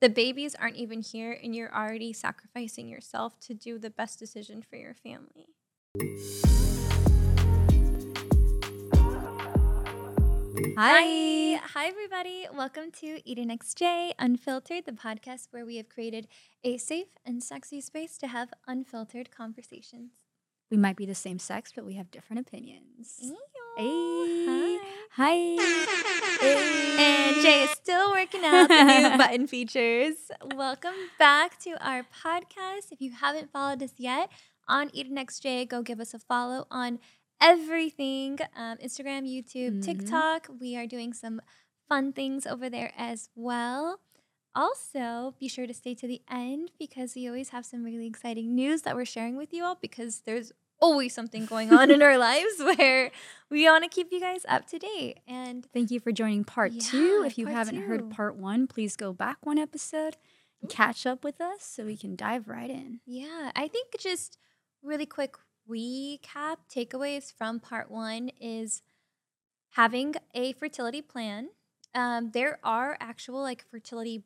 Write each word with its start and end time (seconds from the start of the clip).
the 0.00 0.08
babies 0.10 0.54
aren't 0.54 0.76
even 0.76 1.00
here 1.00 1.38
and 1.42 1.54
you're 1.54 1.74
already 1.74 2.12
sacrificing 2.12 2.88
yourself 2.88 3.40
to 3.40 3.54
do 3.54 3.78
the 3.78 3.88
best 3.88 4.18
decision 4.18 4.62
for 4.62 4.76
your 4.76 4.94
family. 4.94 5.46
Hi. 10.76 11.56
Hi, 11.56 11.86
everybody. 11.86 12.46
Welcome 12.52 12.90
to 13.00 13.22
EdenxJay 13.22 14.12
Unfiltered, 14.18 14.84
the 14.84 14.92
podcast 14.92 15.48
where 15.50 15.64
we 15.64 15.76
have 15.76 15.88
created 15.88 16.28
a 16.62 16.76
safe 16.76 17.08
and 17.24 17.42
sexy 17.42 17.80
space 17.80 18.18
to 18.18 18.26
have 18.26 18.50
unfiltered 18.66 19.30
conversations. 19.30 20.10
We 20.70 20.76
might 20.76 20.96
be 20.96 21.06
the 21.06 21.14
same 21.14 21.38
sex, 21.38 21.72
but 21.74 21.86
we 21.86 21.94
have 21.94 22.10
different 22.10 22.46
opinions. 22.46 23.18
Hey. 23.76 24.78
Hi. 25.12 25.56
Hey. 26.40 26.96
And 26.98 27.36
Jay 27.42 27.62
is 27.64 27.70
still 27.70 28.10
working 28.12 28.42
out 28.44 28.68
the 28.68 28.82
new 28.84 29.18
button 29.18 29.46
features. 29.46 30.14
Welcome 30.54 30.94
back 31.18 31.58
to 31.60 31.72
our 31.86 32.02
podcast. 32.04 32.90
If 32.90 33.00
you 33.00 33.12
haven't 33.12 33.52
followed 33.52 33.82
us 33.82 33.92
yet 33.98 34.30
on 34.68 34.88
EdenxJay, 34.90 35.68
go 35.68 35.82
give 35.82 36.00
us 36.00 36.14
a 36.14 36.18
follow 36.18 36.66
on 36.70 36.98
everything 37.40 38.38
um, 38.56 38.78
Instagram, 38.78 39.24
YouTube, 39.28 39.78
Mhm. 39.80 39.84
TikTok. 39.84 40.48
We 40.58 40.76
are 40.76 40.86
doing 40.86 41.12
some 41.12 41.40
fun 41.88 42.12
things 42.12 42.46
over 42.46 42.70
there 42.70 42.92
as 42.96 43.28
well. 43.34 44.00
Also, 44.54 45.34
be 45.38 45.48
sure 45.48 45.66
to 45.66 45.74
stay 45.74 45.94
to 45.94 46.06
the 46.06 46.22
end 46.30 46.70
because 46.78 47.14
we 47.14 47.28
always 47.28 47.50
have 47.50 47.66
some 47.66 47.82
really 47.84 48.06
exciting 48.06 48.54
news 48.54 48.82
that 48.82 48.96
we're 48.96 49.04
sharing 49.04 49.36
with 49.36 49.52
you 49.52 49.64
all 49.64 49.76
because 49.80 50.20
there's 50.24 50.52
always 50.80 51.14
something 51.14 51.46
going 51.46 51.72
on 51.72 51.90
in 51.90 52.02
our 52.02 52.18
lives 52.18 52.54
where 52.58 53.10
we 53.50 53.64
want 53.64 53.84
to 53.84 53.90
keep 53.90 54.08
you 54.10 54.20
guys 54.20 54.44
up 54.48 54.66
to 54.68 54.78
date. 54.78 55.18
And 55.26 55.66
Thank 55.72 55.90
you 55.90 56.00
for 56.00 56.12
joining 56.12 56.44
part 56.44 56.78
two. 56.78 57.22
If 57.26 57.38
you 57.38 57.46
haven't 57.46 57.76
two. 57.76 57.86
heard 57.86 58.10
part 58.10 58.36
one, 58.36 58.66
please 58.66 58.96
go 58.96 59.12
back 59.12 59.38
one 59.44 59.58
episode 59.58 60.16
and 60.60 60.70
catch 60.70 61.06
up 61.06 61.24
with 61.24 61.40
us 61.40 61.62
so 61.62 61.84
we 61.84 61.96
can 61.96 62.16
dive 62.16 62.48
right 62.48 62.70
in. 62.70 63.00
Yeah, 63.06 63.52
I 63.54 63.68
think 63.68 63.96
just 63.98 64.38
really 64.82 65.06
quick 65.06 65.36
recap 65.68 66.56
takeaways 66.72 67.32
from 67.32 67.60
part 67.60 67.90
one 67.90 68.30
is 68.40 68.82
having 69.70 70.14
a 70.34 70.52
fertility 70.52 71.02
plan. 71.02 71.48
Um, 71.94 72.30
there 72.32 72.58
are 72.62 72.96
actual 73.00 73.40
like 73.40 73.64
fertility 73.70 74.24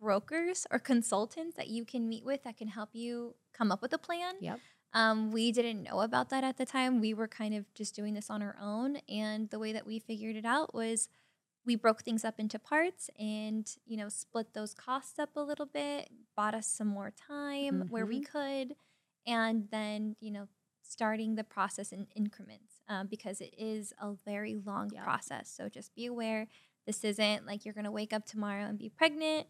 brokers 0.00 0.66
or 0.70 0.78
consultants 0.78 1.56
that 1.56 1.68
you 1.68 1.84
can 1.84 2.08
meet 2.08 2.24
with 2.24 2.42
that 2.42 2.56
can 2.56 2.68
help 2.68 2.90
you 2.92 3.34
come 3.56 3.70
up 3.70 3.80
with 3.80 3.92
a 3.92 3.98
plan. 3.98 4.34
Yep. 4.40 4.60
Um, 4.94 5.32
we 5.32 5.52
didn't 5.52 5.82
know 5.82 6.00
about 6.00 6.28
that 6.30 6.44
at 6.44 6.58
the 6.58 6.66
time. 6.66 7.00
We 7.00 7.14
were 7.14 7.28
kind 7.28 7.54
of 7.54 7.72
just 7.74 7.94
doing 7.94 8.14
this 8.14 8.28
on 8.30 8.42
our 8.42 8.56
own. 8.60 8.96
And 9.08 9.48
the 9.50 9.58
way 9.58 9.72
that 9.72 9.86
we 9.86 9.98
figured 9.98 10.36
it 10.36 10.44
out 10.44 10.74
was 10.74 11.08
we 11.64 11.76
broke 11.76 12.02
things 12.02 12.24
up 12.24 12.38
into 12.38 12.58
parts 12.58 13.10
and, 13.18 13.70
you 13.86 13.96
know, 13.96 14.08
split 14.08 14.54
those 14.54 14.74
costs 14.74 15.18
up 15.18 15.36
a 15.36 15.40
little 15.40 15.66
bit, 15.66 16.10
bought 16.36 16.54
us 16.54 16.66
some 16.66 16.88
more 16.88 17.10
time 17.12 17.84
where 17.88 18.06
we 18.06 18.20
could, 18.20 18.74
and 19.26 19.68
then, 19.70 20.16
you 20.20 20.30
know, 20.30 20.48
starting 20.82 21.36
the 21.36 21.44
process 21.44 21.92
in 21.92 22.06
increments 22.14 22.80
um, 22.88 23.06
because 23.06 23.40
it 23.40 23.54
is 23.56 23.94
a 24.00 24.12
very 24.26 24.54
long 24.56 24.90
Yeah. 24.90 25.04
process. 25.04 25.48
So 25.48 25.68
just 25.68 25.94
be 25.94 26.06
aware 26.06 26.48
this 26.86 27.04
isn't 27.04 27.46
like 27.46 27.64
you're 27.64 27.74
going 27.74 27.84
to 27.84 27.90
wake 27.92 28.12
up 28.12 28.26
tomorrow 28.26 28.64
and 28.64 28.78
be 28.78 28.88
pregnant. 28.90 29.46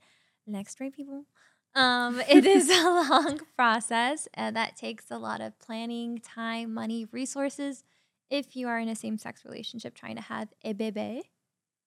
Next, 0.46 0.80
right, 0.80 0.92
people? 0.94 1.26
Um, 1.74 2.20
it 2.28 2.44
is 2.44 2.68
a 2.68 2.82
long 2.84 3.40
process 3.56 4.28
and 4.34 4.54
that 4.56 4.76
takes 4.76 5.10
a 5.10 5.18
lot 5.18 5.40
of 5.40 5.58
planning, 5.58 6.18
time, 6.18 6.74
money, 6.74 7.06
resources. 7.10 7.84
If 8.30 8.56
you 8.56 8.68
are 8.68 8.78
in 8.78 8.88
a 8.88 8.94
same 8.96 9.18
sex 9.18 9.44
relationship 9.44 9.94
trying 9.94 10.16
to 10.16 10.22
have 10.22 10.48
a 10.64 10.72
baby, 10.72 11.30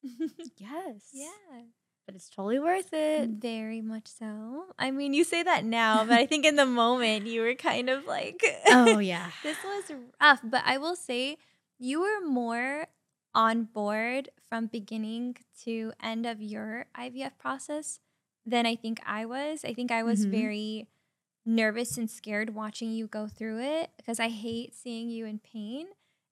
Yes. 0.58 1.10
yeah, 1.14 1.62
But 2.06 2.16
it's 2.16 2.30
totally 2.30 2.60
worth 2.60 2.94
it. 2.94 3.30
very 3.30 3.82
much 3.82 4.08
so. 4.08 4.66
I 4.78 4.92
mean, 4.92 5.14
you 5.14 5.24
say 5.24 5.42
that 5.44 5.66
now, 5.66 6.06
but 6.06 6.18
I 6.18 6.26
think 6.28 6.46
in 6.46 6.56
the 6.56 6.66
moment 6.84 7.26
you 7.26 7.42
were 7.42 7.56
kind 7.56 7.90
of 7.90 8.06
like, 8.06 8.44
oh, 8.68 9.00
yeah. 9.00 9.32
this 9.44 9.58
was 9.64 9.92
rough. 10.22 10.42
But 10.44 10.62
I 10.66 10.78
will 10.78 10.96
say 10.96 11.38
you 11.80 12.02
were 12.02 12.22
more 12.28 12.88
on 13.34 13.64
board 13.64 14.30
from 14.48 14.68
beginning 14.68 15.38
to 15.64 15.92
end 16.02 16.26
of 16.26 16.42
your 16.42 16.86
IVF 16.98 17.32
process 17.40 18.00
than 18.46 18.66
I 18.66 18.76
think 18.76 19.00
I 19.06 19.26
was. 19.26 19.66
I 19.66 19.74
think 19.74 19.92
I 19.92 20.04
was 20.04 20.26
Mhm. 20.26 20.32
very 20.32 20.88
nervous 21.46 21.98
and 21.98 22.10
scared 22.10 22.56
watching 22.56 22.92
you 22.92 23.08
go 23.08 23.28
through 23.28 23.60
it 23.62 23.92
because 23.98 24.20
I 24.20 24.30
hate 24.30 24.74
seeing 24.74 25.10
you 25.10 25.26
in 25.26 25.40
pain. 25.40 25.88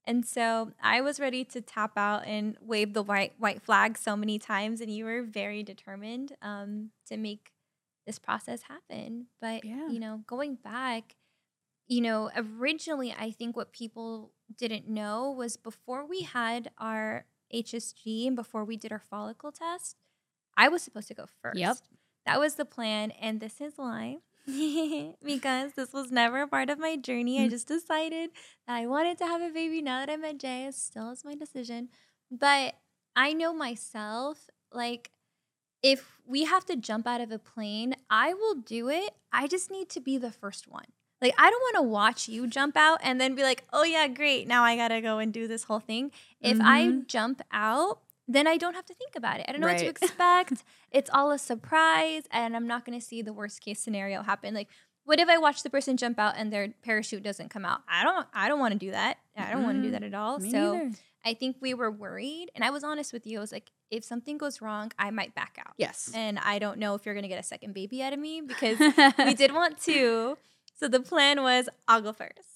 And 0.05 0.25
so 0.25 0.73
I 0.81 1.01
was 1.01 1.19
ready 1.19 1.45
to 1.45 1.61
tap 1.61 1.97
out 1.97 2.25
and 2.25 2.57
wave 2.59 2.93
the 2.93 3.03
white 3.03 3.33
white 3.39 3.61
flag 3.61 3.97
so 3.97 4.15
many 4.17 4.37
times, 4.37 4.81
and 4.81 4.91
you 4.91 5.05
were 5.05 5.21
very 5.23 5.63
determined 5.63 6.35
um, 6.41 6.91
to 7.07 7.15
make 7.17 7.53
this 8.05 8.19
process 8.19 8.63
happen. 8.63 9.27
But 9.39 9.63
Yeah. 9.63 9.87
you 9.89 9.99
know, 9.99 10.23
going 10.27 10.55
back, 10.55 11.15
you 11.87 12.01
know, 12.01 12.31
originally 12.35 13.13
I 13.17 13.31
think 13.31 13.55
what 13.55 13.71
people 13.71 14.33
didn't 14.57 14.87
know 14.89 15.31
was 15.31 15.55
before 15.57 16.05
we 16.05 16.21
had 16.23 16.71
our 16.77 17.25
HSG 17.53 18.27
and 18.27 18.35
before 18.35 18.65
we 18.65 18.75
did 18.77 18.91
our 18.91 18.99
follicle 18.99 19.51
test, 19.53 19.95
I 20.57 20.67
was 20.67 20.81
supposed 20.83 21.07
to 21.09 21.13
go 21.13 21.27
first. 21.41 21.57
Yep. 21.59 21.77
That 22.25 22.39
was 22.39 22.55
the 22.55 22.65
plan, 22.65 23.11
and 23.11 23.39
this 23.39 23.59
is 23.59 23.73
why. 23.75 24.17
because 25.23 25.73
this 25.73 25.93
was 25.93 26.11
never 26.11 26.41
a 26.41 26.47
part 26.47 26.69
of 26.69 26.79
my 26.79 26.95
journey. 26.97 27.41
I 27.41 27.47
Mm. 27.47 27.51
just 27.51 27.67
decided 27.67 28.31
that 28.67 28.75
I 28.75 28.85
wanted 28.87 29.17
to 29.19 29.25
have 29.25 29.41
a 29.41 29.49
baby 29.49 29.81
now 29.81 29.99
that 29.99 30.09
I 30.11 30.17
met 30.17 30.37
Jay. 30.37 30.65
It 30.65 30.75
still 30.75 31.11
is 31.11 31.23
my 31.23 31.35
decision. 31.35 31.89
But 32.29 32.75
I 33.15 33.33
know 33.33 33.53
myself, 33.53 34.49
like, 34.71 35.11
if 35.81 36.19
we 36.25 36.43
have 36.45 36.65
to 36.65 36.75
jump 36.75 37.07
out 37.07 37.21
of 37.21 37.31
a 37.31 37.39
plane, 37.39 37.95
I 38.09 38.33
will 38.33 38.55
do 38.55 38.89
it. 38.89 39.11
I 39.31 39.47
just 39.47 39.69
need 39.71 39.89
to 39.89 39.99
be 40.01 40.17
the 40.17 40.31
first 40.31 40.67
one. 40.67 40.85
Like, 41.21 41.35
I 41.37 41.49
don't 41.49 41.61
want 41.61 41.75
to 41.77 41.81
watch 41.83 42.27
you 42.27 42.47
jump 42.47 42.75
out 42.75 42.99
and 43.01 43.19
then 43.19 43.35
be 43.35 43.43
like, 43.43 43.63
oh, 43.71 43.83
yeah, 43.83 44.07
great. 44.09 44.47
Now 44.47 44.63
I 44.63 44.75
got 44.75 44.89
to 44.89 44.99
go 45.01 45.19
and 45.19 45.31
do 45.33 45.47
this 45.47 45.63
whole 45.65 45.79
thing. 45.79 46.11
If 46.41 46.59
I 46.59 46.83
Mhm. 46.83 47.07
jump 47.07 47.41
out, 47.51 48.01
then 48.27 48.47
I 48.47 48.57
don't 48.57 48.75
have 48.75 48.85
to 48.85 48.93
think 48.93 49.15
about 49.15 49.39
it. 49.39 49.45
I 49.47 49.51
don't 49.51 49.61
know 49.61 49.67
what 49.67 49.79
to 49.79 49.85
expect. 50.01 50.63
it's 50.91 51.09
all 51.13 51.31
a 51.31 51.39
surprise, 51.39 52.23
and 52.31 52.55
I'm 52.55 52.67
not 52.67 52.85
going 52.85 52.99
to 52.99 53.05
see 53.05 53.21
the 53.21 53.33
worst 53.33 53.61
case 53.61 53.79
scenario 53.79 54.21
happen. 54.23 54.53
Like, 54.53 54.69
what 55.05 55.19
if 55.19 55.27
I 55.27 55.37
watch 55.37 55.63
the 55.63 55.69
person 55.69 55.97
jump 55.97 56.17
out 56.17 56.35
and 56.37 56.51
their 56.51 56.69
parachute 56.81 57.23
doesn't 57.23 57.49
come 57.49 57.65
out? 57.65 57.81
I 57.87 58.03
don't. 58.03 58.25
I 58.33 58.47
don't 58.47 58.59
want 58.59 58.73
to 58.73 58.79
do 58.79 58.91
that. 58.91 59.17
I 59.37 59.51
don't 59.51 59.63
want 59.63 59.77
to 59.77 59.83
do 59.83 59.91
that 59.91 60.03
at 60.03 60.13
all. 60.13 60.39
Me 60.39 60.51
so 60.51 60.73
neither. 60.77 60.95
I 61.25 61.33
think 61.33 61.57
we 61.61 61.73
were 61.73 61.91
worried, 61.91 62.49
and 62.55 62.63
I 62.63 62.69
was 62.69 62.83
honest 62.83 63.13
with 63.13 63.25
you. 63.25 63.37
I 63.37 63.41
was 63.41 63.51
like, 63.51 63.71
if 63.89 64.03
something 64.03 64.37
goes 64.37 64.61
wrong, 64.61 64.91
I 64.97 65.11
might 65.11 65.35
back 65.35 65.57
out. 65.59 65.73
Yes. 65.77 66.11
And 66.13 66.39
I 66.39 66.59
don't 66.59 66.79
know 66.79 66.95
if 66.95 67.05
you're 67.05 67.15
going 67.15 67.23
to 67.23 67.29
get 67.29 67.39
a 67.39 67.43
second 67.43 67.73
baby 67.73 68.01
out 68.01 68.13
of 68.13 68.19
me 68.19 68.41
because 68.41 68.79
we 69.17 69.33
did 69.33 69.53
want 69.53 69.77
two. 69.77 70.37
So 70.79 70.87
the 70.87 70.99
plan 70.99 71.41
was 71.41 71.69
I'll 71.87 72.01
go 72.01 72.13
first. 72.13 72.52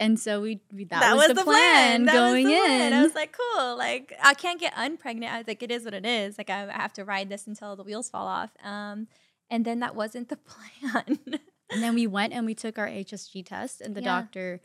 And 0.00 0.18
so 0.18 0.40
we, 0.40 0.60
we 0.72 0.84
that, 0.84 1.16
was, 1.16 1.26
the, 1.28 1.42
plan, 1.42 2.04
That 2.04 2.14
was 2.14 2.20
going 2.32 2.46
the 2.46 2.52
in. 2.52 2.58
plan. 2.64 2.92
I 2.92 3.02
was 3.02 3.14
like, 3.16 3.36
cool. 3.36 3.76
Like, 3.76 4.14
I 4.22 4.34
can't 4.34 4.60
get 4.60 4.72
unpregnant. 4.74 5.28
I 5.30 5.38
was 5.38 5.48
like, 5.48 5.60
it 5.62 5.72
is 5.72 5.84
what 5.84 5.92
it 5.94 6.06
is. 6.06 6.38
Like, 6.38 6.50
I 6.50 6.68
I 6.68 6.72
have 6.72 6.92
to 6.94 7.04
ride 7.04 7.28
this 7.28 7.46
until 7.48 7.74
the 7.74 7.82
wheels 7.82 8.08
fall 8.08 8.28
off. 8.28 8.50
Um, 8.62 9.08
and 9.50 9.64
then 9.64 9.80
that 9.80 9.96
wasn't 9.96 10.28
the 10.28 10.36
plan. 10.52 11.18
And 11.70 11.82
then 11.82 11.94
we 11.94 12.06
went 12.06 12.32
and 12.32 12.46
we 12.46 12.54
took 12.54 12.78
our 12.78 12.86
HSG 12.86 13.44
test, 13.44 13.80
and 13.80 13.94
the 13.94 14.00
Yeah. 14.02 14.20
doctor 14.20 14.60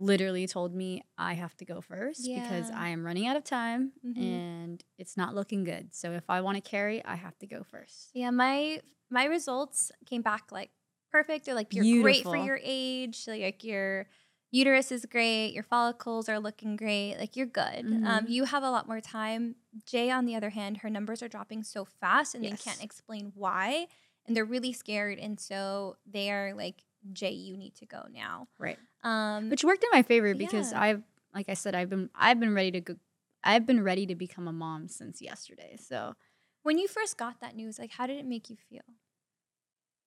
literally 0.00 0.46
told 0.46 0.74
me 0.74 1.02
I 1.16 1.34
have 1.34 1.56
to 1.56 1.64
go 1.64 1.80
first 1.80 2.24
because 2.24 2.70
I 2.70 2.88
am 2.90 3.04
running 3.04 3.26
out 3.26 3.36
of 3.36 3.42
time 3.44 3.92
Mhm. 4.06 4.16
and 4.16 4.84
it's 4.96 5.16
not 5.16 5.34
looking 5.34 5.64
good. 5.64 5.92
So 5.94 6.12
if 6.12 6.28
I 6.30 6.40
want 6.40 6.56
to 6.56 6.60
carry, 6.60 7.04
I 7.04 7.16
have 7.16 7.36
to 7.38 7.46
go 7.46 7.62
first. 7.64 8.10
yeah, 8.14 8.30
my 8.30 8.80
my 9.10 9.24
results 9.24 9.90
came 10.06 10.22
back 10.22 10.52
like 10.52 10.70
perfect. 11.10 11.46
They're 11.46 11.54
like 11.56 11.72
you're 11.74 12.02
great 12.02 12.22
for 12.22 12.36
your 12.36 12.60
age. 12.62 13.24
Like 13.26 13.64
your 13.64 14.06
uterus 14.50 14.90
is 14.92 15.04
great. 15.06 15.52
Your 15.52 15.62
follicles 15.62 16.28
are 16.28 16.38
looking 16.40 16.76
great. 16.76 17.16
Like 17.18 17.36
you're 17.36 17.46
good. 17.46 17.86
Um, 18.04 18.26
Mhm. 18.26 18.28
you 18.30 18.44
have 18.44 18.62
a 18.62 18.70
lot 18.70 18.86
more 18.86 19.00
time. 19.00 19.56
Jay, 19.84 20.10
on 20.10 20.24
the 20.24 20.34
other 20.34 20.50
hand, 20.50 20.78
her 20.78 20.90
numbers 20.90 21.22
are 21.22 21.28
dropping 21.28 21.62
so 21.62 21.84
fast, 21.84 22.34
and 22.34 22.44
Yes. 22.44 22.52
they 22.58 22.70
can't 22.70 22.82
explain 22.82 23.32
why, 23.34 23.88
and 24.26 24.36
they're 24.36 24.44
really 24.44 24.72
scared, 24.72 25.18
and 25.18 25.38
so 25.38 25.96
they 26.06 26.30
are 26.30 26.54
like, 26.54 26.84
Jay, 27.12 27.30
you 27.32 27.56
need 27.56 27.74
to 27.76 27.86
go 27.86 28.06
now. 28.10 28.48
Right. 28.58 28.78
Um, 29.02 29.50
Which 29.50 29.64
worked 29.64 29.84
in 29.84 29.90
my 29.92 30.02
favor 30.02 30.34
because 30.34 30.72
Yeah. 30.72 30.82
I've 30.82 31.02
like 31.34 31.48
I 31.48 31.54
said, 31.54 31.74
I've 31.74 31.90
been 31.90 32.10
I've 32.14 32.40
been 32.40 32.54
ready 32.54 32.72
to 32.72 32.80
go 32.80 32.96
I've 33.44 33.66
been 33.66 33.82
ready 33.84 34.06
to 34.06 34.14
become 34.14 34.48
a 34.48 34.52
mom 34.52 34.88
since 34.88 35.22
yesterday. 35.22 35.76
So 35.76 36.16
when 36.62 36.76
you 36.78 36.88
first 36.88 37.16
got 37.16 37.40
that 37.40 37.54
news, 37.54 37.78
like, 37.78 37.92
how 37.92 38.06
did 38.06 38.18
it 38.18 38.26
make 38.26 38.50
you 38.50 38.56
feel? 38.56 38.82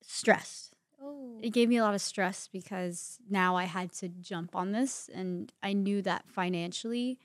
stressed. 0.04 0.76
Oh, 1.02 1.40
It 1.42 1.50
gave 1.52 1.68
me 1.70 1.78
a 1.78 1.84
lot 1.84 1.96
of 1.96 2.02
stress 2.02 2.48
because 2.48 3.18
now 3.30 3.56
I 3.56 3.64
had 3.64 3.92
to 3.94 4.10
jump 4.10 4.56
on 4.56 4.72
this 4.72 5.10
and 5.14 5.52
I 5.64 5.74
knew 5.74 6.02
that 6.04 6.26
financially 6.30 7.20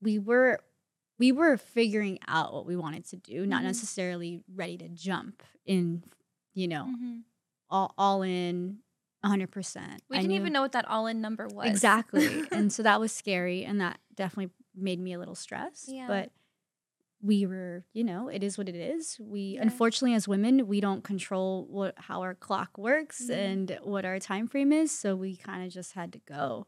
we 0.00 0.18
were 0.18 0.60
we 1.18 1.30
were 1.30 1.56
figuring 1.56 2.18
out 2.26 2.52
what 2.52 2.66
we 2.66 2.74
wanted 2.76 3.04
to 3.06 3.16
do, 3.16 3.46
not 3.46 3.60
Mhm. 3.60 3.66
necessarily 3.66 4.42
ready 4.52 4.76
to 4.78 4.88
jump 4.88 5.42
in, 5.64 6.02
you 6.54 6.66
know, 6.66 6.86
Mhm. 6.86 7.22
all, 7.70 7.94
all 7.96 8.22
in 8.22 8.78
100%. 9.22 10.02
we 10.08 10.16
I 10.16 10.20
didn't 10.20 10.30
knew- 10.32 10.40
even 10.40 10.52
know 10.52 10.62
what 10.62 10.72
that 10.72 10.84
all-in 10.88 11.20
number 11.20 11.46
was. 11.46 11.68
Exactly. 11.68 12.42
and 12.50 12.72
so 12.72 12.82
that 12.82 12.98
was 12.98 13.12
scary 13.12 13.64
and 13.64 13.80
that 13.80 14.00
definitely 14.16 14.52
made 14.74 14.98
me 14.98 15.12
a 15.12 15.18
little 15.18 15.36
stressed. 15.36 15.88
Yeah. 15.92 16.08
But 16.08 16.32
we 17.24 17.46
were, 17.46 17.84
you 17.92 18.02
know, 18.02 18.28
it 18.28 18.42
is 18.42 18.58
what 18.58 18.68
it 18.68 18.74
is. 18.74 19.16
We 19.20 19.40
Yeah. 19.54 19.62
unfortunately 19.62 20.14
as 20.14 20.26
women, 20.26 20.66
we 20.66 20.80
don't 20.80 21.02
control 21.04 21.66
what 21.70 21.94
how 21.98 22.20
our 22.22 22.34
clock 22.34 22.76
works 22.76 23.22
Mhm. 23.28 23.34
and 23.36 23.78
what 23.84 24.04
our 24.04 24.18
time 24.18 24.48
frame 24.48 24.72
is, 24.72 24.90
so 24.90 25.14
we 25.14 25.36
kind 25.36 25.64
of 25.64 25.72
just 25.72 25.92
had 25.92 26.12
to 26.14 26.18
go. 26.20 26.66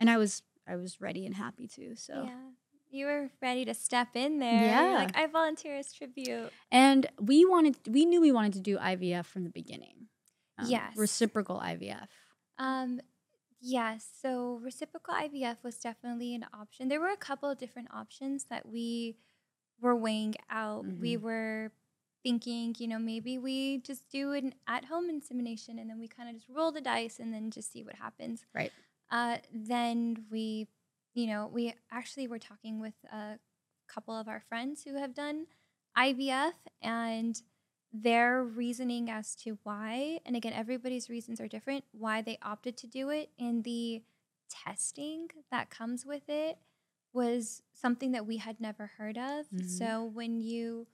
And 0.00 0.10
I 0.10 0.16
was 0.18 0.42
I 0.66 0.76
was 0.76 1.00
ready 1.00 1.24
and 1.26 1.34
happy 1.36 1.66
to. 1.68 1.94
So 1.96 2.24
Yeah. 2.24 2.50
You 2.94 3.06
were 3.06 3.30
ready 3.40 3.64
to 3.64 3.72
step 3.74 4.08
in 4.16 4.38
there. 4.38 4.66
Yeah. 4.66 4.94
Like, 4.96 5.16
I 5.16 5.26
volunteer 5.26 5.76
as 5.76 5.92
tribute. 5.94 6.52
and 6.70 7.06
we 7.18 7.44
wanted 7.44 7.76
we 7.88 8.04
knew 8.04 8.20
we 8.20 8.32
wanted 8.32 8.52
to 8.54 8.60
do 8.60 8.76
IVF 8.78 9.26
from 9.26 9.44
the 9.44 9.50
beginning. 9.50 10.08
Um, 10.58 10.66
Yes. 10.68 10.96
Reciprocal 10.96 11.58
IVF. 11.60 12.08
Um, 12.58 13.00
yes. 13.60 14.10
So 14.20 14.56
reciprocal 14.56 15.14
IVF 15.14 15.62
was 15.62 15.78
definitely 15.78 16.34
an 16.34 16.46
option. 16.52 16.88
There 16.88 17.00
were 17.00 17.10
a 17.10 17.16
couple 17.16 17.48
of 17.48 17.58
different 17.58 17.88
options 17.92 18.44
that 18.46 18.66
we 18.68 19.16
were 19.82 19.96
weighing 19.96 20.36
out. 20.50 20.86
We 20.98 21.16
Mhm. 21.16 21.22
were 21.22 21.72
thinking, 22.22 22.74
you 22.78 22.88
know, 22.88 22.98
maybe 22.98 23.36
we 23.38 23.78
just 23.78 24.08
do 24.08 24.32
an 24.32 24.54
at-home 24.66 25.10
insemination 25.10 25.78
and 25.78 25.90
then 25.90 25.98
we 25.98 26.08
kind 26.08 26.28
of 26.30 26.36
just 26.36 26.48
roll 26.48 26.72
the 26.72 26.80
dice 26.80 27.18
and 27.18 27.34
then 27.34 27.50
just 27.50 27.72
see 27.72 27.82
what 27.84 27.96
happens. 27.96 28.46
Right. 28.54 28.72
Uh, 29.10 29.38
then 29.52 30.26
we, 30.30 30.68
you 31.14 31.26
know, 31.26 31.48
we 31.48 31.74
actually 31.90 32.28
were 32.28 32.38
talking 32.38 32.80
with 32.80 32.94
a 33.12 33.38
couple 33.88 34.16
of 34.16 34.28
our 34.28 34.40
friends 34.40 34.84
who 34.84 34.94
have 34.96 35.14
done 35.14 35.46
IVF 35.98 36.54
and 36.80 37.42
their 37.92 38.42
reasoning 38.42 39.10
as 39.10 39.34
to 39.36 39.58
why, 39.64 40.20
and 40.24 40.34
again, 40.36 40.54
everybody's 40.54 41.10
reasons 41.10 41.40
are 41.40 41.48
different, 41.48 41.84
why 41.92 42.22
they 42.22 42.38
opted 42.40 42.76
to 42.78 42.86
do 42.86 43.10
it, 43.10 43.30
and 43.38 43.64
the 43.64 44.02
testing 44.48 45.28
that 45.50 45.70
comes 45.70 46.06
with 46.06 46.28
it 46.28 46.58
was 47.12 47.62
something 47.72 48.12
that 48.12 48.26
we 48.26 48.38
had 48.38 48.60
never 48.60 48.86
heard 48.98 49.18
of. 49.18 49.48
Mhm. 49.50 49.68
So 49.68 50.04
when 50.04 50.40
you 50.40 50.86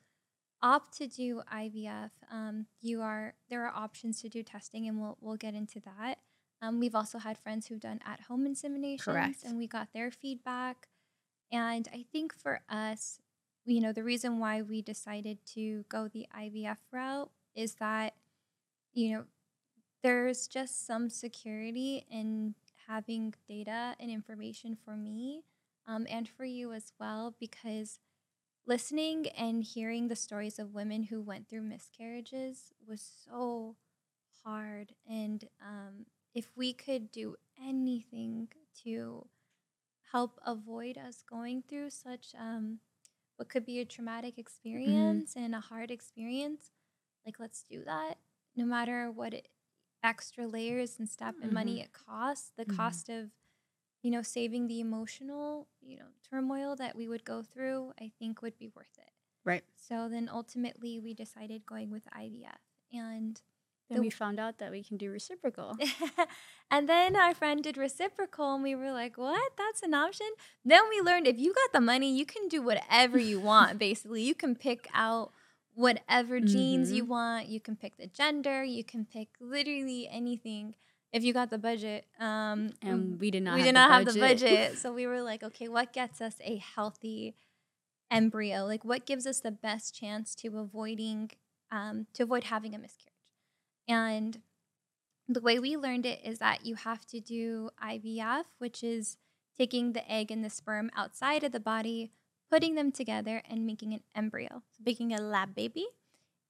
opt 0.62 0.92
to 0.98 1.06
do 1.06 1.42
IVF, 1.46 2.10
um, 2.30 2.66
you 2.80 3.00
are 3.02 3.34
there 3.48 3.64
are 3.66 3.74
options 3.74 4.20
to 4.22 4.28
do 4.28 4.42
testing, 4.42 4.86
and 4.88 5.00
we'll 5.00 5.16
we'll 5.20 5.36
get 5.36 5.54
into 5.54 5.80
that. 5.80 6.18
Um, 6.60 6.80
we've 6.80 6.94
also 6.94 7.18
had 7.18 7.38
friends 7.38 7.66
who've 7.68 7.78
done 7.80 8.00
at 8.04 8.22
home 8.22 8.44
inseminations, 8.44 9.00
Correct. 9.04 9.44
and 9.44 9.56
we 9.58 9.68
got 9.68 9.92
their 9.92 10.10
feedback. 10.10 10.88
And 11.52 11.88
I 11.92 12.02
think 12.02 12.34
for 12.34 12.60
us, 12.68 13.20
you 13.64 13.80
know, 13.80 13.92
the 13.92 14.02
reason 14.02 14.38
why 14.40 14.62
we 14.62 14.82
decided 14.82 15.44
to 15.54 15.84
go 15.88 16.08
the 16.08 16.26
IVF 16.34 16.78
route 16.90 17.30
is 17.54 17.76
that, 17.76 18.16
you 18.92 19.10
know, 19.12 19.26
there's 20.02 20.48
just 20.48 20.84
some 20.84 21.08
security 21.10 22.06
in 22.10 22.54
having 22.88 23.34
data 23.46 23.94
and 24.00 24.10
information 24.10 24.74
for 24.76 24.96
me 24.96 25.44
um, 25.88 26.06
and 26.10 26.28
for 26.28 26.44
you 26.44 26.72
as 26.74 26.92
well, 27.00 27.34
because 27.40 28.00
listening 28.66 29.28
and 29.28 29.64
hearing 29.64 30.08
the 30.08 30.16
stories 30.16 30.58
of 30.58 30.74
women 30.74 31.04
who 31.04 31.20
went 31.22 31.48
through 31.48 31.62
miscarriages 31.62 32.72
was 32.86 33.02
so 33.26 33.76
hard. 34.44 34.92
And 35.08 35.44
um, 35.62 36.06
if 36.34 36.50
we 36.56 36.72
could 36.74 37.10
do 37.12 37.36
anything 37.62 38.48
to 38.84 39.26
help 40.12 40.38
avoid 40.46 40.98
us 40.98 41.22
going 41.28 41.62
through 41.68 41.90
such 41.90 42.28
um, 42.38 42.78
what 43.36 43.48
could 43.48 43.64
be 43.66 43.80
a 43.80 43.84
traumatic 43.86 44.38
experience 44.38 45.34
and 45.36 45.54
a 45.54 45.60
hard 45.60 45.90
experience, 45.90 46.70
like 47.26 47.38
let's 47.40 47.64
do 47.68 47.84
that. 47.84 48.16
No 48.56 48.64
matter 48.64 49.10
what 49.10 49.34
it, 49.34 49.48
extra 50.04 50.46
layers 50.46 50.98
and 50.98 51.08
step 51.08 51.36
and 51.42 51.52
money 51.54 51.80
it 51.80 51.92
costs, 51.92 52.52
the 52.56 52.64
Mhm. 52.64 52.74
cost 52.76 53.08
of 53.08 53.30
you 54.02 54.10
know 54.10 54.22
saving 54.22 54.66
the 54.68 54.80
emotional 54.80 55.68
you 55.80 55.96
know 55.96 56.10
turmoil 56.30 56.76
that 56.76 56.96
we 56.96 57.08
would 57.08 57.24
go 57.24 57.42
through, 57.42 57.92
I 58.00 58.10
think 58.18 58.42
would 58.42 58.56
be 58.58 58.68
worth 58.74 58.96
it. 58.98 59.10
Right. 59.44 59.64
So 59.76 60.08
then 60.08 60.28
ultimately 60.32 60.98
we 60.98 61.14
decided 61.14 61.64
going 61.66 61.90
with 61.90 62.04
IVF 62.12 62.60
and 62.92 63.40
Then 63.88 63.96
The- 63.98 64.02
we 64.02 64.10
found 64.10 64.38
out 64.38 64.58
that 64.58 64.70
we 64.70 64.82
can 64.84 64.98
do 64.98 65.10
reciprocal. 65.10 65.78
and 66.70 66.86
then 66.88 67.16
our 67.16 67.32
friend 67.32 67.62
did 67.62 67.78
reciprocal, 67.78 68.52
and 68.54 68.62
we 68.62 68.74
were 68.74 68.92
like, 68.92 69.16
"What? 69.16 69.52
That's 69.56 69.82
an 69.82 69.94
option?" 69.94 70.28
Then 70.62 70.82
we 70.90 71.00
learned 71.00 71.26
if 71.26 71.38
you 71.38 71.54
got 71.54 71.72
the 71.72 71.80
money, 71.80 72.12
you 72.14 72.26
can 72.26 72.48
do 72.48 72.60
whatever 72.60 73.18
you 73.18 73.40
want. 73.40 73.78
basically, 73.88 74.22
you 74.22 74.34
can 74.34 74.54
pick 74.56 74.88
out 74.92 75.32
whatever 75.74 76.38
genes 76.40 76.92
you 76.92 77.04
Mhm. 77.04 77.08
want. 77.08 77.48
You 77.48 77.60
can 77.60 77.76
pick 77.76 77.96
the 77.96 78.06
gender. 78.06 78.62
You 78.62 78.84
can 78.84 79.06
pick 79.06 79.28
literally 79.40 80.06
anything 80.10 80.74
if 81.12 81.24
you 81.24 81.32
got 81.32 81.50
the 81.50 81.58
budget. 81.58 82.06
Um, 82.20 82.70
and 82.82 83.20
we 83.20 83.30
did 83.30 83.42
not 83.42 83.54
we 83.54 83.60
have 83.60 83.66
did 83.66 83.74
the 83.74 83.78
not 83.80 83.90
have 83.90 84.14
the 84.14 84.20
budget. 84.20 84.40
budget, 84.40 84.78
so 84.82 84.92
we 84.92 85.06
were 85.06 85.22
like, 85.22 85.42
"Okay, 85.42 85.68
what 85.68 85.92
gets 85.92 86.20
us 86.20 86.36
a 86.42 86.56
healthy 86.56 87.34
embryo? 88.10 88.64
Like, 88.64 88.84
what 88.84 89.06
gives 89.06 89.26
us 89.26 89.40
the 89.40 89.50
best 89.50 89.94
chance 89.94 90.34
to 90.36 90.58
avoiding 90.58 91.30
um, 91.70 92.06
to 92.14 92.22
avoid 92.24 92.44
having 92.44 92.74
a 92.74 92.78
miscarriage?" 92.78 93.14
And 93.86 94.40
the 95.28 95.40
way 95.40 95.58
we 95.58 95.76
learned 95.76 96.06
it 96.06 96.20
is 96.24 96.38
that 96.38 96.64
you 96.64 96.74
have 96.74 97.06
to 97.06 97.20
do 97.20 97.70
IVF, 97.82 98.44
which 98.58 98.82
is 98.82 99.16
taking 99.56 99.92
the 99.92 100.10
egg 100.10 100.30
and 100.30 100.44
the 100.44 100.50
sperm 100.50 100.90
outside 100.96 101.42
of 101.42 101.52
the 101.52 101.60
body, 101.60 102.12
putting 102.50 102.74
them 102.74 102.92
together, 102.92 103.42
and 103.48 103.66
making 103.66 103.92
an 103.92 104.00
embryo, 104.14 104.62
so 104.70 104.82
making 104.84 105.12
a 105.12 105.20
lab 105.20 105.54
baby, 105.54 105.86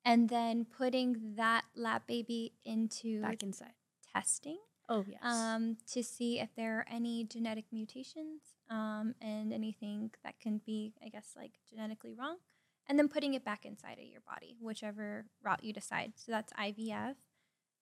and 0.04 0.28
then 0.28 0.64
putting 0.64 1.34
that 1.36 1.64
lab 1.74 2.06
baby 2.06 2.52
into 2.64 3.20
back 3.20 3.42
inside. 3.42 3.72
Testing 4.20 4.58
Oh 4.88 5.04
yes. 5.06 5.20
um, 5.22 5.76
to 5.92 6.02
see 6.02 6.40
if 6.40 6.48
there 6.56 6.78
are 6.78 6.86
any 6.90 7.24
genetic 7.24 7.66
mutations 7.72 8.40
um, 8.70 9.14
and 9.20 9.52
anything 9.52 10.10
that 10.24 10.40
can 10.40 10.60
be, 10.64 10.94
I 11.04 11.08
guess, 11.08 11.34
like 11.36 11.52
genetically 11.68 12.14
wrong, 12.14 12.36
and 12.88 12.98
then 12.98 13.08
putting 13.08 13.34
it 13.34 13.44
back 13.44 13.66
inside 13.66 13.98
of 13.98 14.04
your 14.06 14.22
body, 14.26 14.56
whichever 14.60 15.26
route 15.42 15.62
you 15.62 15.72
decide. 15.72 16.12
So 16.16 16.32
that's 16.32 16.52
IVF. 16.54 17.16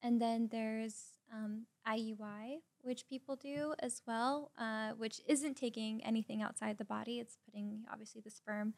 And 0.03 0.21
then 0.21 0.49
there's 0.51 0.97
um, 1.33 1.67
IUI, 1.89 2.59
which 2.83 3.09
people 3.09 3.37
do 3.37 3.75
as 3.79 4.03
well, 4.07 4.51
uh, 4.59 4.91
which 4.97 5.21
isn't 5.27 5.57
taking 5.57 6.05
anything 6.05 6.43
outside 6.43 6.79
the 6.79 6.85
body. 6.85 7.19
It's 7.21 7.39
putting, 7.45 7.85
obviously, 7.91 8.21
the 8.21 8.31
sperm 8.31 8.75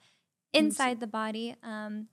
inside 0.52 1.00
the 1.00 1.06
body, 1.06 1.56
um, 1.62 2.08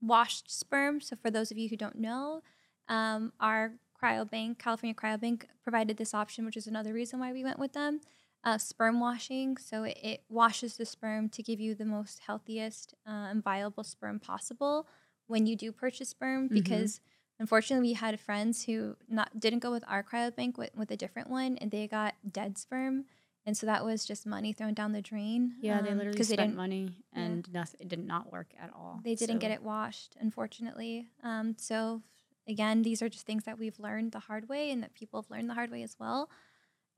washed 0.00 0.50
sperm. 0.50 1.00
So 1.00 1.16
for 1.16 1.30
those 1.30 1.50
of 1.50 1.58
you 1.58 1.68
who 1.68 1.76
don't 1.76 1.98
know, 1.98 2.42
um, 2.88 3.32
our 3.40 3.72
cryobank, 4.00 4.58
California 4.58 4.94
Cryobank, 4.94 5.44
provided 5.62 5.96
this 5.96 6.14
option, 6.14 6.44
which 6.44 6.56
is 6.56 6.66
another 6.66 6.92
reason 6.92 7.18
why 7.20 7.32
we 7.32 7.44
went 7.44 7.58
with 7.58 7.72
them. 7.72 8.00
Uh, 8.42 8.56
sperm 8.56 9.00
washing, 9.00 9.58
so 9.58 9.84
it, 9.84 9.98
it 10.02 10.22
washes 10.30 10.78
the 10.78 10.86
sperm 10.86 11.28
to 11.28 11.42
give 11.42 11.60
you 11.60 11.74
the 11.74 11.84
most 11.84 12.20
healthiest 12.20 12.94
uh, 13.06 13.28
and 13.30 13.44
viable 13.44 13.84
sperm 13.84 14.18
possible 14.18 14.86
when 15.26 15.46
you 15.46 15.54
do 15.54 15.70
purchase 15.72 16.08
sperm. 16.08 16.48
Mhm. 16.48 16.54
Because 16.54 17.00
unfortunately, 17.38 17.90
we 17.90 17.92
had 17.94 18.18
friends 18.18 18.64
who 18.64 18.96
not 19.08 19.38
didn't 19.38 19.58
go 19.58 19.70
with 19.70 19.84
our 19.86 20.02
cryobank 20.02 20.56
with, 20.56 20.70
with 20.74 20.90
a 20.90 20.96
different 20.96 21.28
one, 21.28 21.58
and 21.58 21.70
they 21.70 21.86
got 21.86 22.14
dead 22.30 22.56
sperm, 22.56 23.04
and 23.44 23.56
so 23.58 23.66
that 23.66 23.84
was 23.84 24.06
just 24.06 24.26
money 24.26 24.54
thrown 24.54 24.72
down 24.72 24.92
the 24.92 25.02
drain. 25.02 25.56
yeah, 25.60 25.82
they 25.82 25.92
literally 25.92 26.22
spent 26.22 26.28
they 26.28 26.36
didn't 26.36 26.56
money 26.56 26.96
yeah. 27.14 27.22
and 27.22 27.52
nothing. 27.52 27.80
It 27.80 27.88
did 27.88 28.06
not 28.06 28.32
work 28.32 28.54
at 28.58 28.70
all. 28.74 29.00
they 29.04 29.14
didn't 29.14 29.38
get 29.40 29.50
it 29.50 29.62
washed, 29.62 30.16
unfortunately. 30.18 31.08
Um, 31.22 31.56
so 31.58 32.00
again, 32.50 32.82
these 32.82 33.00
are 33.00 33.08
just 33.08 33.24
things 33.24 33.44
that 33.44 33.58
we've 33.58 33.78
learned 33.78 34.12
the 34.12 34.18
hard 34.18 34.48
way, 34.48 34.70
and 34.70 34.82
that 34.82 34.94
people 34.94 35.22
have 35.22 35.30
learned 35.30 35.48
the 35.48 35.54
hard 35.54 35.70
way 35.70 35.82
as 35.82 35.96
well. 35.98 36.28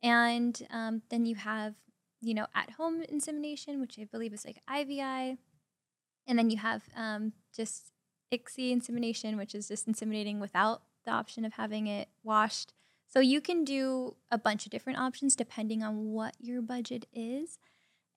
And 0.02 0.60
um, 0.70 1.02
then 1.10 1.26
you 1.26 1.36
have, 1.36 1.74
you 2.20 2.34
know, 2.34 2.46
at-home 2.54 3.02
insemination, 3.08 3.80
which 3.80 3.98
I 4.00 4.04
believe 4.04 4.32
is 4.32 4.44
like 4.44 4.60
IVI, 4.68 5.36
and 6.26 6.38
then 6.38 6.50
you 6.50 6.56
have 6.56 6.82
um, 6.96 7.32
just 7.54 7.92
ICSI 8.32 8.72
insemination, 8.72 9.36
which 9.36 9.54
is 9.54 9.68
just 9.68 9.86
inseminating 9.86 10.40
without 10.40 10.82
the 11.04 11.10
option 11.10 11.44
of 11.44 11.52
having 11.54 11.86
it 11.86 12.08
washed. 12.22 12.72
So 13.08 13.20
you 13.20 13.40
can 13.40 13.64
do 13.64 14.16
a 14.30 14.38
bunch 14.38 14.64
of 14.64 14.70
different 14.70 14.98
options 14.98 15.36
depending 15.36 15.82
on 15.82 16.12
what 16.12 16.34
your 16.40 16.62
budget 16.62 17.06
is. 17.12 17.58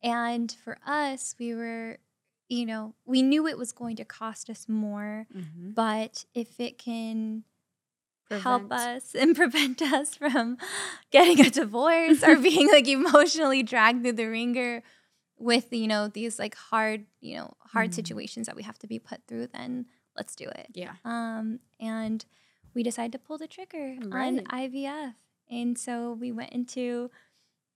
And 0.01 0.55
for 0.63 0.77
us, 0.85 1.35
we 1.37 1.53
were, 1.53 1.97
you 2.49 2.65
know, 2.65 2.93
we 3.05 3.21
knew 3.21 3.47
it 3.47 3.57
was 3.57 3.71
going 3.71 3.95
to 3.97 4.05
cost 4.05 4.49
us 4.49 4.67
more, 4.69 5.27
Mhm. 5.33 5.73
but 5.75 6.25
if 6.33 6.59
it 6.59 6.77
can 6.77 7.43
help 8.29 8.71
us 8.71 9.13
and 9.15 9.35
prevent 9.35 9.81
us 9.81 10.15
from 10.15 10.57
getting 11.11 11.45
a 11.45 11.49
divorce 11.49 12.23
or 12.23 12.35
being 12.49 12.67
like 12.69 12.87
emotionally 12.87 13.63
dragged 13.63 14.03
through 14.03 14.13
the 14.13 14.25
wringer 14.25 14.83
with, 15.37 15.71
you 15.73 15.87
know, 15.87 16.07
these 16.07 16.39
like 16.39 16.55
hard, 16.55 17.05
you 17.21 17.35
know, 17.35 17.53
hard 17.71 17.91
Mhm. 17.91 17.95
situations 17.95 18.47
that 18.47 18.55
we 18.55 18.63
have 18.63 18.79
to 18.79 18.87
be 18.87 18.99
put 18.99 19.25
through, 19.27 19.47
then 19.47 19.85
let's 20.15 20.35
do 20.35 20.45
it. 20.45 20.67
Yeah. 20.73 20.95
Um, 21.03 21.59
and 21.79 22.25
we 22.73 22.83
decided 22.83 23.11
to 23.13 23.19
pull 23.19 23.37
the 23.37 23.47
trigger 23.47 23.97
Right. 24.01 24.39
on 24.39 24.39
IVF. 24.45 25.15
And 25.49 25.77
so 25.77 26.13
we 26.13 26.31
went 26.31 26.51
into 26.51 27.11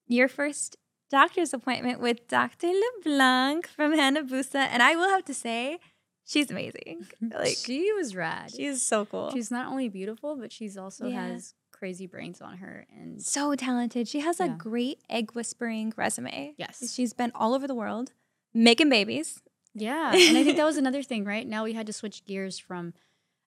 your 0.07 0.27
first 0.27 0.77
doctor's 1.09 1.53
appointment 1.53 1.99
with 1.99 2.27
Dr. 2.27 2.67
LeBlanc 2.67 3.67
from 3.67 3.93
Hanabusa. 3.93 4.55
And 4.55 4.81
I 4.83 4.95
will 4.95 5.09
have 5.09 5.25
to 5.25 5.33
say, 5.33 5.79
she's 6.25 6.49
amazing. 6.51 7.07
Like, 7.21 7.57
she 7.57 7.91
was 7.93 8.15
rad. 8.15 8.51
she 8.51 8.65
is 8.65 8.81
so 8.85 9.05
cool. 9.05 9.31
She's 9.31 9.51
not 9.51 9.67
only 9.67 9.89
beautiful, 9.89 10.35
but 10.35 10.51
she's 10.51 10.77
also 10.77 11.07
Yeah. 11.07 11.27
has 11.29 11.53
crazy 11.71 12.07
brains 12.07 12.41
on 12.41 12.57
her. 12.57 12.85
And 12.93 13.21
so 13.21 13.55
talented. 13.55 14.07
She 14.07 14.19
has 14.19 14.39
a 14.39 14.47
Yeah. 14.47 14.55
great 14.57 14.99
egg 15.09 15.31
whispering 15.33 15.93
resume. 15.95 16.53
yes, 16.57 16.93
She's 16.93 17.13
been 17.13 17.31
all 17.33 17.53
over 17.53 17.67
the 17.67 17.75
world 17.75 18.11
making 18.53 18.89
babies 18.89 19.41
Yeah. 19.73 20.11
and 20.13 20.37
I 20.37 20.43
think 20.43 20.57
that 20.57 20.65
was 20.65 20.77
another 20.77 21.03
thing, 21.03 21.23
right? 21.25 21.47
Now 21.47 21.63
we 21.63 21.73
had 21.73 21.85
to 21.87 21.93
switch 21.93 22.25
gears 22.25 22.59
from, 22.59 22.93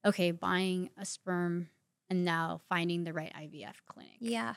okay, 0.05 0.31
buying 0.31 0.91
a 0.97 1.05
sperm 1.05 1.69
and 2.09 2.25
now 2.25 2.61
finding 2.69 3.05
the 3.05 3.13
right 3.13 3.33
IVF 3.35 3.77
clinic. 3.87 4.17
Yeah. 4.21 4.55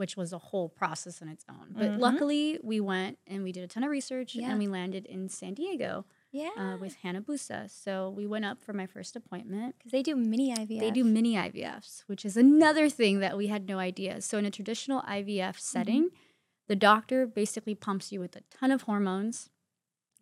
Which 0.00 0.16
was 0.16 0.32
a 0.32 0.38
whole 0.38 0.70
process 0.70 1.20
in 1.20 1.28
its 1.28 1.44
own. 1.48 1.66
But 1.72 1.90
Mhm. 1.90 1.98
luckily, 1.98 2.58
we 2.62 2.80
went 2.80 3.18
and 3.26 3.42
we 3.42 3.52
did 3.52 3.64
a 3.64 3.68
ton 3.68 3.84
of 3.84 3.90
research 3.90 4.34
Yeah. 4.34 4.48
and 4.50 4.58
we 4.58 4.66
landed 4.66 5.04
in 5.04 5.28
San 5.28 5.52
Diego 5.54 6.06
Yeah. 6.32 6.48
uh, 6.56 6.78
with 6.78 6.96
Hanabusa. 7.04 7.68
So 7.68 8.08
we 8.08 8.26
went 8.26 8.46
up 8.46 8.58
for 8.62 8.72
my 8.72 8.86
first 8.86 9.14
appointment. 9.14 9.76
because 9.76 9.92
they 9.92 10.02
do 10.02 10.16
mini 10.16 10.52
IVF. 10.52 10.80
They 10.80 10.90
do 10.90 11.04
mini 11.04 11.36
IVFs, 11.36 12.04
which 12.06 12.24
is 12.24 12.36
another 12.38 12.88
thing 12.88 13.20
that 13.20 13.36
we 13.36 13.48
had 13.48 13.68
no 13.68 13.78
idea. 13.78 14.22
So, 14.22 14.38
in 14.38 14.46
a 14.46 14.50
traditional 14.50 15.02
IVF 15.06 15.56
Mm-hmm. 15.56 15.72
setting, 15.76 16.10
the 16.66 16.76
doctor 16.76 17.26
basically 17.26 17.74
pumps 17.74 18.10
you 18.10 18.20
with 18.20 18.34
a 18.36 18.40
ton 18.58 18.70
of 18.70 18.82
hormones 18.82 19.50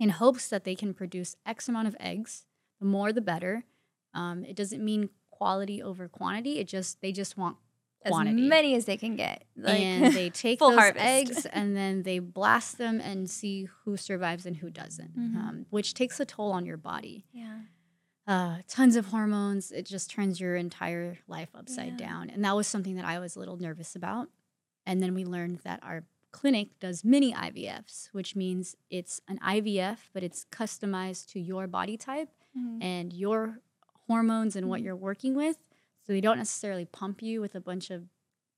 in 0.00 0.08
hopes 0.08 0.48
that 0.48 0.64
they 0.64 0.74
can 0.74 0.92
produce 0.92 1.36
X 1.46 1.68
amount 1.68 1.86
of 1.86 1.96
eggs. 2.00 2.46
The 2.80 2.86
more, 2.86 3.12
the 3.12 3.20
better. 3.20 3.64
Um, 4.12 4.44
it 4.44 4.56
doesn't 4.56 4.84
mean 4.84 5.10
quality 5.30 5.80
over 5.80 6.08
quantity. 6.08 6.58
It 6.58 6.66
just 6.66 7.00
they 7.00 7.12
just 7.12 7.36
want 7.36 7.58
as 8.04 8.14
many 8.24 8.74
as 8.74 8.84
they 8.84 8.96
can 8.96 9.16
get. 9.16 9.44
Like, 9.56 9.80
and 9.80 10.14
they 10.14 10.30
take 10.44 10.58
those 10.60 10.74
harvest. 10.74 11.04
eggs 11.04 11.46
and 11.52 11.76
then 11.76 12.02
they 12.04 12.18
blast 12.20 12.78
them 12.78 13.00
and 13.00 13.28
see 13.28 13.68
who 13.84 13.96
survives 13.96 14.46
and 14.46 14.56
who 14.56 14.70
doesn't, 14.70 15.16
Mhm. 15.18 15.36
um, 15.36 15.66
which 15.70 15.94
takes 15.94 16.20
a 16.20 16.24
toll 16.24 16.52
on 16.52 16.64
your 16.64 16.76
body 16.76 17.24
yeah. 17.32 17.60
uh, 18.26 18.58
tons 18.68 18.94
of 18.96 19.06
hormones. 19.06 19.72
It 19.72 19.86
just 19.86 20.10
turns 20.10 20.40
your 20.40 20.54
entire 20.56 21.18
life 21.26 21.48
upside 21.54 22.00
Yeah. 22.00 22.06
down. 22.08 22.30
And 22.30 22.44
that 22.44 22.54
was 22.54 22.66
something 22.66 22.96
that 22.96 23.04
I 23.04 23.18
was 23.18 23.36
a 23.36 23.38
little 23.38 23.56
nervous 23.56 23.96
about. 23.96 24.28
And 24.86 25.02
then 25.02 25.12
we 25.14 25.24
learned 25.24 25.58
that 25.64 25.80
our 25.82 26.04
clinic 26.30 26.78
does 26.78 27.04
mini 27.04 27.32
IVFs, 27.32 28.08
which 28.12 28.36
means 28.36 28.76
it's 28.90 29.20
an 29.28 29.38
IVF, 29.42 30.10
but 30.12 30.22
it's 30.22 30.44
customized 30.52 31.28
to 31.32 31.40
your 31.40 31.66
body 31.66 31.96
type 31.96 32.28
Mhm. 32.56 32.82
and 32.82 33.12
your 33.12 33.60
hormones 34.06 34.54
and 34.56 34.68
what 34.68 34.80
Mhm. 34.80 34.84
you're 34.84 34.96
working 34.96 35.34
with. 35.34 35.56
So 36.08 36.14
they 36.14 36.22
don't 36.22 36.38
necessarily 36.38 36.86
pump 36.86 37.20
you 37.20 37.42
with 37.42 37.54
a 37.54 37.60
bunch 37.60 37.90
of, 37.90 38.04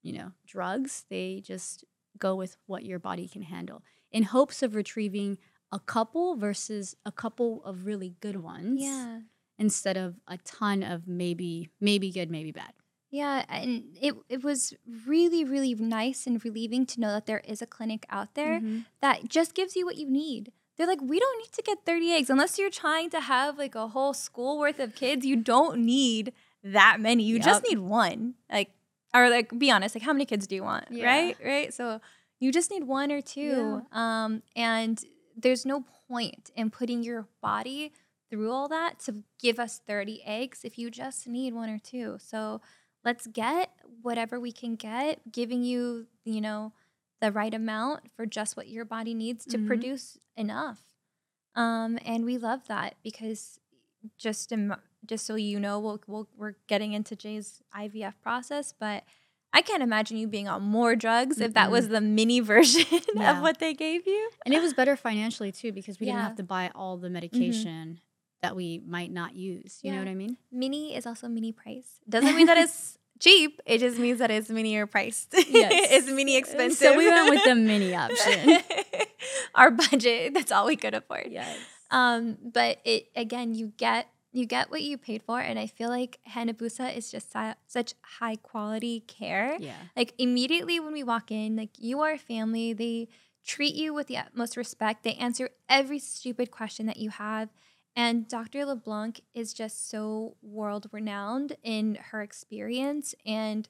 you 0.04 0.12
know, 0.12 0.30
drugs. 0.46 1.04
They 1.10 1.42
just 1.44 1.84
go 2.16 2.36
with 2.36 2.56
what 2.66 2.84
your 2.84 3.00
body 3.00 3.26
can 3.26 3.42
handle 3.42 3.82
in 4.12 4.22
hopes 4.22 4.62
of 4.62 4.76
retrieving 4.76 5.36
a 5.72 5.80
couple 5.80 6.36
versus 6.36 6.94
a 7.04 7.10
couple 7.12 7.60
of 7.64 7.86
really 7.86 8.14
good 8.20 8.36
ones 8.36 8.80
Yeah. 8.82 9.20
instead 9.58 9.96
of 9.96 10.14
a 10.28 10.36
ton 10.38 10.82
of 10.84 11.06
maybe 11.08 11.70
maybe 11.80 12.10
good 12.12 12.30
maybe 12.30 12.52
bad 12.52 12.72
Yeah, 13.10 13.44
and 13.48 13.96
it 14.00 14.14
it 14.28 14.42
was 14.44 14.74
really 15.06 15.44
really 15.44 15.74
nice 15.74 16.26
and 16.28 16.44
relieving 16.44 16.86
to 16.86 17.00
know 17.00 17.10
that 17.12 17.26
there 17.26 17.42
is 17.52 17.60
a 17.62 17.66
clinic 17.66 18.06
out 18.10 18.34
there 18.34 18.60
Mm-hmm. 18.60 18.78
that 19.00 19.28
just 19.28 19.54
gives 19.54 19.74
you 19.76 19.84
what 19.86 19.96
you 19.96 20.08
need. 20.10 20.52
They're 20.76 20.86
like, 20.86 21.02
we 21.02 21.18
don't 21.20 21.38
need 21.42 21.52
to 21.52 21.62
get 21.62 21.84
30 21.84 22.12
eggs 22.12 22.30
unless 22.30 22.58
you're 22.58 22.70
trying 22.70 23.10
to 23.10 23.20
have 23.20 23.58
like 23.58 23.74
a 23.74 23.88
whole 23.88 24.14
school 24.14 24.58
worth 24.58 24.80
of 24.80 24.94
kids. 24.94 25.26
You 25.26 25.36
don't 25.36 25.78
need 25.84 26.32
that 26.62 26.98
many. 27.00 27.22
You 27.24 27.38
just 27.40 27.64
need 27.68 27.78
one. 27.78 28.34
Like, 28.50 28.70
or 29.14 29.28
like, 29.30 29.56
be 29.58 29.70
honest, 29.70 29.94
like, 29.94 30.02
how 30.04 30.12
many 30.12 30.24
kids 30.24 30.46
do 30.46 30.54
you 30.54 30.62
want? 30.62 30.86
Yeah. 30.90 31.06
Right? 31.06 31.36
Right. 31.44 31.74
So 31.74 32.00
you 32.38 32.52
just 32.52 32.70
need 32.70 32.84
one 32.84 33.10
or 33.10 33.20
two. 33.20 33.82
Um, 33.92 34.42
and 34.54 35.02
there's 35.36 35.64
no 35.66 35.84
point 36.08 36.50
in 36.54 36.70
putting 36.70 37.02
your 37.02 37.26
body 37.42 37.92
through 38.30 38.52
all 38.52 38.68
that 38.68 39.00
to 39.00 39.22
give 39.40 39.58
us 39.58 39.80
30 39.86 40.22
eggs 40.24 40.60
if 40.64 40.78
you 40.78 40.90
just 40.90 41.26
need 41.26 41.54
one 41.54 41.68
or 41.70 41.78
two. 41.78 42.16
So 42.20 42.60
let's 43.04 43.26
get 43.26 43.70
whatever 44.02 44.38
we 44.38 44.52
can 44.52 44.76
get, 44.76 45.32
giving 45.32 45.64
you, 45.64 46.06
you 46.24 46.40
know, 46.40 46.72
the 47.20 47.32
right 47.32 47.52
amount 47.52 48.12
for 48.14 48.26
just 48.26 48.56
what 48.56 48.68
your 48.68 48.84
body 48.84 49.12
needs 49.14 49.44
to 49.46 49.58
Mhm. 49.58 49.66
produce 49.66 50.18
enough. 50.36 50.80
Um, 51.54 51.98
and 52.04 52.24
we 52.24 52.38
love 52.38 52.68
that 52.68 52.94
because 53.02 53.58
just 54.16 54.52
im- 54.52 54.76
just 55.06 55.26
so 55.26 55.34
you 55.34 55.58
know, 55.60 55.78
we'll, 55.80 56.00
we'll, 56.06 56.28
we're 56.36 56.54
getting 56.66 56.92
into 56.92 57.16
Jay's 57.16 57.62
IVF 57.76 58.14
process, 58.22 58.74
but 58.78 59.04
I 59.52 59.62
can't 59.62 59.82
imagine 59.82 60.16
you 60.16 60.28
being 60.28 60.46
on 60.48 60.62
more 60.62 60.94
drugs 60.94 61.40
if 61.40 61.54
that 61.54 61.70
was 61.70 61.88
the 61.88 62.00
mini 62.00 62.40
version 62.40 62.84
Yeah. 63.14 63.36
of 63.36 63.42
what 63.42 63.58
they 63.58 63.74
gave 63.74 64.06
you. 64.06 64.30
and 64.44 64.54
it 64.54 64.60
was 64.62 64.74
better 64.74 64.94
financially 64.96 65.50
too 65.52 65.72
because 65.72 65.98
we 65.98 66.06
didn't 66.06 66.20
have 66.20 66.36
to 66.36 66.44
buy 66.44 66.70
all 66.74 66.96
the 66.98 67.10
medication 67.10 67.98
that 68.42 68.54
we 68.56 68.80
might 68.86 69.10
not 69.10 69.34
use 69.34 69.80
you 69.82 69.92
know 69.92 69.98
what 69.98 70.08
i 70.08 70.14
mean 70.14 70.36
Mini 70.50 70.94
is 70.96 71.04
also 71.06 71.26
mini 71.28 71.52
price. 71.52 71.98
Doesn't 72.08 72.34
mean 72.36 72.46
that 72.46 72.56
it's 72.56 72.96
cheap. 73.18 73.60
It 73.66 73.78
just 73.78 73.98
means 73.98 74.18
that 74.20 74.30
it's 74.30 74.48
minier 74.48 74.86
priced. 74.86 75.34
Yes. 75.48 75.72
it's 75.90 76.10
mini 76.10 76.36
expensive. 76.36 76.78
so 76.78 76.96
we 76.96 77.06
went 77.08 77.28
with 77.28 77.44
the 77.44 77.54
mini 77.56 77.94
option 77.94 78.58
Our 79.56 79.70
budget, 79.72 80.32
that's 80.34 80.52
all 80.52 80.66
we 80.66 80.76
could 80.76 80.94
afford. 80.94 81.26
yes 81.30 81.58
Um, 81.90 82.38
but 82.40 82.78
it 82.84 83.08
again, 83.16 83.54
you 83.54 83.72
get 83.76 84.06
you 84.32 84.46
get 84.46 84.70
what 84.70 84.82
you 84.82 84.96
paid 84.96 85.22
for, 85.22 85.40
and 85.40 85.58
I 85.58 85.66
feel 85.66 85.88
like 85.88 86.18
Hanabusa 86.28 86.96
is 86.96 87.10
just 87.10 87.32
si- 87.32 87.54
such 87.66 87.94
high 88.02 88.36
quality 88.36 89.00
care. 89.00 89.56
yeah 89.58 89.74
Like 89.96 90.14
immediately 90.18 90.78
when 90.80 90.92
we 90.92 91.02
walk 91.02 91.30
in, 91.30 91.56
like 91.56 91.70
you 91.78 92.00
are 92.00 92.16
family. 92.18 92.72
They 92.72 93.08
treat 93.44 93.74
you 93.74 93.92
with 93.94 94.06
the 94.06 94.18
utmost 94.18 94.56
respect. 94.56 95.02
They 95.02 95.14
answer 95.14 95.50
every 95.68 95.98
stupid 95.98 96.50
question 96.50 96.86
that 96.86 96.98
you 96.98 97.10
have. 97.10 97.48
And 97.96 98.28
Dr. 98.28 98.64
LeBlanc 98.64 99.20
is 99.34 99.52
just 99.52 99.90
so 99.90 100.36
world 100.42 100.86
renowned 100.92 101.56
in 101.62 101.96
her 102.10 102.22
experience. 102.22 103.14
And, 103.26 103.68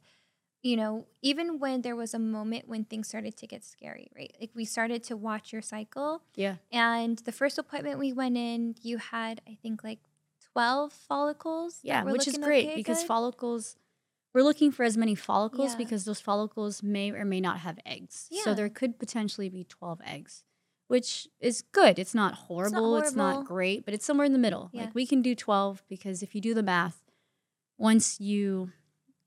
you 0.63 0.77
know, 0.77 1.07
even 1.23 1.59
when 1.59 1.81
there 1.83 1.97
was 1.97 2.13
a 2.13 2.19
moment 2.19 2.69
when 2.69 2.85
things 2.85 3.09
started 3.09 3.37
to 3.39 3.47
get 3.47 3.65
scary, 3.65 4.11
right? 4.15 4.35
Like 4.39 4.51
we 4.55 4.67
started 4.67 5.03
to 5.05 5.17
watch 5.17 5.53
your 5.53 5.63
cycle. 5.63 6.23
yeah 6.35 6.57
And 6.71 7.17
the 7.19 7.33
first 7.33 7.57
appointment 7.59 7.99
we 7.99 8.13
went 8.13 8.37
in, 8.37 8.75
you 8.83 8.99
had, 8.99 9.41
I 9.49 9.57
think, 9.63 9.83
like 9.83 10.01
12 10.53 10.93
follicles. 10.93 11.79
yeah 11.83 12.03
which 12.05 12.27
is 12.29 12.39
great 12.39 12.75
because 12.77 12.99
good. 12.99 13.07
follicles 13.07 13.77
we're 14.35 14.43
looking 14.43 14.71
for 14.71 14.85
as 14.85 14.97
many 14.97 15.15
follicles 15.15 15.73
Yeah. 15.73 15.79
because 15.79 16.05
those 16.05 16.21
follicles 16.21 16.83
may 16.83 17.11
or 17.11 17.25
may 17.25 17.41
not 17.41 17.59
have 17.61 17.79
eggs 17.87 18.29
Yeah. 18.31 18.43
so 18.45 18.55
there 18.55 18.69
could 18.69 18.99
potentially 18.99 19.49
be 19.49 19.65
12 19.65 20.01
eggs 20.05 20.45
which 20.89 21.29
is 21.41 21.63
good 21.63 21.99
it's 21.99 22.15
not 22.15 22.35
horrible 22.35 22.97
it's 22.97 23.15
not, 23.15 23.33
horrible. 23.35 23.49
great 23.49 23.85
but 23.85 23.95
it's 23.95 24.05
somewhere 24.05 24.25
in 24.27 24.33
the 24.33 24.39
middle 24.39 24.71
Yeah. 24.73 24.83
like 24.85 24.95
we 24.95 25.07
can 25.07 25.23
do 25.23 25.35
12 25.35 25.85
because 25.89 26.23
if 26.23 26.35
you 26.35 26.41
do 26.41 26.55
the 26.55 26.63
math 26.63 27.03
once 27.79 28.21
you 28.21 28.73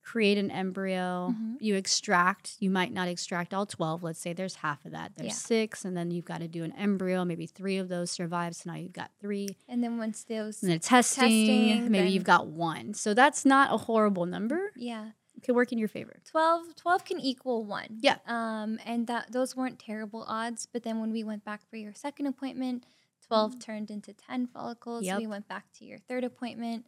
create 0.04 0.38
an 0.38 0.52
embryo 0.52 1.34
Mhm. 1.34 1.56
you 1.62 1.76
extract 1.76 2.58
you 2.60 2.70
might 2.70 2.92
not 2.92 3.08
extract 3.08 3.54
all 3.54 3.66
12 3.66 4.04
let's 4.04 4.20
say 4.20 4.34
there's 4.34 4.56
half 4.56 4.84
of 4.86 4.92
that 4.92 5.14
there's 5.16 5.28
Yeah. 5.30 5.34
six 5.34 5.86
and 5.86 5.96
then 5.96 6.12
you've 6.12 6.26
got 6.26 6.40
to 6.40 6.48
do 6.50 6.64
an 6.66 6.74
embryo 6.74 7.24
maybe 7.24 7.46
three 7.48 7.78
of 7.78 7.88
those 7.88 8.12
survive 8.12 8.54
so 8.56 8.70
now 8.72 8.76
you've 8.78 8.92
got 8.94 9.12
three 9.22 9.56
And 9.70 9.82
then 9.84 9.98
once 9.98 10.24
those, 10.26 10.62
and 10.62 10.70
then 10.72 10.80
testing, 10.80 11.24
Testing, 11.48 11.92
maybe 11.92 12.10
you've 12.10 12.24
got 12.26 12.48
one. 12.48 12.94
So 12.94 13.14
that's 13.14 13.46
not 13.46 13.74
a 13.74 13.78
horrible 13.78 14.26
number. 14.26 14.72
yeah. 14.76 15.12
It 15.36 15.42
could 15.42 15.56
work 15.56 15.72
in 15.72 15.80
your 15.80 15.88
favor. 15.88 16.22
12, 16.26 16.76
12 16.76 17.06
can 17.06 17.20
equal 17.20 17.64
one. 17.66 17.98
Yeah. 18.00 18.18
Um, 18.28 18.78
and 18.86 19.08
that 19.08 19.32
those 19.32 19.56
weren't 19.56 19.80
terrible 19.80 20.24
odds. 20.28 20.68
But 20.72 20.84
then 20.84 21.00
when 21.02 21.12
we 21.12 21.24
went 21.24 21.44
back 21.44 21.66
for 21.70 21.76
your 21.76 21.94
second 21.94 22.28
appointment, 22.28 22.86
12 23.22 23.58
turned 23.60 23.90
into 23.90 24.14
10 24.14 24.46
follicles. 24.48 25.04
Yep. 25.06 25.18
We 25.20 25.28
went 25.28 25.48
back 25.48 25.72
to 25.80 25.86
your 25.86 25.98
third 25.98 26.24
appointment, 26.24 26.86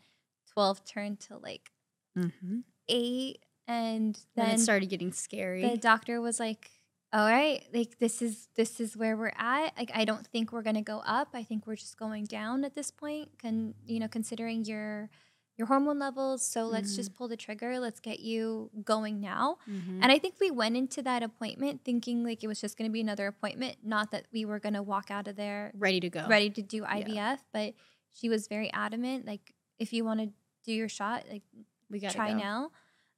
12 0.54 0.86
turned 0.86 1.20
to 1.22 1.38
like 1.38 1.72
Mm-hmm. 2.16 2.60
Eight. 2.90 3.40
And 3.68 4.16
Then, 4.36 4.46
then 4.48 4.56
it 4.56 4.60
started 4.60 4.88
getting 4.90 5.12
scary. 5.12 5.68
the 5.68 5.78
doctor 5.78 6.22
was 6.22 6.40
like, 6.40 6.70
all 7.12 7.28
right, 7.28 7.64
like 7.74 7.98
this 7.98 8.22
is 8.22 8.48
this 8.56 8.80
is 8.80 8.96
where 8.96 9.16
we're 9.18 9.32
at. 9.38 9.76
Like 9.78 9.90
I 9.94 10.06
don't 10.06 10.28
think 10.28 10.52
we're 10.52 10.62
gonna 10.62 10.82
go 10.84 11.00
up. 11.06 11.30
I 11.34 11.44
think 11.44 11.66
we're 11.66 11.76
just 11.78 11.98
going 11.98 12.26
down 12.26 12.64
at 12.64 12.76
this 12.76 12.92
point. 12.92 13.30
Can 13.40 13.74
you 13.86 14.00
know, 14.00 14.08
considering 14.08 14.66
your 14.66 15.10
your 15.58 15.68
hormone 15.68 15.98
levels. 15.98 16.46
So 16.46 16.66
let's 16.66 16.98
just 16.98 17.16
pull 17.16 17.30
the 17.30 17.38
trigger. 17.38 17.80
Let's 17.80 18.02
get 18.02 18.20
you 18.20 18.70
going 18.84 19.22
now. 19.22 19.58
Mhm. 19.70 20.00
And 20.02 20.12
I 20.12 20.20
think 20.20 20.36
we 20.42 20.52
went 20.52 20.76
into 20.76 21.02
that 21.04 21.24
appointment 21.24 21.86
thinking 21.86 22.26
like 22.26 22.44
it 22.44 22.48
was 22.48 22.60
just 22.60 22.78
going 22.78 22.90
to 22.90 22.94
be 22.94 23.00
another 23.00 23.26
appointment, 23.28 23.78
not 23.82 24.12
that 24.12 24.26
we 24.34 24.44
were 24.44 24.60
going 24.60 24.74
to 24.74 24.84
walk 24.84 25.10
out 25.10 25.30
of 25.30 25.38
there 25.38 25.72
ready 25.78 26.02
to 26.02 26.10
go. 26.10 26.28
ready 26.28 26.50
to 26.50 26.62
do 26.62 26.84
IVF. 26.84 27.40
But 27.54 27.74
she 28.12 28.28
was 28.28 28.50
very 28.50 28.70
adamant, 28.74 29.26
like 29.26 29.54
if 29.80 29.94
you 29.94 30.04
want 30.04 30.20
to 30.20 30.30
do 30.66 30.74
your 30.74 30.90
shot, 30.90 31.24
like 31.32 31.44
We 31.90 32.00
got 32.00 32.12
to 32.12 32.16
try 32.16 32.32
go. 32.32 32.38
now. 32.38 32.72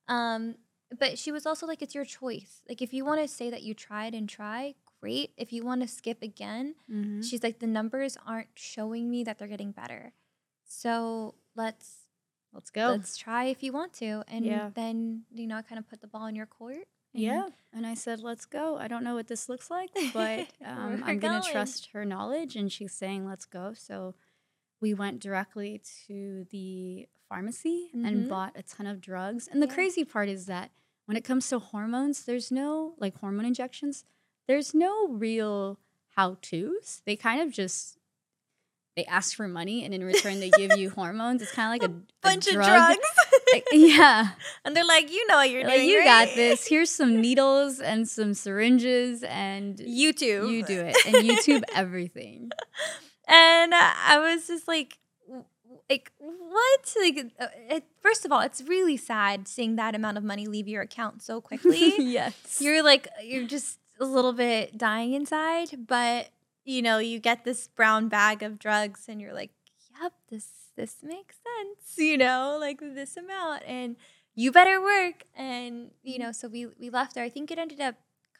Um, 0.07 0.55
but 0.97 1.17
she 1.19 1.31
was 1.31 1.45
also 1.45 1.65
like, 1.67 1.81
it's 1.81 1.93
your 1.95 2.05
choice. 2.05 2.62
Like 2.69 2.81
if 2.81 2.93
you 2.93 3.03
want 3.05 3.21
to 3.21 3.27
say 3.27 3.50
that 3.50 3.62
you 3.63 3.74
tried 3.74 4.13
and 4.13 4.27
try, 4.29 4.75
great. 5.01 5.31
If 5.38 5.51
you 5.51 5.63
want 5.63 5.81
to 5.81 5.88
skip 5.88 6.21
again, 6.24 6.75
Mhm. 6.89 7.24
she's 7.27 7.43
like, 7.43 7.59
the 7.59 7.67
numbers 7.67 8.17
aren't 8.25 8.50
showing 8.55 9.09
me 9.09 9.24
that 9.25 9.38
they're 9.38 9.47
getting 9.50 9.71
better. 9.71 10.13
So 10.65 11.36
let's 11.55 12.07
Let's 12.53 12.69
go. 12.71 12.88
let's 12.91 13.17
try 13.17 13.45
if 13.45 13.62
you 13.63 13.71
want 13.74 13.93
to. 13.95 14.24
And 14.27 14.45
Yeah. 14.45 14.71
then, 14.74 15.25
you 15.31 15.45
know, 15.47 15.62
kind 15.62 15.77
of 15.77 15.88
put 15.89 16.01
the 16.01 16.07
ball 16.07 16.25
in 16.27 16.36
your 16.36 16.45
court. 16.45 16.88
and- 17.13 17.24
yeah. 17.24 17.47
And 17.74 17.86
I 17.88 17.93
said, 17.93 18.21
let's 18.21 18.45
go. 18.45 18.77
I 18.77 18.88
don't 18.88 19.03
know 19.03 19.15
what 19.15 19.27
this 19.27 19.50
looks 19.50 19.69
like, 19.71 19.89
but 20.13 20.47
um, 20.63 21.03
I'm 21.03 21.19
going 21.19 21.41
to 21.41 21.47
trust 21.51 21.88
her 21.93 22.05
knowledge. 22.05 22.55
And 22.55 22.71
she's 22.71 22.93
saying, 22.93 23.25
let's 23.27 23.45
go. 23.45 23.74
So 23.74 24.15
we 24.81 24.93
went 24.93 25.19
directly 25.19 25.81
to 26.07 26.45
the 26.51 27.07
pharmacy 27.29 27.89
Mhm. 27.96 28.07
and 28.07 28.29
bought 28.29 28.53
a 28.55 28.63
ton 28.63 28.88
of 28.88 29.01
drugs. 29.01 29.48
And 29.48 29.62
the 29.62 29.67
Yeah. 29.67 29.74
crazy 29.74 30.03
part 30.05 30.29
is 30.29 30.46
that 30.48 30.72
when 31.05 31.17
it 31.17 31.24
comes 31.24 31.48
to 31.50 31.60
hormones, 31.60 32.25
there's 32.25 32.51
no 32.51 32.96
like 32.98 33.17
hormone 33.19 33.46
injections, 33.46 34.03
there's 34.48 34.74
no 34.74 35.07
real 35.07 35.79
how 36.15 36.38
to's. 36.41 37.01
They 37.05 37.15
kind 37.15 37.41
of 37.41 37.51
just 37.51 37.98
they 38.96 39.05
ask 39.05 39.36
for 39.36 39.48
money 39.48 39.84
and 39.86 39.93
in 39.93 40.03
return 40.03 40.39
they 40.39 40.50
give 40.50 40.75
you 40.75 40.89
hormones. 41.00 41.43
It's 41.43 41.51
kind 41.51 41.67
of 41.67 41.72
like 41.84 41.88
a, 41.88 41.93
a 41.93 42.01
bunch 42.24 42.48
of 42.48 42.53
drug. 42.53 42.65
drugs. 42.65 43.07
Like, 43.53 43.65
yeah. 43.72 44.29
and 44.65 44.75
they're 44.75 44.84
like, 44.84 45.12
you 45.12 45.27
know 45.27 45.36
what 45.36 45.51
you're 45.51 45.63
Like, 45.65 45.75
doing. 45.75 45.89
you 45.89 46.00
right?" 46.00 46.27
got 46.27 46.36
this. 46.36 46.65
Here's 46.65 46.89
some 46.89 47.22
needles 47.22 47.79
and 47.79 48.10
some 48.10 48.34
syringes, 48.34 49.22
and 49.22 49.77
YouTube. 49.77 50.51
you 50.51 50.63
do 50.65 50.81
it. 50.81 50.96
And 51.05 51.15
YouTube 51.17 51.62
everything. 51.75 52.50
And 53.27 53.72
I 53.75 54.17
was 54.19 54.48
just 54.48 54.67
like, 54.67 54.98
like 55.89 56.12
what? 56.20 56.94
Like, 57.00 57.32
uh, 57.39 57.48
it, 57.70 57.84
first 58.01 58.25
of 58.25 58.32
all, 58.32 58.41
it's 58.41 58.62
really 58.62 58.98
sad 58.98 59.48
seeing 59.48 59.75
that 59.77 59.96
amount 59.96 60.17
of 60.17 60.24
money 60.24 60.48
leave 60.48 60.67
your 60.67 60.82
account 60.82 61.22
so 61.22 61.39
quickly. 61.50 61.94
yes. 61.98 62.60
you're 62.62 62.84
like, 62.84 63.08
you're 63.24 63.46
just 63.48 63.79
a 64.00 64.06
little 64.06 64.34
bit 64.34 64.77
dying 64.77 65.13
inside, 65.13 65.88
but 65.88 66.29
you 66.65 66.82
know, 66.82 66.98
you 66.98 67.20
get 67.20 67.46
this 67.46 67.67
brown 67.67 68.10
bag 68.10 68.44
of 68.44 68.60
drugs, 68.60 69.06
and 69.08 69.22
you're 69.22 69.34
like, 69.34 69.51
yep, 70.01 70.13
this 70.29 70.48
this 70.75 70.98
makes 71.01 71.36
sense. 71.38 71.98
You 71.98 72.17
know, 72.17 72.58
like 72.60 72.79
this 72.82 73.15
amount, 73.17 73.63
and 73.65 73.96
you 74.36 74.51
better 74.51 74.82
work. 74.82 75.24
And 75.36 75.91
you 76.03 76.20
know, 76.20 76.32
so 76.32 76.48
we 76.48 76.65
we 76.79 76.89
left 76.89 77.15
there. 77.15 77.24
I 77.24 77.29
think 77.29 77.51
it 77.51 77.58
ended 77.58 77.79
up 77.79 77.96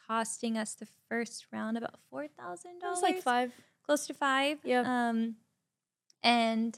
costing 0.08 0.58
us 0.58 0.74
the 0.74 0.88
first 1.10 1.48
round 1.52 1.78
about 1.78 1.96
$4000 2.14 2.26
it 2.30 2.38
dollars 2.40 2.96
was 2.96 3.02
like 3.02 3.22
five. 3.22 3.52
close 3.86 4.08
to 4.08 4.14
five. 4.14 4.60
Yeah. 4.64 4.84
Um, 5.10 5.36
and 6.24 6.78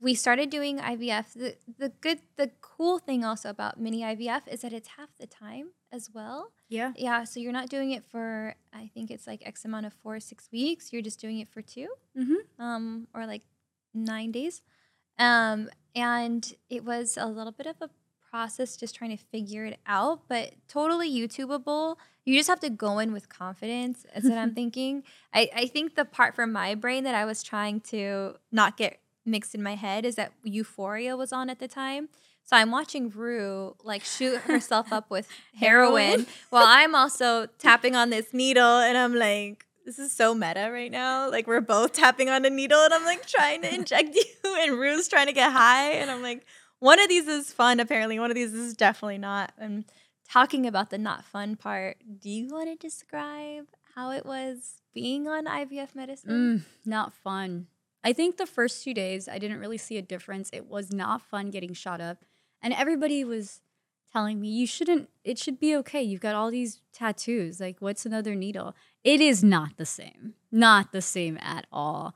we 0.00 0.14
started 0.14 0.50
doing 0.50 0.78
IVF. 0.78 1.32
The 1.34 1.56
the 1.78 1.88
good 2.00 2.20
the 2.36 2.50
cool 2.60 2.98
thing 2.98 3.24
also 3.24 3.48
about 3.50 3.80
mini 3.80 4.02
IVF 4.02 4.42
is 4.48 4.60
that 4.60 4.72
it's 4.72 4.88
half 4.96 5.08
the 5.18 5.26
time 5.26 5.70
as 5.92 6.10
well. 6.12 6.52
Yeah. 6.68 6.92
Yeah, 6.96 7.24
so 7.24 7.40
you're 7.40 7.52
not 7.52 7.68
doing 7.68 7.92
it 7.92 8.04
for 8.10 8.54
I 8.72 8.90
think 8.92 9.10
it's 9.10 9.26
like 9.26 9.42
X 9.46 9.64
amount 9.64 9.86
of 9.86 9.92
four 9.94 10.20
six 10.20 10.48
weeks. 10.52 10.92
You're 10.92 11.02
just 11.02 11.20
doing 11.20 11.38
it 11.38 11.48
for 11.48 11.62
two, 11.62 11.88
Mm-hmm. 12.18 12.62
um, 12.62 13.08
or 13.14 13.26
like 13.26 13.42
nine 13.94 14.32
days. 14.32 14.62
Um, 15.18 15.70
and 15.94 16.52
it 16.68 16.84
was 16.84 17.16
a 17.16 17.26
little 17.26 17.52
bit 17.52 17.66
of 17.66 17.76
a 17.80 17.88
process 18.30 18.76
just 18.76 18.94
trying 18.94 19.16
to 19.16 19.22
figure 19.24 19.64
it 19.64 19.78
out, 19.86 20.22
but 20.28 20.52
totally 20.68 21.10
YouTubeable. 21.10 21.96
You 22.26 22.36
just 22.36 22.48
have 22.50 22.60
to 22.60 22.68
go 22.70 22.98
in 22.98 23.12
with 23.12 23.28
confidence. 23.30 24.04
That's 24.12 24.28
what 24.28 24.36
I'm 24.36 24.52
thinking. 24.60 25.04
I, 25.32 25.48
I 25.56 25.66
think 25.68 25.94
the 25.94 26.04
part 26.04 26.34
from 26.34 26.52
my 26.52 26.74
brain 26.74 27.04
that 27.04 27.14
I 27.14 27.24
was 27.24 27.42
trying 27.42 27.80
to 27.92 28.34
not 28.52 28.76
get 28.76 28.98
mixed 29.26 29.54
in 29.54 29.62
my 29.62 29.74
head 29.74 30.04
is 30.04 30.14
that 30.16 30.32
Euphoria 30.42 31.16
was 31.16 31.32
on 31.32 31.50
at 31.50 31.58
the 31.58 31.68
time. 31.68 32.08
So 32.44 32.56
I'm 32.56 32.70
watching 32.70 33.10
Rue 33.10 33.74
like 33.82 34.04
shoot 34.04 34.36
herself 34.42 34.92
up 34.92 35.10
with 35.10 35.28
heroin 35.58 36.26
while 36.50 36.64
I'm 36.66 36.94
also 36.94 37.46
tapping 37.58 37.96
on 37.96 38.10
this 38.10 38.32
needle 38.32 38.78
and 38.78 38.96
I'm 38.96 39.14
like, 39.14 39.66
this 39.84 39.98
is 39.98 40.12
so 40.12 40.34
meta 40.34 40.70
right 40.72 40.90
now. 40.90 41.30
Like 41.30 41.46
we're 41.46 41.60
both 41.60 41.92
tapping 41.92 42.28
on 42.28 42.44
a 42.44 42.50
needle 42.50 42.80
and 42.80 42.94
I'm 42.94 43.04
like 43.04 43.26
trying 43.26 43.62
to 43.62 43.74
inject 43.74 44.14
you 44.44 44.56
and 44.60 44.78
Rue's 44.78 45.08
trying 45.08 45.26
to 45.26 45.32
get 45.32 45.52
high 45.52 45.92
and 45.92 46.10
I'm 46.10 46.22
like, 46.22 46.44
one 46.78 47.00
of 47.00 47.08
these 47.08 47.26
is 47.26 47.52
fun 47.52 47.80
apparently. 47.80 48.18
One 48.18 48.30
of 48.30 48.34
these 48.34 48.52
is 48.52 48.74
definitely 48.74 49.18
not. 49.18 49.52
And 49.58 49.84
talking 50.28 50.66
about 50.66 50.90
the 50.90 50.98
not 50.98 51.24
fun 51.24 51.56
part, 51.56 51.98
do 52.20 52.30
you 52.30 52.48
want 52.48 52.68
to 52.68 52.76
describe 52.76 53.66
how 53.94 54.10
it 54.10 54.26
was 54.26 54.82
being 54.94 55.26
on 55.26 55.46
IVF 55.46 55.94
medicine? 55.94 56.30
Mm, 56.30 56.64
not 56.84 57.14
fun. 57.14 57.66
I 58.06 58.12
think 58.12 58.36
the 58.36 58.46
first 58.46 58.84
two 58.84 58.94
days 58.94 59.28
I 59.28 59.38
didn't 59.38 59.58
really 59.58 59.78
see 59.78 59.96
a 59.98 60.02
difference. 60.02 60.48
It 60.52 60.66
was 60.66 60.92
not 60.92 61.22
fun 61.22 61.50
getting 61.50 61.74
shot 61.74 62.00
up. 62.00 62.24
And 62.62 62.72
everybody 62.72 63.24
was 63.24 63.60
telling 64.12 64.40
me, 64.40 64.48
you 64.48 64.64
shouldn't, 64.64 65.10
it 65.24 65.38
should 65.40 65.58
be 65.58 65.74
okay. 65.76 66.02
You've 66.02 66.20
got 66.20 66.36
all 66.36 66.52
these 66.52 66.82
tattoos. 66.92 67.58
Like, 67.58 67.78
what's 67.80 68.06
another 68.06 68.36
needle? 68.36 68.76
It 69.02 69.20
is 69.20 69.42
not 69.42 69.76
the 69.76 69.84
same. 69.84 70.34
Not 70.52 70.92
the 70.92 71.02
same 71.02 71.36
at 71.40 71.66
all. 71.72 72.14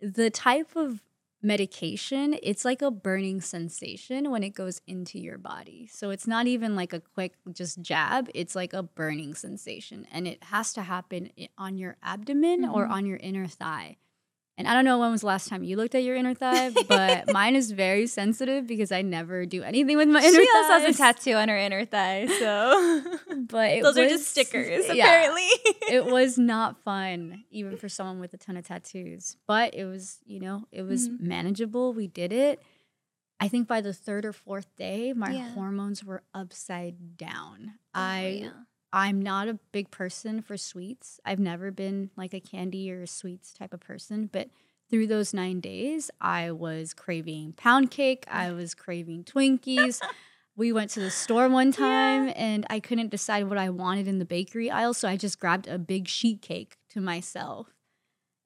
The 0.00 0.28
type 0.28 0.74
of 0.74 1.04
medication, 1.40 2.36
it's 2.42 2.64
like 2.64 2.82
a 2.82 2.90
burning 2.90 3.40
sensation 3.40 4.28
when 4.32 4.42
it 4.42 4.50
goes 4.54 4.80
into 4.88 5.20
your 5.20 5.38
body. 5.38 5.88
So 5.92 6.10
it's 6.10 6.26
not 6.26 6.48
even 6.48 6.74
like 6.74 6.92
a 6.92 7.00
quick 7.00 7.34
just 7.52 7.80
jab, 7.80 8.28
it's 8.34 8.56
like 8.56 8.72
a 8.72 8.82
burning 8.82 9.34
sensation. 9.34 10.04
And 10.10 10.26
it 10.26 10.42
has 10.44 10.72
to 10.72 10.82
happen 10.82 11.30
on 11.56 11.78
your 11.78 11.96
abdomen 12.02 12.64
or 12.64 12.88
Mhm. 12.88 12.90
on 12.90 13.06
your 13.06 13.18
inner 13.18 13.46
thigh. 13.46 13.98
And 14.58 14.68
I 14.68 14.74
don't 14.74 14.84
know 14.84 14.98
when 14.98 15.10
was 15.10 15.22
the 15.22 15.28
last 15.28 15.48
time 15.48 15.64
you 15.64 15.76
looked 15.76 15.94
at 15.94 16.02
your 16.02 16.14
inner 16.14 16.34
thigh, 16.34 16.70
but 16.86 17.32
mine 17.32 17.56
is 17.56 17.70
very 17.72 18.06
sensitive 18.06 18.66
because 18.66 18.92
I 18.92 19.00
never 19.00 19.46
do 19.46 19.62
anything 19.62 19.96
with 19.96 20.08
my 20.08 20.20
inner 20.20 20.30
thigh. 20.30 20.42
She 20.42 20.48
also 20.54 20.72
has 20.86 20.94
a 20.94 20.98
tattoo 20.98 21.32
on 21.34 21.48
her 21.48 21.56
inner 21.56 21.86
thigh, 21.86 22.26
so 22.38 23.02
But 23.48 23.70
it 23.70 23.82
those 23.82 23.96
are 23.96 24.06
just 24.08 24.28
stickers 24.28 24.86
yeah. 24.92 25.04
apparently. 25.06 25.48
it 25.90 26.04
was 26.04 26.36
not 26.36 26.76
fun, 26.84 27.44
even 27.50 27.76
for 27.78 27.88
someone 27.88 28.20
with 28.20 28.34
a 28.34 28.36
ton 28.36 28.58
of 28.58 28.66
tattoos. 28.66 29.36
But 29.46 29.74
it 29.74 29.86
was, 29.86 30.18
you 30.26 30.38
know, 30.40 30.66
it 30.70 30.82
was 30.82 31.08
Mhm. 31.08 31.20
manageable. 31.20 31.94
We 31.94 32.06
did 32.06 32.32
it. 32.32 32.62
I 33.40 33.48
think 33.48 33.66
by 33.66 33.80
the 33.80 33.92
third 33.94 34.24
or 34.26 34.32
fourth 34.34 34.76
day, 34.76 35.12
my 35.14 35.30
Yeah. 35.32 35.48
hormones 35.54 36.04
were 36.04 36.22
upside 36.34 37.16
down. 37.16 37.72
Oh, 37.94 38.00
I 38.00 38.42
yeah. 38.44 38.50
I'm 38.92 39.22
not 39.22 39.48
a 39.48 39.58
big 39.72 39.90
person 39.90 40.42
for 40.42 40.56
sweets. 40.56 41.18
I've 41.24 41.38
never 41.38 41.70
been 41.70 42.10
like 42.16 42.34
a 42.34 42.40
candy 42.40 42.92
or 42.92 43.02
a 43.02 43.06
sweets 43.06 43.52
type 43.52 43.72
of 43.72 43.80
person, 43.80 44.28
but 44.30 44.48
through 44.90 45.06
those 45.06 45.32
9 45.32 45.60
days, 45.60 46.10
I 46.20 46.50
was 46.52 46.92
craving 46.92 47.54
pound 47.56 47.90
cake, 47.90 48.24
I 48.28 48.52
was 48.52 48.74
craving 48.74 49.24
Twinkies. 49.24 50.00
we 50.56 50.72
went 50.72 50.90
to 50.90 51.00
the 51.00 51.10
store 51.10 51.48
one 51.48 51.72
time 51.72 52.30
and 52.36 52.66
I 52.68 52.78
couldn't 52.80 53.10
decide 53.10 53.48
what 53.48 53.56
I 53.56 53.70
wanted 53.70 54.06
in 54.06 54.18
the 54.18 54.26
bakery 54.26 54.70
aisle, 54.70 54.92
so 54.92 55.08
I 55.08 55.16
just 55.16 55.38
grabbed 55.38 55.66
a 55.66 55.78
big 55.78 56.08
sheet 56.08 56.42
cake 56.42 56.76
to 56.90 57.00
myself. 57.00 57.68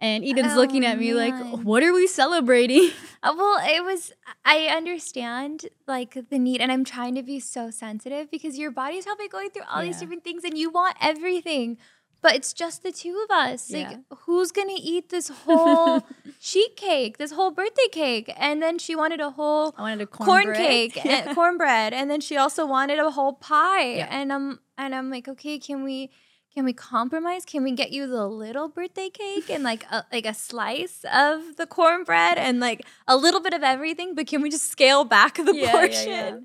And 0.00 0.24
Eden's 0.24 0.52
Oh, 0.52 0.56
looking 0.56 0.84
at 0.84 0.98
me 0.98 1.14
like, 1.14 1.34
"What 1.64 1.82
are 1.82 1.92
we 1.92 2.06
celebrating?" 2.06 2.90
Uh, 3.22 3.34
well, 3.36 3.58
it 3.66 3.82
was. 3.82 4.12
I 4.44 4.66
understand 4.66 5.66
like 5.88 6.28
the 6.30 6.38
need, 6.38 6.60
and 6.60 6.70
I'm 6.70 6.84
trying 6.84 7.14
to 7.16 7.22
be 7.22 7.40
so 7.40 7.70
sensitive 7.70 8.30
because 8.30 8.56
your 8.58 8.70
body's 8.70 9.04
probably 9.06 9.26
going 9.26 9.50
through 9.50 9.64
all 9.72 9.82
these 9.82 9.98
different 9.98 10.22
things, 10.22 10.44
and 10.44 10.56
you 10.56 10.70
want 10.70 10.96
everything, 11.00 11.76
but 12.22 12.36
it's 12.36 12.52
just 12.52 12.82
the 12.84 12.92
two 12.92 13.18
of 13.24 13.34
us. 13.34 13.68
Yeah. 13.70 13.88
Like, 13.88 13.98
who's 14.26 14.52
gonna 14.52 14.76
eat 14.78 15.08
this 15.08 15.28
whole 15.44 16.06
sheet 16.38 16.76
cake, 16.76 17.16
this 17.18 17.32
whole 17.32 17.50
birthday 17.50 17.88
cake? 17.90 18.32
And 18.36 18.62
then 18.62 18.78
she 18.78 18.94
wanted 18.94 19.20
a 19.20 19.30
whole 19.30 19.74
I 19.76 19.82
wanted 19.82 20.02
a 20.02 20.06
corn 20.06 20.28
cornbread. 20.44 20.58
cake 20.58 20.96
Yeah. 21.04 21.24
and 21.26 21.34
cornbread, 21.34 21.94
and 21.94 22.08
then 22.10 22.20
she 22.20 22.36
also 22.36 22.64
wanted 22.66 22.98
a 23.00 23.10
whole 23.10 23.32
pie. 23.32 23.94
Yeah. 23.96 24.08
And 24.10 24.32
I'm 24.32 24.60
and 24.78 24.94
I'm 24.94 25.10
like, 25.10 25.26
okay, 25.26 25.58
can 25.58 25.82
we? 25.82 26.10
Can 26.56 26.64
we 26.64 26.72
compromise? 26.72 27.44
Can 27.44 27.62
we 27.64 27.72
get 27.72 27.92
you 27.92 28.06
the 28.06 28.26
little 28.26 28.68
birthday 28.70 29.10
cake 29.10 29.50
and 29.50 29.62
like 29.62 29.84
a, 29.92 30.06
like 30.10 30.24
a 30.24 30.32
slice 30.32 31.04
of 31.12 31.56
the 31.56 31.66
cornbread 31.66 32.38
and 32.38 32.60
like 32.60 32.80
a 33.06 33.14
little 33.14 33.40
bit 33.42 33.52
of 33.52 33.62
everything? 33.62 34.14
But 34.14 34.26
can 34.26 34.40
we 34.40 34.48
just 34.48 34.70
scale 34.70 35.04
back 35.04 35.34
the 35.36 35.52
Yeah, 35.54 35.64
yeah, 35.64 35.70
portion? 35.72 36.08
yeah. 36.08 36.38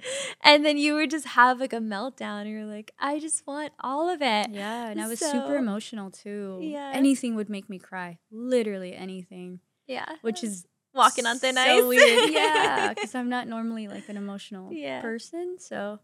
And 0.43 0.65
then 0.65 0.77
you 0.77 0.95
would 0.95 1.11
just 1.11 1.27
have 1.27 1.61
like 1.61 1.71
a 1.71 1.77
meltdown. 1.77 2.41
And 2.41 2.49
you're 2.49 2.65
like, 2.65 2.91
I 2.99 3.19
just 3.19 3.47
want 3.47 3.71
all 3.79 4.09
of 4.09 4.21
it. 4.21 4.49
Yeah, 4.51 4.87
and 4.89 4.99
I 5.01 5.07
was 5.07 5.19
So- 5.19 5.31
super 5.31 5.55
emotional 5.55 6.11
too. 6.11 6.59
Yeah. 6.61 6.91
Anything 6.93 7.35
would 7.35 7.47
make 7.49 7.69
me 7.69 7.79
cry. 7.79 8.19
Literally 8.31 8.93
anything. 8.93 9.61
Yeah, 9.87 10.07
Which 10.23 10.43
is 10.43 10.65
walking 10.93 11.25
on 11.25 11.39
thin 11.39 11.55
so 11.55 11.61
ice. 11.61 11.83
weird. 11.85 12.29
Yeah, 12.33 12.93
because 12.93 13.15
I'm 13.15 13.29
not 13.29 13.47
normally 13.47 13.87
like 13.87 14.09
an 14.09 14.17
emotional 14.17 14.73
Yeah. 14.73 14.99
person. 15.01 15.55
So, 15.57 15.99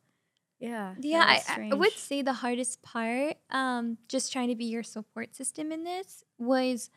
yeah. 0.60 0.96
Yeah, 1.00 1.24
I, 1.26 1.41
I 1.72 1.76
would 1.76 1.98
say 1.98 2.22
the 2.22 2.34
hardest 2.34 2.82
part, 2.82 3.38
um, 3.50 3.98
just 4.08 4.32
trying 4.34 4.50
to 4.50 4.56
be 4.56 4.65
your 4.65 4.84
support 4.84 5.36
system 5.36 5.72
in 5.72 5.84
this, 5.84 6.24
was 6.38 6.89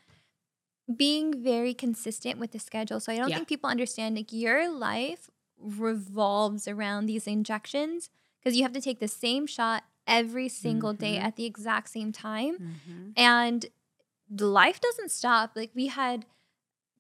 being 0.97 1.43
very 1.43 1.75
consistent 1.75 2.39
with 2.39 2.53
the 2.53 2.59
schedule. 2.59 3.01
So 3.01 3.13
I 3.13 3.17
don't 3.17 3.29
Yeah. 3.29 3.37
think 3.37 3.49
people 3.49 3.71
understand 3.71 4.17
like 4.17 4.33
your 4.33 4.69
life 4.71 5.31
revolves 5.59 6.67
around 6.67 7.07
these 7.07 7.27
injections 7.27 8.11
because 8.39 8.57
you 8.57 8.63
have 8.63 8.73
to 8.73 8.81
take 8.81 8.99
the 8.99 9.09
same 9.09 9.47
shot 9.47 9.85
every 10.07 10.49
single 10.49 10.93
day 10.95 11.17
Mhm. 11.17 11.23
at 11.23 11.37
the 11.37 11.45
exact 11.45 11.91
same 11.91 12.11
time 12.13 12.59
Mhm. 12.59 13.13
and 13.17 13.67
the 14.29 14.47
life 14.47 14.81
doesn't 14.81 15.11
stop 15.11 15.55
like 15.55 15.71
we 15.75 15.89
had 15.89 16.25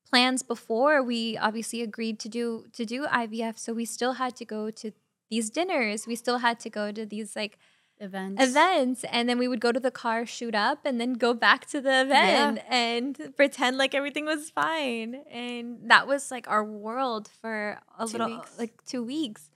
plans 0.04 0.42
before 0.42 1.02
we 1.02 1.36
obviously 1.38 1.80
agreed 1.80 2.18
to 2.20 2.28
do 2.28 2.66
to 2.72 2.84
do 2.84 3.06
IVF 3.06 3.58
so 3.58 3.72
we 3.72 3.84
still 3.86 4.14
had 4.14 4.36
to 4.36 4.44
go 4.44 4.70
to 4.70 4.92
these 5.30 5.50
dinners 5.50 6.06
we 6.06 6.14
still 6.16 6.38
had 6.38 6.58
to 6.60 6.68
go 6.70 6.90
to 6.92 7.06
these 7.06 7.34
like 7.36 7.58
events. 7.98 8.42
events 8.42 9.04
and 9.12 9.28
then 9.28 9.38
we 9.38 9.46
would 9.46 9.60
go 9.60 9.70
to 9.72 9.78
the 9.80 9.90
car 9.90 10.24
shoot 10.24 10.54
up 10.54 10.80
and 10.86 10.98
then 11.00 11.12
go 11.12 11.34
back 11.34 11.66
to 11.66 11.80
the 11.80 12.00
event 12.02 12.58
and 12.68 13.32
pretend 13.36 13.76
like 13.76 13.94
everything 13.94 14.24
was 14.24 14.50
fine 14.50 15.16
and 15.30 15.78
that 15.90 16.06
was 16.06 16.30
like 16.30 16.48
our 16.48 16.64
world 16.64 17.28
for 17.40 17.78
a 17.98 18.06
Two 18.06 18.12
little 18.12 18.36
weeks. 18.36 18.58
like 18.58 18.84
2 18.86 19.04
weeks 19.04 19.50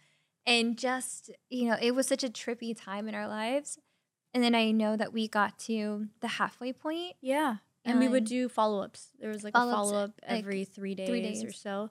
and 0.47 0.77
just 0.77 1.31
you 1.49 1.69
know 1.69 1.77
it 1.81 1.93
was 1.95 2.07
such 2.07 2.23
a 2.23 2.29
trippy 2.29 2.77
time 2.79 3.09
in 3.09 3.15
our 3.15 3.27
lives 3.27 3.79
and 4.35 4.43
then 4.45 4.55
I 4.55 4.73
know 4.73 4.97
that 4.97 5.13
we 5.13 5.27
got 5.29 5.59
to 5.61 6.09
the 6.21 6.29
halfway 6.29 6.73
point 6.73 7.15
Yeah. 7.23 7.57
And 7.87 7.99
we 8.01 8.09
would 8.09 8.25
do 8.25 8.49
follow 8.49 8.83
ups. 8.83 9.11
There 9.21 9.29
was 9.31 9.45
like 9.45 9.53
a 9.55 9.61
follow 9.61 9.95
up 10.05 10.13
like, 10.29 10.39
every 10.41 10.65
three 10.65 10.95
days, 10.95 11.07
three 11.07 11.21
days 11.21 11.45
or 11.45 11.53
so. 11.53 11.91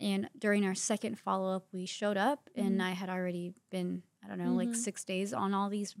And 0.00 0.30
during 0.38 0.64
our 0.64 0.74
second 0.74 1.18
follow 1.18 1.54
up, 1.54 1.66
we 1.72 1.84
showed 1.86 2.16
up 2.16 2.48
and 2.54 2.80
Mhm. 2.80 2.84
I 2.84 2.90
had 2.92 3.10
already 3.10 3.54
been, 3.70 4.02
I 4.24 4.28
don't 4.28 4.38
know, 4.38 4.54
like 4.54 4.70
Mhm. 4.70 4.76
six 4.76 5.04
days 5.04 5.32
on 5.34 5.52
all 5.52 5.68
these 5.68 5.94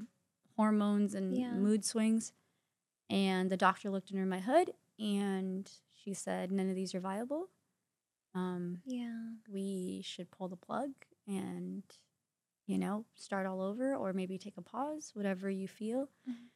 hormones 0.56 1.14
and 1.14 1.36
Yeah. 1.36 1.52
mood 1.52 1.84
swings. 1.84 2.32
And 3.10 3.50
the 3.50 3.56
doctor 3.58 3.90
looked 3.90 4.10
under 4.10 4.24
my 4.24 4.40
hood 4.40 4.74
and 4.98 5.70
she 5.92 6.14
said 6.14 6.50
none 6.50 6.68
of 6.70 6.76
these 6.76 6.94
are 6.94 7.00
viable. 7.00 7.50
Um, 8.34 8.82
Yeah. 8.86 9.34
we 9.48 10.00
should 10.02 10.30
pull 10.30 10.48
the 10.48 10.56
plug 10.56 10.92
and 11.26 11.82
you 12.66 12.78
know 12.78 13.04
start 13.14 13.46
all 13.46 13.60
over 13.60 13.94
or 13.96 14.12
maybe 14.12 14.38
take 14.38 14.56
a 14.56 14.62
pause 14.62 15.12
whatever 15.14 15.50
you 15.50 15.66
feel 15.66 16.08
Mhm. 16.28 16.50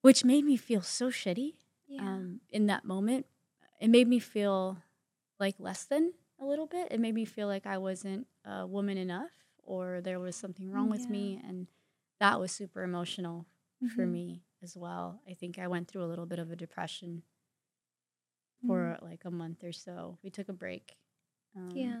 which 0.00 0.24
made 0.24 0.44
me 0.44 0.56
feel 0.56 0.82
so 0.82 1.08
shitty 1.10 1.56
Yeah. 1.86 2.02
um, 2.02 2.40
in 2.48 2.66
that 2.66 2.84
moment 2.84 3.26
it 3.80 3.86
made 3.88 4.08
me 4.08 4.18
feel 4.18 4.82
like 5.38 5.60
less 5.60 5.84
than 5.84 6.14
a 6.40 6.44
little 6.44 6.66
bit 6.66 6.88
it 6.90 7.00
made 7.00 7.14
me 7.14 7.24
feel 7.24 7.46
like 7.48 7.66
i 7.66 7.78
wasn't 7.78 8.26
a 8.44 8.66
woman 8.66 8.96
enough 8.98 9.32
or 9.62 10.00
there 10.00 10.20
was 10.20 10.36
something 10.36 10.70
wrong 10.70 10.88
with 10.90 11.08
me 11.08 11.40
and 11.46 11.66
that 12.20 12.38
was 12.40 12.52
super 12.52 12.82
emotional 12.82 13.46
for 13.94 14.02
Mhm. 14.06 14.12
me 14.12 14.42
as 14.62 14.76
well 14.76 15.20
i 15.28 15.34
think 15.34 15.58
i 15.58 15.66
went 15.66 15.88
through 15.88 16.04
a 16.04 16.06
little 16.12 16.26
bit 16.26 16.38
of 16.38 16.50
a 16.50 16.56
depression 16.56 17.22
for 18.66 18.96
like 19.02 19.24
a 19.24 19.30
month 19.30 19.62
or 19.62 19.72
so 19.72 20.18
we 20.22 20.30
took 20.30 20.48
a 20.48 20.52
break 20.52 20.96
um, 21.56 21.70
yeah. 21.74 21.96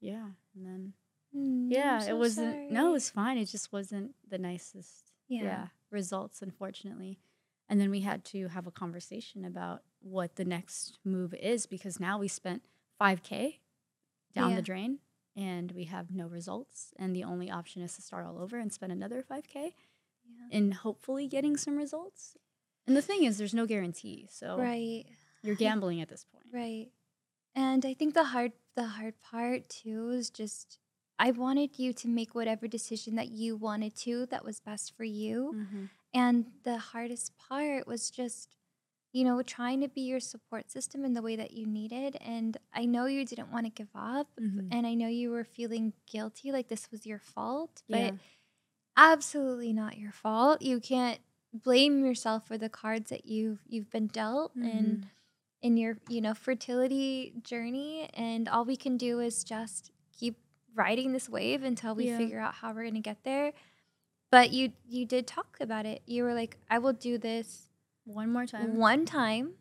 yeah 0.00 0.26
and 0.54 0.66
then 0.66 0.92
Mm, 1.36 1.70
yeah, 1.74 2.00
I'm 2.02 2.08
it 2.08 2.16
wasn't. 2.16 2.70
No, 2.70 2.88
it 2.90 2.92
was 2.92 3.10
fine. 3.10 3.36
It 3.36 3.46
just 3.46 3.72
wasn't 3.72 4.14
the 4.26 4.38
nicest. 4.38 5.10
Yeah. 5.28 5.42
Yeah. 5.42 5.66
results, 5.90 6.40
unfortunately. 6.40 7.18
And 7.68 7.80
then 7.80 7.90
we 7.90 8.00
had 8.00 8.24
to 8.26 8.48
have 8.48 8.66
a 8.66 8.70
conversation 8.70 9.44
about 9.44 9.82
what 10.00 10.36
the 10.36 10.44
next 10.44 10.98
move 11.04 11.34
is 11.34 11.66
because 11.66 11.98
now 12.00 12.16
we 12.18 12.28
spent 12.28 12.62
5K 13.00 13.60
down 14.34 14.50
Yeah. 14.50 14.56
the 14.56 14.62
drain 14.62 15.00
and 15.34 15.72
we 15.72 15.84
have 15.84 16.10
no 16.10 16.26
results. 16.26 16.92
And 16.96 17.14
the 17.14 17.24
only 17.24 17.50
option 17.50 17.82
is 17.82 17.94
to 17.96 18.02
start 18.02 18.24
all 18.26 18.38
over 18.38 18.58
and 18.58 18.72
spend 18.72 18.92
another 18.92 19.22
5K 19.22 19.74
Yeah. 20.28 20.48
and 20.52 20.74
hopefully 20.74 21.26
getting 21.28 21.56
some 21.56 21.76
results. 21.76 22.36
And 22.86 22.96
the 22.96 23.02
thing 23.02 23.24
is, 23.24 23.36
there's 23.38 23.54
no 23.54 23.66
guarantee. 23.66 24.28
So 24.30 24.56
Right. 24.58 25.04
you're 25.42 25.56
gambling 25.56 26.00
at 26.00 26.08
this 26.08 26.24
point. 26.24 26.46
Right. 26.52 26.90
And 27.54 27.84
I 27.84 27.94
think 27.94 28.14
the 28.14 28.24
hard 28.24 28.52
the 28.74 28.86
hard 28.88 29.18
part 29.22 29.68
too 29.70 30.10
is 30.10 30.28
just 30.30 30.78
I 31.18 31.30
wanted 31.30 31.78
you 31.78 31.94
to 31.94 32.08
make 32.08 32.34
whatever 32.34 32.68
decision 32.68 33.14
that 33.14 33.28
you 33.30 33.56
wanted 33.56 33.96
to 33.96 34.26
that 34.26 34.44
was 34.44 34.60
best 34.60 34.92
for 34.94 35.04
you. 35.04 35.52
Mhm. 35.54 35.90
And 36.12 36.52
the 36.62 36.76
hardest 36.78 37.36
part 37.38 37.86
was 37.86 38.10
just, 38.10 38.55
you 39.16 39.24
know, 39.24 39.40
trying 39.40 39.80
to 39.80 39.88
be 39.88 40.02
your 40.02 40.20
support 40.20 40.70
system 40.70 41.02
in 41.02 41.14
the 41.14 41.22
way 41.22 41.36
that 41.36 41.52
you 41.52 41.64
needed. 41.66 42.18
And 42.20 42.56
I 42.74 42.84
know 42.84 43.06
you 43.06 43.24
didn't 43.24 43.50
want 43.50 43.64
to 43.64 43.70
give 43.70 43.88
up. 43.94 44.28
Mhm. 44.38 44.68
And 44.70 44.86
I 44.86 44.92
know 44.92 45.08
you 45.08 45.30
were 45.30 45.44
feeling 45.44 45.94
guilty, 46.06 46.52
like 46.52 46.68
this 46.68 46.90
was 46.90 47.06
your 47.06 47.18
fault. 47.18 47.82
But 47.88 47.98
Yeah. 47.98 48.10
absolutely 48.96 49.72
not 49.72 49.96
your 49.98 50.12
fault. 50.12 50.60
You 50.60 50.80
can't 50.80 51.18
blame 51.52 52.04
yourself 52.04 52.46
for 52.46 52.58
the 52.58 52.68
cards 52.68 53.08
that 53.08 53.24
you've 53.24 53.60
you've 53.66 53.90
been 53.90 54.08
dealt 54.08 54.54
and 54.56 54.98
Mhm. 55.00 55.08
in 55.62 55.76
your 55.78 55.96
you 56.08 56.20
know 56.20 56.34
fertility 56.34 57.32
journey 57.42 58.10
and 58.12 58.48
all 58.48 58.64
we 58.66 58.76
can 58.76 58.98
do 58.98 59.20
is 59.20 59.42
just 59.44 59.90
keep 60.12 60.36
riding 60.74 61.12
this 61.12 61.28
wave 61.30 61.62
until 61.62 61.94
we 61.94 62.06
Yeah. 62.08 62.18
figure 62.18 62.38
out 62.38 62.54
how 62.56 62.68
we're 62.74 62.82
going 62.82 62.94
to 62.94 63.00
get 63.00 63.22
there 63.24 63.54
but 64.30 64.52
you 64.52 64.72
you 64.86 65.06
did 65.06 65.26
talk 65.26 65.56
about 65.60 65.86
it 65.86 66.02
you 66.04 66.22
were 66.24 66.34
like 66.34 66.58
i 66.68 66.78
will 66.78 66.92
do 66.92 67.16
this 67.16 67.65
one 68.06 68.32
more 68.32 68.46
time. 68.46 68.76
one 68.78 69.04
time 69.04 69.52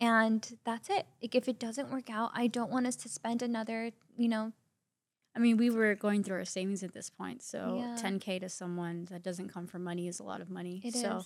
and 0.00 0.56
that's 0.64 0.88
it 0.90 1.06
like 1.22 1.34
if 1.34 1.48
it 1.48 1.58
doesn't 1.58 1.90
work 1.90 2.08
out 2.10 2.30
i 2.34 2.46
don't 2.46 2.70
want 2.70 2.86
us 2.86 2.96
to 2.96 3.08
spend 3.08 3.42
another 3.42 3.90
you 4.16 4.28
know 4.28 4.52
I 5.36 5.40
mean, 5.40 5.56
we 5.56 5.68
were 5.68 5.96
going 5.96 6.22
through 6.22 6.36
our 6.36 6.44
savings 6.44 6.84
at 6.84 6.94
this 6.94 7.10
point, 7.10 7.42
so 7.42 7.78
Yeah. 7.80 7.96
10k 8.00 8.38
to 8.42 8.48
someone 8.48 9.06
that 9.10 9.24
doesn't 9.24 9.48
come 9.48 9.66
from 9.66 9.82
money 9.82 10.06
is 10.06 10.20
a 10.20 10.22
lot 10.22 10.40
of 10.40 10.48
money. 10.48 10.80
it 10.84 10.94
is. 10.94 11.00
so 11.00 11.24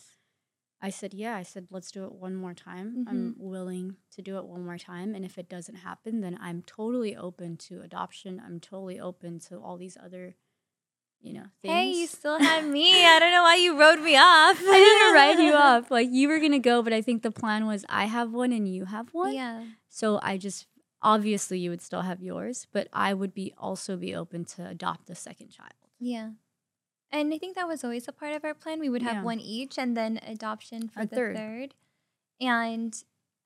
I 0.81 0.89
said, 0.89 1.13
yeah, 1.13 1.37
I 1.37 1.43
said, 1.43 1.67
let's 1.71 1.91
do 1.91 2.07
it 2.07 2.13
one 2.15 2.35
more 2.35 2.55
time. 2.55 3.05
I'm 3.07 3.33
Mm-hmm. 3.35 3.43
willing 3.51 3.97
to 4.13 4.23
do 4.23 4.39
it 4.39 4.47
one 4.47 4.65
more 4.65 4.79
time, 4.79 5.15
and 5.15 5.27
if 5.27 5.37
it 5.37 5.51
doesn't 5.51 5.75
happen, 5.75 6.23
then 6.23 6.39
I'm 6.41 6.63
totally 6.63 7.15
open 7.17 7.59
to 7.69 7.83
adoption. 7.83 8.41
I'm 8.43 8.61
totally 8.61 8.99
open 8.99 9.41
to 9.41 9.59
all 9.59 9.77
these 9.77 9.99
other, 10.03 10.37
you 11.21 11.33
know, 11.35 11.45
things. 11.63 11.73
hey 11.75 11.91
you 11.93 12.07
still 12.07 12.39
had 12.39 12.65
me 12.65 13.05
i 13.05 13.19
don't 13.19 13.33
know 13.33 13.43
why 13.43 13.57
you 13.57 13.79
rode 13.79 14.01
me 14.01 14.17
off 14.17 14.57
I 14.61 14.79
didn't 14.87 15.15
ride 15.21 15.39
you 15.47 15.55
off. 15.55 15.91
Like 15.91 16.09
you 16.11 16.29
were 16.29 16.39
gonna 16.39 16.59
go, 16.59 16.83
but 16.83 16.93
I 16.93 17.03
think 17.03 17.23
the 17.23 17.31
plan 17.33 17.67
was 17.67 17.85
I 17.89 18.05
have 18.07 18.33
one 18.33 18.53
and 18.53 18.69
you 18.73 18.85
have 18.87 19.09
one. 19.13 19.35
yeah 19.35 19.65
So 19.89 20.21
I 20.23 20.37
just 20.39 20.67
obviously 21.03 21.59
you 21.59 21.71
would 21.71 21.83
still 21.83 22.03
have 22.03 22.23
yours, 22.23 22.67
but 22.73 22.89
I 22.93 23.15
would 23.15 23.33
be 23.35 23.53
also 23.59 23.97
be 23.97 24.15
open 24.15 24.45
to 24.57 24.67
adopt 24.67 25.11
a 25.11 25.15
second 25.15 25.51
child. 25.51 25.73
Yeah. 26.01 26.31
And 27.11 27.33
I 27.33 27.39
think 27.39 27.55
that 27.57 27.67
was 27.69 27.85
always 27.85 28.07
a 28.09 28.13
part 28.13 28.33
of 28.35 28.45
our 28.45 28.53
plan. 28.55 28.81
We 28.81 28.89
would 28.91 29.03
have 29.03 29.17
Yeah. 29.19 29.23
one 29.23 29.41
each 29.41 29.79
and 29.79 29.97
then 29.97 30.19
adoption 30.27 30.89
for 30.89 31.01
A 31.03 31.07
the 31.07 31.17
third. 31.17 31.37
third. 31.37 31.75
And 32.41 32.95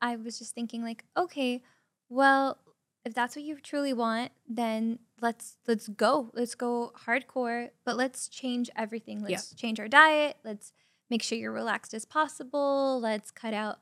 I 0.01 0.17
was 0.17 0.39
just 0.39 0.55
thinking 0.55 0.83
like, 0.83 1.05
okay, 1.17 1.63
well, 2.09 2.59
if 3.05 3.15
that's 3.15 3.37
what 3.37 3.45
you 3.45 3.57
truly 3.61 3.93
want, 3.93 4.33
then 4.49 4.99
let's 5.23 5.57
let's 5.67 5.89
go. 5.89 6.31
Let's 6.35 6.55
go 6.55 6.93
hardcore, 7.07 7.71
but 7.87 7.97
let's 7.97 8.29
change 8.29 8.69
everything. 8.77 9.23
Let's 9.23 9.55
change 9.55 9.81
our 9.81 9.89
diet. 9.89 10.37
Let's 10.45 10.73
make 11.09 11.23
sure 11.23 11.39
you're 11.39 11.53
relaxed 11.53 11.95
as 11.95 12.05
possible. 12.05 13.01
Let's 13.01 13.31
cut 13.31 13.55
out 13.55 13.79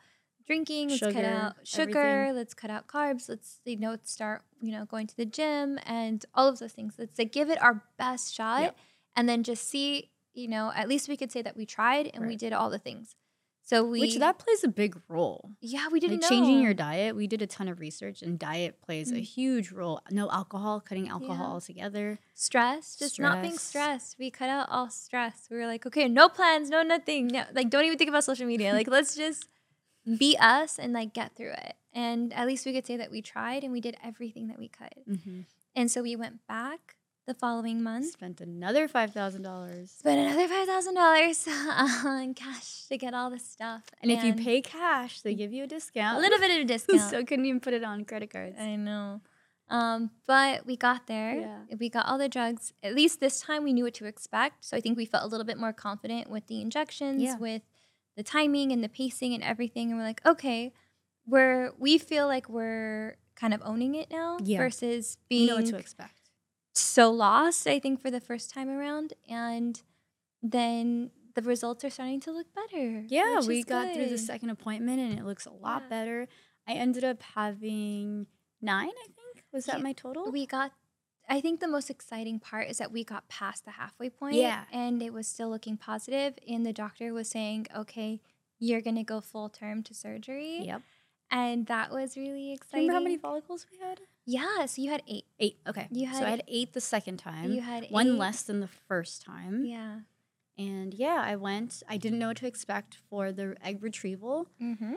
drinking, 0.47 0.91
let's 0.91 1.01
cut 1.01 1.25
out 1.25 1.55
sugar, 1.65 2.01
everything. 2.01 2.37
let's 2.37 2.55
cut 2.55 2.71
out 2.71 2.87
carbs, 2.89 3.29
let's 3.29 3.61
you 3.65 3.79
know 3.79 3.97
start, 4.05 4.43
you 4.61 4.73
know, 4.73 4.85
going 4.85 5.07
to 5.07 5.17
the 5.17 5.25
gym 5.25 5.79
and 5.87 6.25
all 6.35 6.49
of 6.49 6.59
those 6.59 6.73
things. 6.73 6.95
Let's 6.99 7.19
like 7.19 7.33
give 7.33 7.51
it 7.51 7.63
our 7.63 7.85
best 7.99 8.35
shot 8.35 8.63
Yep. 8.63 8.77
and 9.17 9.29
then 9.29 9.43
just 9.45 9.69
see, 9.69 10.11
you 10.35 10.49
know, 10.49 10.73
at 10.75 10.89
least 10.89 11.09
we 11.09 11.17
could 11.17 11.31
say 11.31 11.43
that 11.43 11.57
we 11.57 11.67
tried 11.67 12.11
and 12.13 12.27
we 12.27 12.37
did 12.37 12.53
all 12.53 12.69
the 12.71 12.79
things. 12.79 13.15
So 13.71 13.85
we 13.85 14.01
Which 14.01 14.17
that 14.19 14.37
plays 14.41 14.65
a 14.65 14.69
big 14.69 15.01
role. 15.07 15.53
yeah, 15.61 15.87
we 15.93 16.01
didn't 16.01 16.23
like 16.23 16.29
changing 16.29 16.61
your 16.61 16.75
diet. 16.75 17.15
We 17.15 17.29
did 17.29 17.41
a 17.41 17.47
ton 17.47 17.69
of 17.69 17.79
research, 17.79 18.21
and 18.21 18.37
diet 18.37 18.83
plays 18.83 19.13
a 19.13 19.21
Mm. 19.23 19.23
huge 19.23 19.71
role. 19.71 20.01
No 20.11 20.29
alcohol, 20.29 20.81
cutting 20.81 21.09
alcohol 21.09 21.47
Yeah. 21.47 21.53
altogether. 21.55 22.19
stress, 22.35 22.97
just 22.97 23.21
not 23.21 23.43
being 23.43 23.59
stressed. 23.59 24.19
We 24.19 24.29
cut 24.33 24.49
out 24.49 24.69
all 24.71 24.91
stress. 24.91 25.47
We 25.51 25.57
were 25.59 25.67
like, 25.67 25.87
okay, 25.87 26.09
no 26.09 26.29
plans, 26.29 26.69
no 26.69 26.83
nothing. 26.83 27.29
No, 27.29 27.45
like 27.53 27.71
don't 27.71 27.85
even 27.85 27.97
think 27.97 28.09
about 28.09 28.25
social 28.25 28.47
media. 28.47 28.73
Like 28.73 28.89
let's 28.89 29.15
just 29.15 29.47
be 30.19 30.37
us 30.41 30.77
and 30.79 30.93
like 30.93 31.15
get 31.15 31.37
through 31.37 31.53
it. 31.53 31.75
And 31.93 32.33
at 32.33 32.47
least 32.49 32.67
we 32.67 32.73
could 32.73 32.87
say 32.87 32.97
that 32.97 33.11
we 33.13 33.23
tried 33.23 33.63
and 33.63 33.73
we 33.73 33.81
did 33.81 33.97
everything 34.03 34.49
that 34.49 34.59
we 34.59 34.67
could. 34.69 34.97
Mm-hmm. 35.09 35.41
And 35.77 35.91
so 35.91 36.03
we 36.03 36.17
went 36.17 36.45
back 36.49 36.97
the 37.31 37.39
following 37.47 37.79
month, 37.83 38.07
Spent 38.13 38.41
another 38.41 38.89
five 38.89 39.11
thousand 39.13 39.43
dollars. 39.43 39.91
spent 40.03 40.19
another 40.27 40.49
five 40.49 40.67
thousand 40.67 40.95
dollars 40.95 41.47
on 42.05 42.35
cash 42.35 42.87
to 42.89 42.97
get 42.99 43.15
all 43.15 43.31
the 43.31 43.39
stuff. 43.39 43.83
And 44.03 44.11
if 44.11 44.25
you 44.25 44.35
pay 44.35 44.61
cash, 44.61 45.21
they 45.23 45.35
give 45.35 45.53
you 45.53 45.63
a 45.65 45.67
discount. 45.67 46.19
a 46.19 46.21
little 46.21 46.39
bit 46.41 46.51
of 46.51 46.59
a 46.65 46.65
discount, 46.75 47.01
so 47.11 47.25
couldn't 47.25 47.47
even 47.47 47.61
put 47.61 47.73
it 47.73 47.85
on 47.85 48.05
credit 48.05 48.31
cards. 48.31 48.57
I 48.59 48.75
know. 48.77 49.21
Um, 49.69 50.11
but 50.27 50.67
we 50.67 50.77
got 50.77 51.07
there. 51.07 51.35
Yeah. 51.41 51.77
We 51.79 51.89
got 51.89 52.07
all 52.07 52.19
the 52.19 52.29
drugs. 52.29 52.73
At 52.83 52.93
least 52.97 53.21
this 53.21 53.41
time 53.41 53.63
we 53.63 53.73
knew 53.73 53.85
what 53.85 53.95
to 53.95 54.05
expect. 54.07 54.65
So 54.65 54.77
I 54.77 54.81
think 54.81 54.97
we 54.99 55.05
felt 55.05 55.23
a 55.23 55.29
little 55.29 55.47
bit 55.47 55.59
more 55.59 55.73
confident 55.73 56.29
with 56.29 56.49
the 56.49 56.61
injections, 56.61 57.23
Yeah. 57.23 57.37
with 57.39 57.63
the 58.17 58.25
timing 58.25 58.73
and 58.73 58.83
the 58.83 58.89
pacing 58.89 59.33
and 59.33 59.45
everything. 59.45 59.91
And 59.91 59.99
we're 60.01 60.05
like, 60.07 60.23
okay, 60.27 60.73
we're 61.25 61.71
we 61.79 61.99
feel 61.99 62.27
like 62.27 62.49
we're 62.49 63.17
kind 63.37 63.55
of 63.55 63.63
owning 63.65 63.95
it 63.95 64.11
now 64.11 64.39
Yeah. 64.43 64.59
versus 64.59 65.17
You 65.21 65.27
being 65.29 65.47
know 65.47 65.57
what 65.57 65.67
to 65.67 65.77
expect. 65.77 66.20
So 66.81 67.11
lost, 67.11 67.67
I 67.67 67.79
think, 67.79 68.01
for 68.01 68.11
the 68.11 68.21
first 68.21 68.53
time 68.53 68.69
around. 68.69 69.13
And 69.29 69.81
then 70.43 71.11
the 71.35 71.43
results 71.43 71.85
are 71.85 71.91
starting 71.91 72.21
to 72.21 72.33
look 72.33 72.47
better. 72.55 73.05
Yeah, 73.09 73.41
we 73.47 73.63
got 73.63 73.95
through 73.95 74.09
the 74.09 74.19
second 74.19 74.51
appointment 74.51 75.01
and 75.01 75.19
it 75.19 75.25
looks 75.25 75.47
a 75.47 75.51
lot 75.53 75.83
Yeah. 75.83 75.89
better. 75.89 76.29
I 76.67 76.73
ended 76.75 77.05
up 77.05 77.23
having 77.23 78.27
nine, 78.61 78.89
I 78.91 79.07
think. 79.07 79.45
Was 79.53 79.67
that 79.67 79.79
Yeah, 79.79 79.83
my 79.83 79.93
total? 79.93 80.31
We 80.31 80.47
got 80.47 80.73
I 81.29 81.41
think 81.41 81.61
the 81.61 81.69
most 81.69 81.91
exciting 81.91 82.41
part 82.41 82.67
is 82.69 82.79
that 82.79 82.91
we 82.91 83.05
got 83.05 83.29
past 83.29 83.65
the 83.65 83.71
halfway 83.73 84.11
point 84.11 84.35
Yeah. 84.35 84.65
and 84.73 85.01
it 85.01 85.13
was 85.13 85.29
still 85.29 85.49
looking 85.49 85.77
positive 85.77 86.35
and 86.49 86.67
the 86.67 86.73
doctor 86.73 87.13
was 87.15 87.29
saying, 87.29 87.69
"Okay, 87.75 88.21
you're 88.59 88.81
going 88.81 88.97
to 88.97 89.05
go 89.05 89.21
full 89.21 89.49
term 89.49 89.85
to 89.85 89.95
surgery." 89.95 90.65
Yep. 90.67 90.83
And 91.31 91.67
that 91.67 91.93
was 91.93 92.17
really 92.17 92.51
exciting. 92.53 92.89
Remember 92.89 92.99
how 92.99 93.05
many 93.05 93.17
follicles 93.17 93.65
we 93.71 93.79
had? 93.79 94.01
Yeah, 94.27 94.67
so 94.67 94.83
you 94.83 94.91
had 94.91 95.03
8. 95.09 95.25
Eight. 95.41 95.57
Okay. 95.67 95.89
You 95.91 96.07
had 96.07 96.17
so 96.19 96.25
I 96.25 96.31
had 96.31 96.43
eight 96.47 96.73
the 96.73 96.81
second 96.81 97.19
time. 97.19 97.53
You 97.53 97.63
had 97.63 97.87
one 97.91 98.09
eight. 98.09 98.13
less 98.19 98.43
than 98.43 98.61
the 98.61 98.69
first 98.69 99.23
time. 99.23 99.65
Yeah. 99.65 100.01
And 100.59 100.93
yeah, 100.95 101.23
I 101.25 101.37
went. 101.37 101.83
I 101.89 101.97
didn't 101.97 102.19
know 102.19 102.29
what 102.29 102.37
to 102.39 102.47
expect 102.47 102.99
for 103.09 103.33
the 103.33 103.57
egg 103.65 103.83
retrieval. 103.83 104.47
Mhm. 104.61 104.97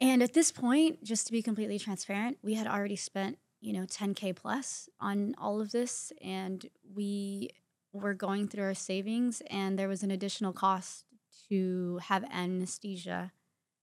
And 0.00 0.22
at 0.22 0.32
this 0.34 0.52
point, 0.52 1.02
just 1.02 1.26
to 1.26 1.32
be 1.32 1.42
completely 1.42 1.78
transparent, 1.78 2.38
we 2.42 2.54
had 2.54 2.66
already 2.66 2.96
spent, 2.96 3.38
you 3.60 3.72
know, 3.72 3.86
10K 3.86 4.32
plus 4.32 4.88
on 5.00 5.34
all 5.38 5.60
of 5.60 5.72
this. 5.72 6.12
And 6.22 6.68
we 6.94 7.50
were 7.92 8.14
going 8.14 8.48
through 8.48 8.64
our 8.64 8.74
savings, 8.74 9.40
and 9.48 9.78
there 9.78 9.88
was 9.88 10.02
an 10.02 10.10
additional 10.10 10.52
cost 10.52 11.04
to 11.48 11.98
have 12.04 12.24
anesthesia, 12.24 13.32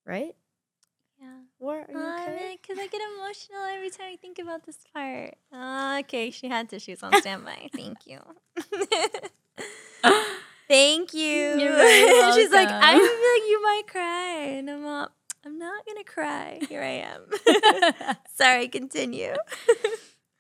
right? 0.06 0.36
Yeah. 1.22 1.28
Or 1.60 1.76
are 1.76 1.86
you 1.92 1.98
okay? 1.98 2.58
Because 2.60 2.80
I 2.80 2.88
get 2.88 3.02
emotional 3.16 3.64
every 3.72 3.92
time 3.92 4.08
I 4.14 4.16
think 4.16 4.40
about 4.40 4.66
this 4.66 4.80
part. 4.94 5.36
Ah, 5.54 6.00
okay, 6.00 6.32
she 6.32 6.48
had 6.48 6.68
tissues 6.68 7.04
on 7.04 7.14
standby. 7.22 7.70
Thank 7.76 8.08
you. 8.08 8.20
Thank 10.68 11.14
you. 11.14 11.52
She's 12.34 12.52
like, 12.52 12.70
I 12.70 12.94
feel 12.94 13.04
like 13.04 13.50
you 13.50 13.62
might 13.62 13.84
cry. 13.88 14.36
And 14.58 14.70
I'm 14.70 14.86
all, 14.86 15.10
I'm 15.46 15.60
not 15.60 15.86
gonna 15.86 16.04
cry. 16.04 16.60
Here 16.68 16.82
I 16.82 17.06
am. 17.06 18.16
Sorry, 18.34 18.68
continue. 18.68 19.36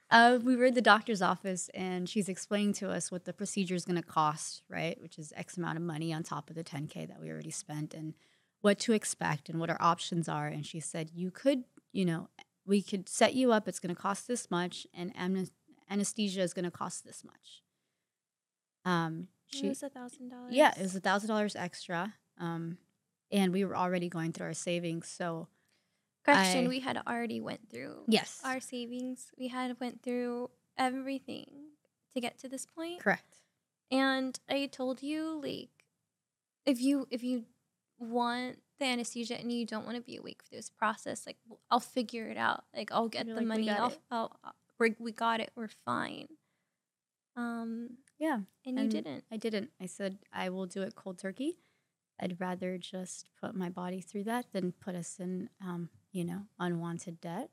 Uh, 0.10 0.39
we 0.44 0.56
were 0.56 0.65
at 0.65 0.76
the 0.76 0.82
doctor's 0.82 1.22
office 1.22 1.70
and 1.74 2.10
she's 2.10 2.28
explaining 2.28 2.74
to 2.74 2.89
us 2.89 3.12
what 3.12 3.24
the 3.24 3.32
procedure 3.32 3.76
is 3.76 3.86
going 3.86 3.96
to 3.96 4.02
cost, 4.06 4.62
right? 4.67 5.02
Which 5.02 5.17
is 5.17 5.32
X 5.38 5.56
amount 5.56 5.78
of 5.78 5.84
money 5.84 6.12
on 6.12 6.24
top 6.24 6.50
of 6.50 6.58
the 6.58 6.65
10K 6.65 7.08
that 7.08 7.22
we 7.22 7.30
already 7.30 7.50
spent 7.50 7.94
and 7.94 8.13
what 8.62 8.80
to 8.80 8.93
expect 8.93 9.50
and 9.50 9.60
what 9.60 9.69
our 9.69 9.82
options 9.82 10.30
are. 10.30 10.47
And 10.47 10.65
she 10.65 10.80
said, 10.80 11.10
You 11.13 11.32
could, 11.32 11.63
you 11.91 12.06
know, 12.06 12.30
we 12.65 12.82
could 12.82 13.10
set 13.10 13.34
you 13.34 13.52
up. 13.52 13.67
It's 13.67 13.80
going 13.80 13.93
to 13.95 14.00
cost 14.02 14.28
this 14.28 14.50
much, 14.52 14.86
and 14.93 15.13
anesthesia 15.89 16.41
is 16.41 16.54
going 16.54 16.65
to 16.65 16.71
cost 16.71 17.04
this 17.04 17.24
much. 17.24 17.63
Um, 18.86 19.28
It 19.52 19.58
she, 19.58 19.67
was 19.69 19.84
a 19.84 19.89
thousand 19.89 20.30
dollars. 20.30 20.54
yeah, 20.54 20.71
it 20.78 20.82
was 20.82 20.95
a 20.95 21.00
thousand 21.00 21.30
dollars 21.30 21.56
extra. 21.56 22.13
Um, 22.39 22.78
and 23.32 23.54
we 23.54 23.63
were 23.65 23.76
already 23.78 24.10
going 24.10 24.32
through 24.34 24.47
our 24.47 24.54
savings, 24.54 25.08
so 25.08 25.47
Correction, 26.26 26.65
I- 26.65 26.69
we 26.69 26.80
had 26.82 26.97
already 27.08 27.39
went 27.41 27.69
through 27.69 28.04
yes, 28.08 28.39
our 28.43 28.60
savings. 28.60 29.32
We 29.38 29.47
had 29.47 29.80
went 29.80 30.02
through 30.04 30.52
everything 30.78 31.47
to 32.13 32.21
get 32.21 32.38
to 32.39 32.50
this 32.50 32.65
point. 32.65 33.00
correct. 33.00 33.38
And 33.89 34.39
I 34.50 34.67
told 34.67 35.02
you, 35.04 35.41
like, 35.43 35.69
if 36.65 36.80
you 36.82 37.08
if 37.12 37.24
you 37.24 37.45
want 38.02 38.58
the 38.80 38.86
anesthesia 38.86 39.40
and 39.40 39.52
you 39.52 39.66
don't 39.66 39.86
want 39.86 39.96
to 39.98 40.02
be 40.02 40.18
awake 40.18 40.42
for 40.44 40.56
this 40.56 40.70
process, 40.70 41.26
like 41.26 41.38
I'll 41.70 41.80
figure 41.80 42.28
it 42.28 42.38
out. 42.38 42.66
Like 42.76 42.92
I'll 42.92 43.08
get 43.08 43.28
You're 43.28 43.36
the 43.36 43.42
like, 43.42 43.58
"We 43.58 43.66
money. 43.66 43.70
I'll, 43.70 43.90
it." 43.90 44.00
I'll, 44.10 44.40
I'll 44.44 44.56
we 45.00 45.12
got 45.12 45.40
it. 45.40 45.52
We're 45.56 45.68
fine. 45.86 46.28
Um, 47.36 47.98
Yeah, 48.18 48.40
and 48.66 48.76
you 48.78 48.84
And 48.84 48.92
didn't. 48.92 49.24
I 49.32 49.38
didn't. 49.38 49.70
I 49.80 49.86
said 49.86 50.18
I 50.34 50.50
will 50.50 50.66
do 50.66 50.82
it 50.82 50.96
cold 50.96 51.20
turkey. 51.20 51.58
I'd 52.20 52.40
rather 52.40 52.78
just 52.78 53.30
put 53.40 53.56
my 53.56 53.70
body 53.70 54.02
through 54.02 54.26
that 54.26 54.52
than 54.52 54.74
put 54.74 54.96
us 54.96 55.20
in, 55.20 55.50
um, 55.60 55.90
you 56.12 56.24
know, 56.24 56.44
unwanted 56.60 57.20
debt, 57.20 57.50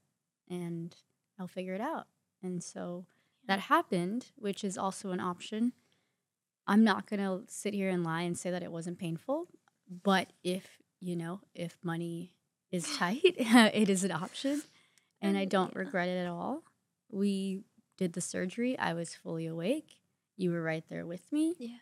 and 0.49 0.95
I'll 1.39 1.47
figure 1.47 1.75
it 1.75 1.81
out. 1.81 2.07
And 2.43 2.63
so 2.63 3.07
that 3.47 3.61
happened, 3.61 4.27
which 4.37 4.65
is 4.65 4.77
also 4.77 5.11
an 5.11 5.21
option. 5.21 5.73
I'm 6.67 6.85
not 6.85 7.07
gonna 7.09 7.43
sit 7.49 7.73
here 7.73 7.89
and 7.89 8.05
lie 8.05 8.23
and 8.23 8.37
say 8.39 8.51
that 8.51 8.63
it 8.63 8.71
wasn't 8.73 8.99
painful, 8.99 9.49
but 9.89 10.29
if 10.43 10.79
you 11.01 11.17
know, 11.17 11.41
if 11.55 11.77
money 11.83 12.33
is 12.71 12.97
tight, 12.97 13.21
it 13.25 13.89
is 13.89 14.05
an 14.05 14.13
option, 14.13 14.63
and 15.21 15.37
I 15.37 15.45
don't 15.45 15.73
yeah. 15.75 15.81
regret 15.81 16.09
it 16.09 16.19
at 16.19 16.29
all. 16.29 16.63
We 17.11 17.63
did 17.97 18.13
the 18.13 18.21
surgery. 18.21 18.79
I 18.79 18.95
was 18.95 19.15
fully 19.15 19.47
awake. 19.47 20.01
You 20.37 20.53
were 20.53 20.63
right 20.63 20.85
there 20.89 21.05
with 21.05 21.31
me. 21.33 21.57
Yeah. 21.59 21.79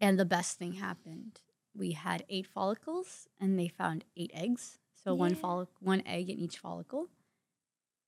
And 0.00 0.18
the 0.18 0.24
best 0.24 0.58
thing 0.58 0.74
happened. 0.74 1.40
We 1.74 1.92
had 1.92 2.24
eight 2.28 2.46
follicles 2.46 3.28
and 3.40 3.58
they 3.58 3.68
found 3.68 4.04
eight 4.16 4.32
eggs. 4.34 4.78
So 5.02 5.14
one 5.14 5.34
Yeah. 5.34 5.40
follic- 5.40 5.80
one 5.80 6.02
egg 6.04 6.28
in 6.28 6.38
each 6.38 6.58
follicle. 6.58 7.08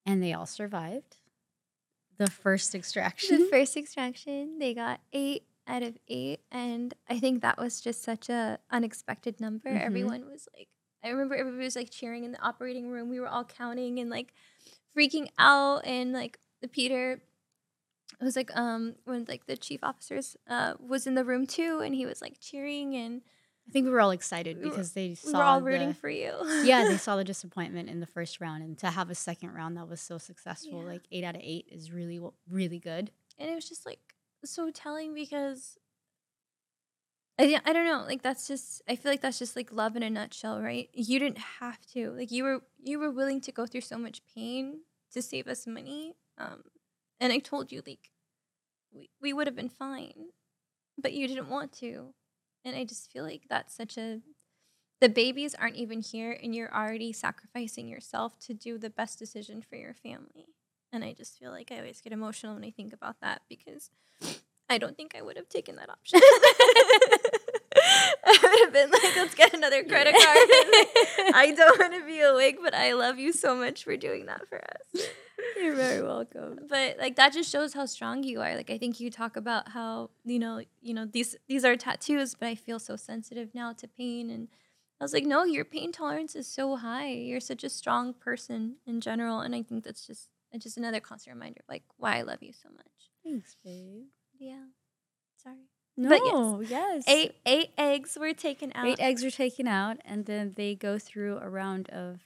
And 0.04 0.22
they 0.22 0.33
all 0.33 0.46
survived. 0.46 1.16
The 2.18 2.28
first 2.28 2.74
extraction. 2.74 3.38
The 3.38 3.44
mm-hmm. 3.44 3.50
first 3.57 3.76
extraction, 3.76 4.59
they 4.59 4.74
got 4.74 5.00
eight 5.12 5.44
out 5.66 5.83
of 5.83 5.96
eight, 6.09 6.40
and 6.50 6.92
I 7.09 7.18
think 7.18 7.42
that 7.42 7.59
was 7.59 7.81
just 7.81 8.03
such 8.03 8.29
a 8.29 8.59
unexpected 8.70 9.40
number. 9.40 9.70
Mhm. 9.70 9.81
Everyone 9.81 10.27
was 10.31 10.46
like, 10.57 10.68
I 11.03 11.09
remember 11.09 11.35
everybody 11.35 11.64
was 11.64 11.77
like 11.77 11.90
cheering 11.90 12.24
in 12.24 12.33
the 12.33 12.40
operating 12.42 12.88
room. 12.88 13.09
We 13.11 13.20
were 13.20 13.29
all 13.29 13.44
counting 13.44 13.98
and 13.98 14.11
like 14.11 14.33
freaking 14.96 15.29
out, 15.38 15.87
and 15.87 16.12
like 16.12 16.38
the 16.61 16.68
Peter 16.68 17.20
it 18.20 18.24
was 18.24 18.37
like 18.37 18.55
um 18.57 18.94
when 19.05 19.24
like 19.29 19.46
the 19.46 19.57
chief 19.57 19.81
officers 19.83 20.37
uh 20.48 20.74
was 20.79 21.07
in 21.07 21.14
the 21.14 21.24
room 21.24 21.46
too, 21.46 21.81
and 21.81 21.94
he 21.94 22.07
was 22.07 22.20
like 22.22 22.38
cheering, 22.40 22.94
and 22.94 23.22
I 23.68 23.72
think 23.72 23.85
we 23.87 23.90
were 23.90 24.00
all 24.00 24.11
excited 24.12 24.62
because 24.62 24.92
they 24.92 25.09
we 25.09 25.14
saw 25.14 25.38
were 25.38 25.44
all 25.44 25.61
the- 25.61 25.66
rooting 25.66 25.94
for 25.94 26.09
you. 26.11 26.33
yeah, 26.64 26.85
they 26.85 26.96
saw 27.07 27.16
the 27.16 27.24
disappointment 27.24 27.88
in 27.88 28.00
the 28.00 28.07
first 28.07 28.40
round, 28.40 28.62
and 28.62 28.79
to 28.79 28.90
have 28.90 29.11
a 29.11 29.14
second 29.14 29.53
round 29.55 29.77
that 29.79 29.88
was 29.88 30.00
so 30.00 30.18
successful, 30.18 30.83
Yeah. 30.83 30.88
like 30.92 31.03
eight 31.11 31.24
out 31.24 31.35
of 31.35 31.40
eight, 31.42 31.66
is 31.72 31.90
really, 31.90 32.20
really 32.48 32.79
good. 32.79 33.11
and 33.38 33.50
it 33.50 33.55
was 33.55 33.68
just 33.68 33.85
like 33.85 34.13
so 34.46 34.70
telling 34.70 35.14
because 35.14 35.78
I, 37.38 37.61
I 37.64 37.72
don't 37.72 37.87
know 37.87 38.04
like 38.07 38.22
that's 38.22 38.46
just 38.46 38.83
i 38.88 38.96
feel 38.96 39.11
like 39.11 39.20
that's 39.20 39.38
just 39.38 39.57
like 39.57 39.72
love 39.72 39.96
in 39.96 40.02
a 40.02 40.11
nutshell 40.11 40.61
right? 40.61 40.88
You 40.92 41.18
didn't 41.18 41.38
have 41.61 41.85
to 41.94 42.11
like 42.12 42.30
you 42.30 42.44
were 42.44 42.61
you 42.83 42.98
were 42.98 43.11
willing 43.11 43.40
to 43.42 43.52
go 43.52 43.66
through 43.66 43.80
so 43.83 43.98
much 43.98 44.22
pain 44.35 44.80
to 45.12 45.22
save 45.22 45.48
us 45.48 45.66
money 45.66 46.14
um 46.38 46.62
and 47.20 47.33
i 47.33 47.38
told 47.38 47.72
you 47.72 47.83
like 47.87 48.11
we, 48.92 49.11
we 49.20 49.33
would 49.33 49.46
have 49.46 49.57
been 49.57 49.68
fine 49.68 50.28
but 50.98 51.12
you 51.12 51.28
didn't 51.28 51.48
want 51.48 51.72
to 51.72 52.14
and 52.64 52.76
i 52.76 52.85
just 52.85 53.11
feel 53.12 53.24
like 53.24 53.42
that's 53.48 53.74
such 53.76 53.98
a 53.98 54.20
the 55.00 55.09
babies 55.09 55.54
aren't 55.54 55.76
even 55.76 56.00
here 56.00 56.38
and 56.42 56.54
you're 56.54 56.74
already 56.74 57.12
sacrificing 57.12 57.88
yourself 57.88 58.38
to 58.40 58.54
do 58.54 58.78
the 58.78 58.90
best 58.90 59.18
decision 59.18 59.62
for 59.62 59.76
your 59.76 59.94
family 59.94 60.54
and 60.94 61.04
I 61.04 61.12
just 61.12 61.38
feel 61.38 61.50
like 61.50 61.70
I 61.72 61.78
always 61.78 62.00
get 62.00 62.12
emotional 62.12 62.54
when 62.54 62.64
I 62.64 62.70
think 62.70 62.92
about 62.92 63.16
that 63.20 63.42
because 63.48 63.90
I 64.70 64.78
don't 64.78 64.96
think 64.96 65.14
I 65.16 65.22
would 65.22 65.37
have 65.37 65.48
taken 65.48 65.76
that 65.76 65.90
option. 65.90 66.20
I 68.26 68.38
would 68.42 68.61
have 68.61 68.72
been 68.72 68.90
like, 68.90 69.16
let's 69.16 69.35
get 69.35 69.52
another 69.52 69.85
credit 69.85 70.12
card. 70.12 70.22
I 71.35 71.52
don't 71.57 71.78
want 71.78 71.92
to 71.94 72.07
be 72.07 72.20
awake, 72.20 72.59
but 72.62 72.74
I 72.74 72.92
love 72.92 73.18
you 73.18 73.33
so 73.33 73.54
much 73.54 73.85
for 73.85 73.96
doing 73.96 74.26
that 74.26 74.48
for 74.48 74.59
us. 74.59 75.07
You're 75.61 75.74
very 75.74 76.02
welcome. 76.02 76.61
But 76.68 76.96
like 76.98 77.16
that 77.16 77.33
just 77.33 77.50
shows 77.50 77.74
how 77.74 77.87
strong 77.87 78.22
you 78.22 78.40
are. 78.40 78.57
Like 78.57 78.70
I 78.70 78.78
think 78.78 79.00
you 79.00 79.11
talk 79.11 79.37
about 79.37 79.70
how, 79.70 80.11
you 80.24 80.38
know, 80.38 80.62
you 80.80 80.94
know, 80.94 81.04
these 81.04 81.37
these 81.48 81.64
are 81.64 81.76
tattoos, 81.76 82.35
but 82.35 82.46
I 82.46 82.54
feel 82.54 82.78
so 82.78 82.96
sensitive 82.96 83.54
now 83.54 83.72
to 83.74 83.88
pain 83.88 84.30
and 84.30 84.48
I 85.00 85.04
was 85.04 85.12
like, 85.12 85.26
no, 85.26 85.44
your 85.44 85.64
pain 85.64 85.92
tolerance 85.92 86.35
is 86.37 86.46
so 86.46 86.76
high. 86.76 87.11
You're 87.11 87.40
such 87.40 87.64
a 87.64 87.68
strong 87.68 88.14
person 88.14 88.76
in 88.87 89.00
general. 89.00 89.40
And 89.40 89.54
I 89.54 89.62
think 89.62 89.85
that's 89.85 90.07
just 90.07 90.28
it's 90.55 90.64
just 90.64 90.77
another 90.79 91.01
constant 91.01 91.35
reminder 91.35 91.61
of 91.61 91.69
like 91.69 91.83
why 91.97 92.19
I 92.19 92.23
love 92.23 92.43
you 92.43 92.53
so 92.53 92.69
much. 92.71 92.87
Thanks, 93.25 93.57
babe. 93.64 94.05
Yeah. 94.38 94.64
Sorry. 95.43 95.69
No, 95.97 96.61
yes. 96.61 96.71
yes. 96.71 97.05
Eight 97.07 97.35
eight 97.47 97.71
eggs 97.79 98.17
were 98.19 98.33
taken 98.33 98.73
out. 98.75 98.87
Eight 98.87 99.01
eggs 99.01 99.25
are 99.25 99.31
taken 99.31 99.69
out, 99.69 99.99
and 100.05 100.27
then 100.27 100.55
they 100.57 100.75
go 100.75 100.99
through 100.99 101.38
a 101.38 101.49
round 101.49 101.88
of 101.90 102.21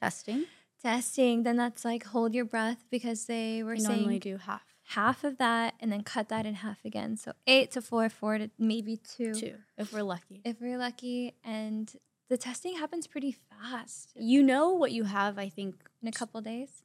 testing. 0.00 0.44
testing. 0.82 1.42
Then 1.42 1.56
that's 1.56 1.84
like 1.84 2.04
hold 2.04 2.34
your 2.34 2.44
breath 2.44 2.84
because 2.90 3.26
they 3.26 3.62
were 3.62 3.72
We 3.72 3.80
saying 3.80 3.98
normally 4.00 4.18
do 4.20 4.36
half, 4.36 4.62
half 4.88 5.24
of 5.24 5.38
that 5.38 5.74
and 5.80 5.90
then 5.90 6.02
cut 6.02 6.28
that 6.28 6.46
in 6.46 6.54
half 6.54 6.84
again. 6.84 7.16
So 7.16 7.32
eight 7.46 7.72
to 7.72 7.82
four, 7.82 8.08
four 8.08 8.38
to 8.38 8.50
maybe 8.58 8.96
two, 8.96 9.34
two, 9.34 9.54
if 9.76 9.92
we're 9.92 10.02
lucky. 10.04 10.40
if 10.44 10.60
we're 10.60 10.78
lucky. 10.78 11.34
And 11.44 11.92
the 12.28 12.36
testing 12.36 12.76
happens 12.76 13.06
pretty 13.06 13.32
fast 13.32 14.10
You 14.14 14.42
know 14.42 14.70
what 14.70 14.92
you 14.92 15.04
have, 15.04 15.38
I 15.38 15.48
think, 15.48 15.74
in 16.00 16.08
a 16.08 16.12
couple 16.12 16.40
days. 16.40 16.84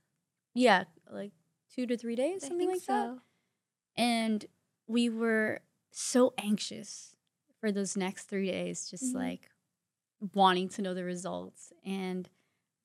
Yeah, 0.57 0.83
like 1.11 1.31
two 1.73 1.85
to 1.85 1.97
three 1.97 2.15
days, 2.15 2.43
I 2.43 2.47
something 2.49 2.69
like 2.69 2.85
that. 2.85 3.17
And 3.95 4.45
we 4.87 5.09
were 5.09 5.61
so 5.91 6.33
anxious 6.37 7.15
for 7.59 7.71
those 7.71 7.97
next 7.97 8.25
three 8.25 8.47
days, 8.51 8.89
just 8.89 9.13
Mhm. 9.13 9.15
like 9.15 9.49
wanting 10.33 10.69
to 10.69 10.81
know 10.81 10.93
the 10.93 11.03
results. 11.03 11.71
And 11.85 12.29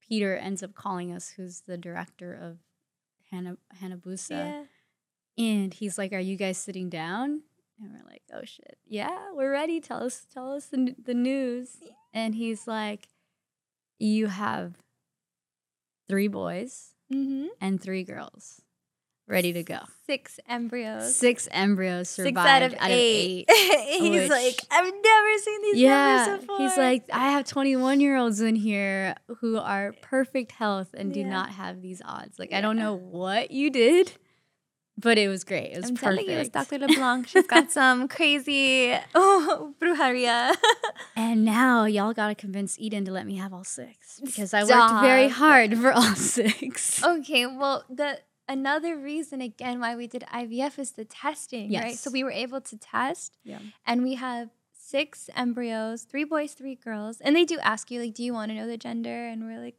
Peter 0.00 0.36
ends 0.36 0.62
up 0.62 0.74
calling 0.74 1.12
us, 1.12 1.30
who's 1.30 1.60
the 1.62 1.76
director 1.78 2.34
of 2.34 2.58
Hana- 3.30 3.58
Hanabusa. 3.80 4.30
Yeah. 4.30 4.64
And 5.38 5.72
he's 5.72 5.96
like, 5.96 6.12
"Are 6.12 6.18
you 6.20 6.36
guys 6.36 6.58
sitting 6.58 6.90
down?" 6.90 7.42
And 7.80 7.92
we're 7.92 8.04
like, 8.04 8.22
"Oh 8.32 8.44
shit, 8.44 8.78
yeah, 8.86 9.32
we're 9.32 9.50
ready. 9.50 9.80
Tell 9.80 10.02
us, 10.04 10.26
tell 10.26 10.52
us 10.52 10.66
the, 10.66 10.94
the 11.02 11.14
news." 11.14 11.80
And 12.12 12.34
he's 12.34 12.66
like, 12.66 13.08
"You 13.98 14.26
have 14.26 14.82
three 16.08 16.28
boys 16.28 16.91
Mm-hmm. 17.12 17.46
and 17.60 17.80
three 17.80 18.04
girls, 18.04 18.60
ready 19.28 19.52
to 19.52 19.62
go. 19.62 19.78
Six 20.06 20.38
embryos. 20.48 21.14
Six 21.14 21.48
embryos 21.52 22.08
Six 22.08 22.26
survived 22.28 22.48
out 22.48 22.72
of 22.72 22.90
eight. 22.90 23.48
He's 23.50 24.10
which- 24.22 24.30
like, 24.30 24.56
I've 24.70 24.84
never 24.92 25.38
seen 25.38 25.62
these 25.62 25.76
Yeah, 25.76 26.16
numbers 26.26 26.40
before. 26.46 26.58
he's 26.58 26.76
like, 26.76 27.04
I 27.12 27.30
have 27.32 27.44
21 27.46 28.00
year 28.00 28.16
olds 28.16 28.40
in 28.40 28.56
here 28.56 29.14
who 29.40 29.58
are 29.58 29.94
perfect 30.02 30.52
health 30.52 30.88
and 30.94 31.12
do 31.14 31.20
Yeah. 31.20 31.30
not 31.30 31.50
have 31.50 31.80
these 31.82 32.02
odds. 32.04 32.38
Like, 32.38 32.52
I 32.52 32.60
don't 32.60 32.76
know 32.76 32.94
what 32.94 33.50
you 33.50 33.70
did, 33.70 34.12
but 34.98 35.18
it 35.18 35.28
was 35.28 35.42
great. 35.44 35.72
It 35.72 35.76
was 35.78 35.90
I'm 35.90 35.96
perfect. 35.96 36.26
telling 36.26 36.30
you, 36.30 36.38
it's 36.38 36.48
Dr. 36.50 36.78
LeBlanc. 36.78 37.26
She's 37.28 37.46
got 37.46 37.70
some 37.78 38.08
crazy 38.08 38.94
oh, 39.14 39.74
brujeria. 39.80 40.54
And 41.16 41.44
now 41.44 41.84
y'all 41.86 42.12
gotta 42.12 42.34
convince 42.34 42.78
Eden 42.78 43.04
to 43.06 43.12
let 43.12 43.26
me 43.26 43.36
have 43.36 43.52
all 43.52 43.64
six 43.64 44.20
because 44.24 44.52
I 44.54 44.64
worked 44.64 45.02
very 45.02 45.28
hard 45.28 45.76
for 45.78 45.92
all 45.92 46.14
six. 46.14 47.02
Okay, 47.02 47.46
well, 47.46 47.84
the 47.88 48.20
another 48.48 48.96
reason 48.98 49.40
again 49.40 49.80
why 49.80 49.96
we 49.96 50.06
did 50.06 50.24
IVF 50.32 50.78
is 50.78 50.92
the 50.92 51.04
testing, 51.04 51.72
right? 51.72 51.96
So 51.96 52.10
we 52.10 52.22
were 52.22 52.30
able 52.32 52.60
to 52.60 52.76
test, 52.76 53.38
Yeah. 53.44 53.58
and 53.86 54.02
we 54.02 54.14
have 54.14 54.50
six 54.74 55.30
embryos, 55.34 56.02
three 56.02 56.24
boys, 56.24 56.52
three 56.52 56.74
girls, 56.74 57.20
and 57.22 57.34
they 57.34 57.44
do 57.46 57.58
ask 57.60 57.90
you 57.90 58.00
like, 58.00 58.14
"Do 58.14 58.22
you 58.22 58.34
want 58.34 58.50
to 58.50 58.54
know 58.54 58.66
the 58.66 58.76
gender?" 58.76 59.26
And 59.26 59.44
we're 59.46 59.58
like, 59.60 59.76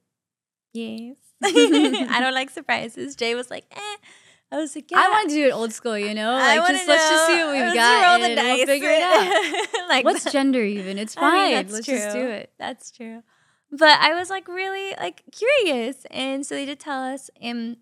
"Yes." 0.73 1.17
I 1.43 2.17
don't 2.21 2.34
like 2.34 2.49
surprises. 2.49 3.15
Jay 3.15 3.36
was 3.36 3.52
like, 3.52 3.65
"Eh." 3.71 3.95
I 4.53 4.57
was 4.57 4.75
like, 4.75 4.91
"Yeah." 4.91 4.99
I 4.99 5.09
want 5.09 5.29
to 5.29 5.35
do 5.35 5.47
it 5.47 5.51
old 5.51 5.73
school, 5.73 5.97
you 5.97 6.13
know? 6.13 6.29
I 6.31 6.57
Like, 6.57 6.67
just 6.71 6.87
let's 6.87 7.09
just 7.09 7.25
see 7.27 7.37
what 7.43 7.51
we've 7.53 7.61
Let's 7.61 7.75
got 7.75 8.21
and 8.21 8.35
we'll 8.37 8.65
figure 8.67 8.89
it 8.89 9.01
out. 9.01 9.87
like 9.89 10.05
What's 10.05 10.23
that. 10.25 10.33
gender 10.33 10.63
even? 10.63 10.99
It's 10.99 11.15
I 11.17 11.21
mean, 11.21 11.31
fine. 11.31 11.51
that's 11.53 11.73
let's 11.73 11.87
just 11.87 12.13
do 12.15 12.27
it. 12.27 12.53
That's 12.59 12.91
true. 12.91 13.23
but 13.71 13.97
I 13.99 14.13
was 14.13 14.29
like 14.29 14.47
really 14.47 14.93
like 14.99 15.23
curious, 15.31 16.05
and 16.11 16.45
so 16.45 16.53
they 16.55 16.65
did 16.65 16.79
tell 16.79 17.01
us. 17.01 17.29
And 17.41 17.77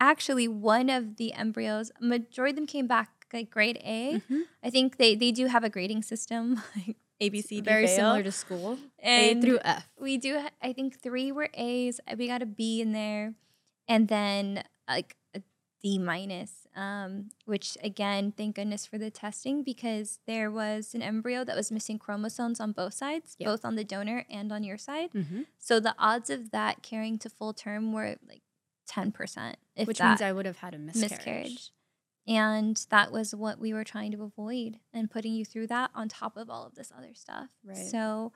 actually, 0.00 0.48
one 0.48 0.88
of 0.90 1.16
the 1.16 1.32
embryos, 1.34 1.90
majority 2.00 2.50
of 2.52 2.56
them 2.56 2.66
came 2.66 2.86
back 2.86 3.10
like 3.32 3.50
grade 3.50 3.78
A. 3.84 4.22
Mhm. 4.30 4.42
I 4.64 4.70
think 4.70 4.96
they 4.96 5.14
they 5.14 5.32
do 5.32 5.46
have 5.46 5.64
a 5.64 5.68
grading 5.70 6.02
system 6.02 6.62
like 6.76 6.96
A 7.20 7.28
B 7.28 7.42
C 7.42 7.56
D 7.56 7.60
Very 7.60 7.86
fail. 7.86 7.96
similar 7.96 8.22
to 8.22 8.32
school. 8.32 8.78
and 9.00 9.38
A 9.38 9.42
through 9.46 9.58
F. 9.62 9.88
we 10.00 10.16
do 10.16 10.40
i 10.62 10.72
think 10.72 10.98
three 10.98 11.30
were 11.30 11.50
a's 11.54 12.00
we 12.16 12.26
got 12.26 12.40
a 12.42 12.46
b 12.46 12.80
in 12.80 12.92
there 12.92 13.34
and 13.86 14.08
then 14.08 14.62
like 14.88 15.14
d 15.88 15.98
minus 15.98 16.52
um, 16.76 17.30
which 17.46 17.76
again 17.82 18.32
thank 18.36 18.56
goodness 18.56 18.84
for 18.86 18.98
the 18.98 19.10
testing 19.10 19.62
because 19.62 20.18
there 20.26 20.50
was 20.50 20.94
an 20.94 21.02
embryo 21.02 21.44
that 21.44 21.56
was 21.56 21.72
missing 21.72 21.98
chromosomes 21.98 22.60
on 22.60 22.72
both 22.72 22.94
sides 22.94 23.36
Yeah. 23.38 23.48
both 23.50 23.64
on 23.64 23.74
the 23.76 23.84
donor 23.84 24.24
and 24.38 24.52
on 24.52 24.62
your 24.64 24.78
side 24.78 25.10
Mm-hmm. 25.14 25.42
so 25.58 25.80
the 25.80 25.94
odds 25.98 26.28
of 26.30 26.50
that 26.50 26.82
carrying 26.82 27.18
to 27.20 27.28
full 27.30 27.52
term 27.52 27.92
were 27.92 28.16
like 28.32 28.42
10% 28.90 29.54
if 29.76 29.86
Which 29.88 29.98
that 29.98 30.08
means 30.08 30.22
I 30.22 30.32
would 30.32 30.46
have 30.46 30.58
had 30.58 30.74
a 30.74 30.78
miscarriage. 30.78 31.10
miscarriage. 31.10 31.70
And 32.26 32.76
that 32.90 33.10
was 33.12 33.34
what 33.34 33.58
we 33.58 33.72
were 33.72 33.84
trying 33.84 34.12
to 34.12 34.22
avoid 34.22 34.78
and 34.92 35.10
putting 35.10 35.32
you 35.34 35.44
through 35.46 35.66
that 35.68 35.90
on 35.94 36.08
top 36.08 36.36
of 36.36 36.48
all 36.50 36.66
of 36.66 36.74
this 36.74 36.92
other 36.96 37.14
stuff. 37.14 37.48
Right. 37.64 37.76
So 37.76 38.32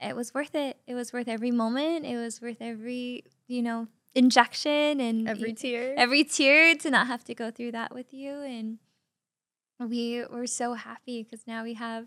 it 0.00 0.14
was 0.16 0.32
worth 0.32 0.54
it. 0.54 0.78
It 0.86 0.94
was 0.94 1.12
worth 1.12 1.28
every 1.28 1.50
moment. 1.50 2.04
It 2.06 2.16
was 2.16 2.40
worth 2.40 2.60
every, 2.60 3.24
you 3.48 3.62
know, 3.62 3.88
injection 4.14 5.00
and 5.00 5.28
Every 5.28 5.52
tear. 5.52 5.94
every 5.96 6.24
tear 6.24 6.74
to 6.76 6.90
not 6.90 7.06
have 7.06 7.24
to 7.24 7.34
go 7.34 7.50
through 7.50 7.72
that 7.72 7.94
with 7.94 8.12
you. 8.12 8.40
And 8.42 8.78
we 9.78 10.24
were 10.30 10.46
so 10.46 10.74
happy 10.74 11.22
because 11.22 11.46
now 11.46 11.62
we 11.62 11.74
have 11.74 12.06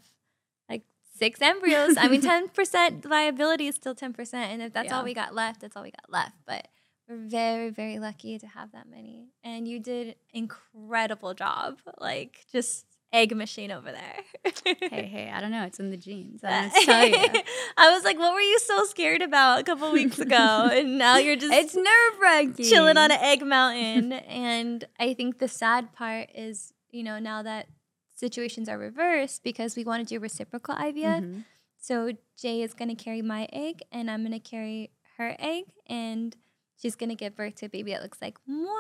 like 0.70 0.84
six 1.18 1.42
embryos. 1.42 1.96
I 1.98 2.08
mean, 2.08 2.22
10% 2.56 3.04
viability 3.06 3.68
is 3.68 3.76
still 3.76 3.96
10%. 3.96 4.34
And 4.34 4.62
if 4.62 4.74
that's 4.74 4.92
all 4.92 5.04
we 5.04 5.14
got 5.14 5.34
left, 5.34 5.62
that's 5.62 5.76
all 5.76 5.84
we 5.84 5.92
got 5.92 6.12
left. 6.12 6.36
But 6.46 6.68
we're 7.08 7.18
very, 7.18 7.70
very 7.70 8.00
lucky 8.00 8.38
to 8.40 8.48
have 8.48 8.72
that 8.74 8.88
many. 8.90 9.30
And 9.44 9.68
you 9.68 9.80
did 9.80 10.16
incredible 10.34 11.34
job. 11.34 11.80
Like 12.00 12.46
just 12.52 12.86
egg 13.14 13.36
machine 13.36 13.72
over 13.72 13.92
there. 13.92 14.52
hey, 14.90 15.06
hey, 15.06 15.32
I 15.34 15.40
don't 15.40 15.52
know. 15.52 15.64
It's 15.66 15.80
in 15.80 15.92
the 15.92 15.98
genes. 15.98 16.42
I 16.44 16.50
don't 16.50 16.62
know 16.62 16.72
what 16.74 16.80
to 16.80 16.86
tell 16.86 17.08
you. 17.36 17.42
I 17.78 17.92
was 17.92 18.04
like, 18.04 18.18
what 18.18 18.34
were 18.34 18.42
you 18.42 18.60
so 18.60 18.84
scared 18.86 19.22
about 19.22 19.60
a 19.60 19.64
couple 19.64 19.92
weeks 19.92 20.20
ago? 20.20 20.36
and 20.74 20.98
now 20.98 21.18
you're 21.18 21.36
just 21.38 21.54
It's 21.54 21.76
nerve 21.76 22.20
wracking. 22.22 22.66
chilling 22.66 22.98
on 22.98 23.12
an 23.12 23.20
egg 23.22 23.46
mountain. 23.46 24.12
and 24.14 24.86
I 25.00 25.14
think 25.14 25.40
the 25.40 25.48
sad 25.48 25.94
part 25.94 26.30
is, 26.36 26.74
you 26.92 27.04
know, 27.04 27.20
now 27.20 27.44
that 27.44 27.68
situations 28.16 28.68
are 28.68 28.78
reversed 28.78 29.44
because 29.44 29.76
we 29.76 29.84
want 29.84 30.08
to 30.08 30.16
do 30.16 30.20
reciprocal 30.20 30.76
IVF. 30.76 31.22
Mhm. 31.24 31.44
So 31.78 32.12
Jay 32.38 32.62
is 32.62 32.74
going 32.74 32.90
to 32.96 32.96
carry 32.96 33.22
my 33.22 33.48
egg 33.52 33.82
and 33.92 34.10
I'm 34.10 34.22
going 34.26 34.32
to 34.32 34.40
carry 34.40 34.92
her 35.18 35.36
egg 35.38 35.66
and 35.88 36.36
she's 36.82 36.96
going 36.96 37.10
to 37.10 37.16
give 37.16 37.36
birth 37.36 37.56
to 37.56 37.66
a 37.66 37.70
baby 37.70 37.92
that 37.92 38.02
looks 38.02 38.22
like 38.22 38.38
moi 38.48 38.72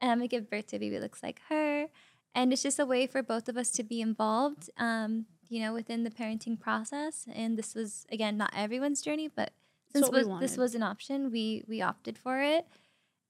and 0.00 0.10
I'm 0.12 0.18
going 0.18 0.28
to 0.28 0.36
give 0.36 0.50
birth 0.50 0.66
to 0.68 0.76
a 0.76 0.78
baby 0.78 0.96
that 0.96 1.02
looks 1.02 1.22
like 1.22 1.40
her. 1.48 1.67
And 2.38 2.52
it's 2.52 2.62
just 2.62 2.78
a 2.78 2.86
way 2.86 3.08
for 3.08 3.20
both 3.20 3.48
of 3.48 3.56
us 3.56 3.70
to 3.72 3.82
be 3.82 4.00
involved, 4.00 4.70
um, 4.78 5.26
you 5.48 5.60
know, 5.60 5.72
within 5.74 6.04
the 6.04 6.10
parenting 6.10 6.58
process. 6.58 7.26
And 7.34 7.58
this 7.58 7.74
was, 7.74 8.06
again, 8.12 8.36
not 8.36 8.52
everyone's 8.54 9.02
journey, 9.02 9.26
but 9.26 9.50
since 9.92 10.08
was, 10.08 10.28
this 10.38 10.56
was 10.56 10.74
an 10.76 10.82
option, 10.82 11.32
we 11.32 11.64
we 11.66 11.82
opted 11.82 12.16
for 12.16 12.40
it. 12.40 12.66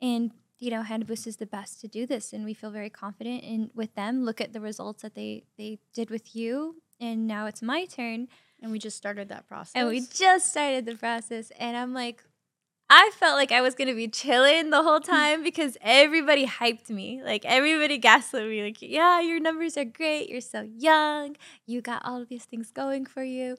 And 0.03 0.33
you 0.59 0.71
know, 0.71 0.83
Hanabusa 0.83 1.29
is 1.29 1.37
the 1.37 1.47
best 1.47 1.81
to 1.81 1.89
do 1.89 2.05
this, 2.05 2.33
and 2.33 2.45
we 2.45 2.53
feel 2.53 2.71
very 2.71 2.91
confident 2.91 3.45
in 3.45 3.71
with 3.75 3.95
them. 3.95 4.25
Look 4.25 4.41
at 4.41 4.53
the 4.53 4.61
results 4.61 5.03
that 5.03 5.15
they 5.15 5.45
they 5.57 5.79
did 5.95 6.11
with 6.11 6.35
you, 6.35 6.83
and 7.01 7.27
now 7.27 7.47
it's 7.47 7.63
my 7.63 7.87
turn, 7.87 8.29
And 8.61 8.73
we 8.73 8.79
just 8.79 8.97
started 8.97 9.29
that 9.29 9.47
process. 9.47 9.73
and 9.77 9.89
we 9.89 10.01
just 10.01 10.51
started 10.51 10.85
the 10.85 10.97
process. 10.97 11.53
And 11.59 11.77
I'm 11.77 11.95
like, 11.95 12.25
I 12.91 13.11
felt 13.15 13.37
like 13.37 13.53
I 13.53 13.61
was 13.61 13.75
gonna 13.75 13.95
be 13.95 14.09
chilling 14.09 14.71
the 14.71 14.83
whole 14.83 15.01
time 15.17 15.43
because 15.43 15.77
everybody 15.83 16.47
hyped 16.47 16.89
me, 16.91 17.23
like 17.23 17.45
everybody 17.45 17.99
gaslit 17.99 18.49
me, 18.49 18.63
like, 18.63 18.81
yeah, 18.81 19.21
your 19.21 19.41
numbers 19.41 19.77
are 19.77 19.85
great, 19.85 20.29
you're 20.29 20.41
so 20.41 20.63
young, 20.63 21.37
you 21.67 21.81
got 21.83 22.03
all 22.05 22.23
of 22.23 22.29
these 22.29 22.45
things 22.45 22.71
going 22.71 23.05
for 23.05 23.23
you. 23.23 23.57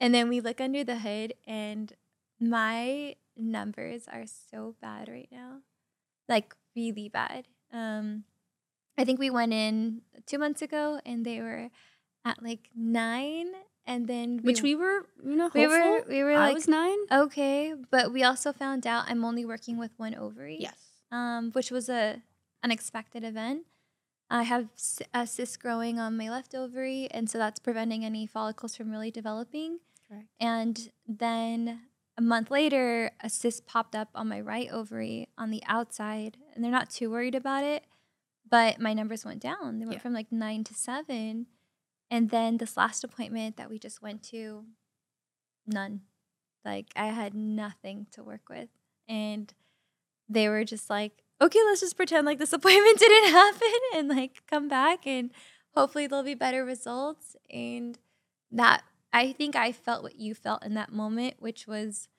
And 0.00 0.14
then 0.14 0.28
we 0.28 0.40
look 0.40 0.60
under 0.60 0.82
the 0.84 0.98
hood, 0.98 1.34
and 1.46 1.92
my 2.40 3.14
numbers 3.36 4.04
are 4.12 4.24
so 4.26 4.74
bad 4.80 5.08
right 5.08 5.28
now, 5.30 5.58
like 6.28 6.54
really 6.74 7.08
bad. 7.08 7.46
Um, 7.72 8.24
I 8.98 9.04
think 9.04 9.18
we 9.18 9.30
went 9.30 9.52
in 9.52 10.02
two 10.26 10.38
months 10.38 10.62
ago, 10.62 11.00
and 11.06 11.24
they 11.24 11.40
were 11.40 11.70
at 12.24 12.42
like 12.42 12.68
nine, 12.74 13.52
and 13.86 14.06
then 14.06 14.38
which 14.42 14.62
we 14.62 14.74
were, 14.74 15.06
you 15.24 15.36
know, 15.36 15.50
we 15.54 15.66
were 15.66 16.02
we 16.08 16.22
were 16.22 16.32
I 16.32 16.48
like 16.48 16.54
was 16.54 16.68
nine. 16.68 16.98
okay, 17.10 17.74
but 17.90 18.12
we 18.12 18.22
also 18.22 18.52
found 18.52 18.86
out 18.86 19.04
I'm 19.08 19.24
only 19.24 19.44
working 19.44 19.78
with 19.78 19.90
one 19.96 20.14
ovary. 20.14 20.56
Yes. 20.60 20.76
Um, 21.10 21.50
which 21.52 21.70
was 21.70 21.88
a 21.88 22.22
unexpected 22.64 23.24
event. 23.24 23.66
I 24.30 24.44
have 24.44 24.68
a 25.12 25.26
cyst 25.26 25.60
growing 25.60 25.98
on 25.98 26.16
my 26.16 26.30
left 26.30 26.54
ovary, 26.54 27.06
and 27.10 27.28
so 27.28 27.36
that's 27.36 27.58
preventing 27.60 28.02
any 28.04 28.26
follicles 28.26 28.74
from 28.76 28.90
really 28.90 29.10
developing. 29.10 29.80
Correct. 30.08 30.26
And 30.40 30.90
then 31.06 31.80
a 32.16 32.22
month 32.22 32.50
later, 32.50 33.10
a 33.22 33.28
cyst 33.28 33.66
popped 33.66 33.94
up 33.94 34.08
on 34.14 34.28
my 34.28 34.40
right 34.40 34.70
ovary 34.72 35.28
on 35.36 35.50
the 35.50 35.62
outside, 35.66 36.38
and 36.54 36.64
they're 36.64 36.70
not 36.70 36.88
too 36.88 37.10
worried 37.10 37.34
about 37.34 37.64
it. 37.64 37.84
But 38.48 38.80
my 38.80 38.94
numbers 38.94 39.24
went 39.24 39.40
down. 39.40 39.78
They 39.78 39.84
went 39.86 39.96
Yeah. 39.98 40.02
from 40.02 40.12
like 40.14 40.30
nine 40.32 40.64
to 40.64 40.74
seven. 40.74 41.46
And 42.12 42.28
then 42.28 42.58
this 42.58 42.76
last 42.76 43.04
appointment 43.04 43.56
that 43.56 43.70
we 43.70 43.78
just 43.78 44.02
went 44.02 44.22
to, 44.24 44.66
none. 45.66 46.02
Like 46.62 46.88
I 46.94 47.06
had 47.06 47.32
nothing 47.34 48.06
to 48.12 48.22
work 48.22 48.50
with. 48.50 48.68
And 49.08 49.52
they 50.28 50.50
were 50.50 50.62
just 50.62 50.90
like, 50.90 51.22
okay, 51.40 51.58
let's 51.64 51.80
just 51.80 51.96
pretend 51.96 52.26
like 52.26 52.38
this 52.38 52.52
appointment 52.52 52.98
didn't 52.98 53.30
happen 53.30 53.72
and 53.94 54.08
like 54.08 54.42
come 54.46 54.68
back 54.68 55.06
and 55.06 55.30
hopefully 55.74 56.06
there'll 56.06 56.22
be 56.22 56.34
better 56.34 56.66
results. 56.66 57.34
And 57.50 57.98
that 58.50 58.82
I 59.10 59.32
think 59.32 59.56
I 59.56 59.72
felt 59.72 60.02
what 60.02 60.16
you 60.16 60.34
felt 60.34 60.66
in 60.66 60.74
that 60.74 60.92
moment, 60.92 61.36
which 61.38 61.66
was 61.66 62.10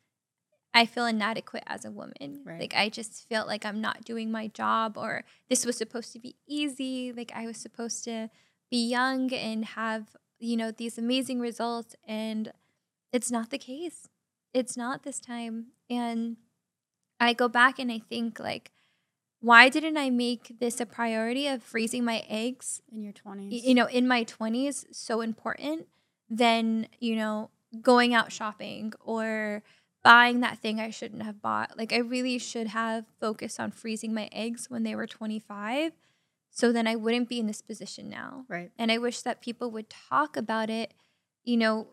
I 0.73 0.88
feel 0.88 1.06
inadequate 1.06 1.65
as 1.67 1.86
a 1.86 1.91
woman. 1.91 2.41
Right. 2.43 2.62
Like 2.62 2.73
I 2.75 2.89
just 2.89 3.29
felt 3.29 3.47
like 3.47 3.63
I'm 3.63 3.79
not 3.79 4.03
doing 4.03 4.32
my 4.32 4.47
job 4.47 4.97
or 4.97 5.23
this 5.49 5.67
was 5.67 5.77
supposed 5.77 6.13
to 6.13 6.19
be 6.19 6.36
easy. 6.47 7.13
Like 7.15 7.32
I 7.36 7.45
was 7.45 7.58
supposed 7.58 8.03
to 8.06 8.32
be 8.74 8.88
young 8.88 9.32
and 9.32 9.66
have, 9.66 10.16
you 10.40 10.58
know, 10.58 10.72
these 10.72 10.98
amazing 10.98 11.40
results 11.40 11.96
and 12.08 12.52
it's 13.12 13.30
not 13.30 13.52
the 13.52 13.60
case. 13.60 14.10
It's 14.52 14.76
not 14.76 15.04
this 15.04 15.20
time. 15.20 15.68
And 15.92 16.38
I 17.20 17.34
go 17.34 17.48
back 17.48 17.78
and 17.78 17.92
I 17.92 18.00
think 18.00 18.40
like 18.40 18.72
why 19.42 19.70
didn't 19.70 19.98
I 19.98 20.10
make 20.10 20.58
this 20.60 20.80
a 20.80 20.88
priority 20.88 21.46
of 21.48 21.62
freezing 21.62 22.04
my 22.04 22.24
eggs 22.28 22.82
In 22.92 23.04
your 23.04 23.14
twenties. 23.14 23.64
you 23.64 23.76
know, 23.76 23.86
in 23.86 24.08
my 24.08 24.24
20s 24.24 24.86
so 24.92 25.22
important 25.22 25.86
than, 26.28 26.88
you 27.00 27.16
know, 27.16 27.52
going 27.80 28.16
out 28.16 28.32
shopping 28.32 28.94
or 29.06 29.62
buying 30.04 30.40
that 30.40 30.58
thing 30.58 30.80
I 30.80 30.90
shouldn't 30.90 31.22
have 31.22 31.44
bought. 31.44 31.78
Like 31.78 31.94
I 31.94 31.98
really 31.98 32.40
should 32.40 32.68
have 32.68 33.06
focused 33.20 33.60
on 33.60 33.70
freezing 33.70 34.16
my 34.16 34.30
eggs 34.32 34.68
when 34.68 34.82
they 34.82 34.96
were 34.96 35.06
25 35.06 35.92
so 36.54 36.72
then 36.72 36.88
I 36.88 36.96
wouldn't 36.96 37.28
be 37.28 37.39
in 37.39 37.48
this 37.48 37.62
position 37.62 38.10
now. 38.10 38.46
Right. 38.48 38.70
And 38.78 38.92
I 38.92 39.00
wish 39.00 39.22
that 39.22 39.42
people 39.42 39.72
would 39.72 39.89
talk 39.89 40.38
about 40.38 40.70
it, 40.70 40.94
you 41.44 41.58
know, 41.58 41.88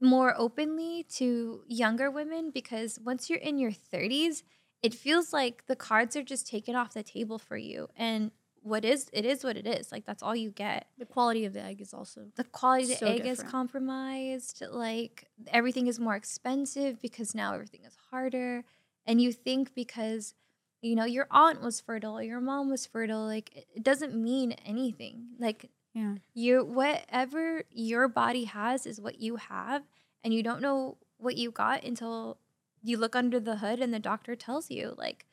more 0.00 0.32
openly 0.38 1.04
to 1.16 1.62
younger 1.66 2.08
women 2.08 2.52
because 2.52 3.00
once 3.04 3.28
you're 3.28 3.40
in 3.40 3.58
your 3.58 3.72
30s, 3.72 4.44
it 4.80 4.94
feels 4.94 5.32
like 5.32 5.66
the 5.66 5.74
cards 5.74 6.14
are 6.14 6.22
just 6.22 6.46
taken 6.46 6.76
off 6.76 6.94
the 6.94 7.02
table 7.02 7.38
for 7.38 7.56
you. 7.56 7.88
And 7.96 8.30
what 8.62 8.84
is 8.84 9.08
it 9.12 9.24
is 9.24 9.42
what 9.42 9.56
it 9.56 9.66
is. 9.66 9.90
Like 9.90 10.06
that's 10.06 10.22
all 10.22 10.36
you 10.36 10.50
get. 10.50 10.86
The 10.98 11.06
quality 11.06 11.44
of 11.44 11.52
the 11.52 11.62
egg 11.62 11.80
is 11.80 11.92
also 11.92 12.26
The 12.36 12.44
quality 12.44 12.84
of 12.84 12.88
the 12.90 12.96
So 12.96 13.06
egg 13.06 13.26
is 13.26 13.42
compromised. 13.42 14.62
Like 14.70 15.26
everything 15.48 15.88
is 15.88 15.98
more 15.98 16.14
expensive 16.14 17.00
because 17.02 17.34
now 17.34 17.54
everything 17.54 17.82
is 17.84 17.96
harder. 18.10 18.64
And 19.04 19.20
you 19.20 19.32
think 19.32 19.74
because 19.74 20.34
you 20.82 20.94
know 20.94 21.04
your 21.04 21.26
aunt 21.30 21.60
was 21.62 21.80
fertile, 21.80 22.22
your 22.22 22.40
mom 22.40 22.70
was 22.70 22.86
fertile, 22.86 23.24
like 23.24 23.54
it- 23.74 23.82
doesn't 23.82 24.14
mean 24.14 24.52
anything. 24.64 25.28
Like 25.38 25.70
yeah. 25.94 26.16
you 26.34 26.64
whatever 26.64 27.64
your 27.70 28.08
body 28.08 28.44
has 28.44 28.86
is 28.86 29.00
what 29.00 29.20
you 29.20 29.36
have 29.36 29.82
and 30.22 30.34
you 30.34 30.42
don't 30.42 30.60
know 30.60 30.98
what 31.18 31.36
you 31.36 31.50
got 31.50 31.82
until 31.84 32.38
you 32.82 32.98
look 32.98 33.16
under 33.16 33.40
the 33.40 33.56
hood 33.56 33.80
and 33.80 33.92
the 33.94 33.98
doctor 33.98 34.36
tells 34.36 34.70
you 34.70 34.94
like 34.98 35.24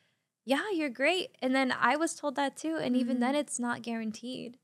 yeah 0.46 0.70
you're 0.72 0.88
great 0.88 1.36
and 1.42 1.54
then 1.54 1.70
i 1.78 1.94
was 1.96 2.14
told 2.14 2.34
that 2.36 2.56
too 2.56 2.76
and 2.80 2.96
even 2.96 3.18
Mhm. 3.18 3.20
then 3.20 3.34
it's 3.34 3.58
not 3.60 3.82
guaranteed 3.82 4.56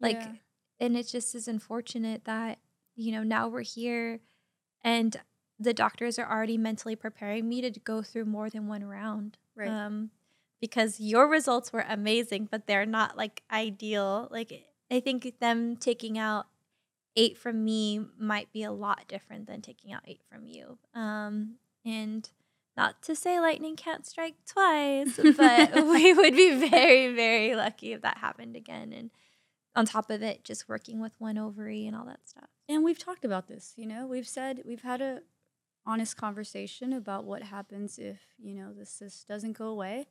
like 0.00 0.16
Yeah. 0.16 0.32
and 0.80 0.96
it 0.96 1.06
just 1.08 1.34
is 1.34 1.46
unfortunate 1.46 2.24
that 2.24 2.58
you 2.96 3.12
know 3.12 3.22
now 3.22 3.48
we're 3.48 3.60
here 3.62 4.20
and 4.82 5.20
the 5.58 5.74
doctors 5.74 6.18
are 6.18 6.28
already 6.30 6.56
mentally 6.56 6.96
preparing 6.96 7.48
me 7.48 7.60
to 7.60 7.70
go 7.78 8.02
through 8.02 8.24
more 8.24 8.48
than 8.50 8.66
one 8.68 8.84
round 8.84 9.36
Right. 9.54 9.68
um 9.68 10.10
because 10.62 10.98
your 10.98 11.28
results 11.28 11.74
were 11.74 11.84
amazing 11.86 12.48
but 12.50 12.66
they're 12.66 12.86
not 12.86 13.18
like 13.18 13.42
ideal 13.52 14.28
like 14.30 14.64
i 14.90 14.98
think 14.98 15.38
them 15.40 15.76
taking 15.76 16.16
out 16.16 16.46
eight 17.16 17.36
from 17.36 17.64
me 17.64 18.00
might 18.18 18.52
be 18.52 18.62
a 18.62 18.72
lot 18.72 19.06
different 19.08 19.46
than 19.46 19.60
taking 19.60 19.92
out 19.92 20.02
eight 20.06 20.22
from 20.30 20.46
you. 20.46 20.78
Um, 20.94 21.56
and 21.84 22.28
not 22.76 23.02
to 23.02 23.14
say 23.14 23.38
lightning 23.38 23.76
can't 23.76 24.06
strike 24.06 24.36
twice, 24.46 25.18
but 25.36 25.74
we 25.86 26.12
would 26.14 26.34
be 26.34 26.68
very, 26.68 27.14
very 27.14 27.54
lucky 27.54 27.92
if 27.92 28.02
that 28.02 28.18
happened 28.18 28.56
again. 28.56 28.92
And 28.92 29.10
on 29.76 29.84
top 29.84 30.10
of 30.10 30.22
it, 30.22 30.44
just 30.44 30.68
working 30.68 31.00
with 31.00 31.12
one 31.18 31.38
ovary 31.38 31.86
and 31.86 31.94
all 31.94 32.06
that 32.06 32.26
stuff. 32.26 32.48
And 32.68 32.84
we've 32.84 32.98
talked 32.98 33.24
about 33.24 33.48
this, 33.48 33.74
you 33.76 33.86
know, 33.86 34.06
we've 34.06 34.28
said 34.28 34.62
we've 34.64 34.82
had 34.82 35.00
a 35.02 35.20
honest 35.84 36.16
conversation 36.16 36.92
about 36.92 37.24
what 37.24 37.42
happens 37.42 37.98
if, 37.98 38.20
you 38.38 38.54
know, 38.54 38.72
the 38.72 38.86
cyst 38.86 39.26
doesn't 39.28 39.58
go 39.58 39.66
away. 39.66 40.06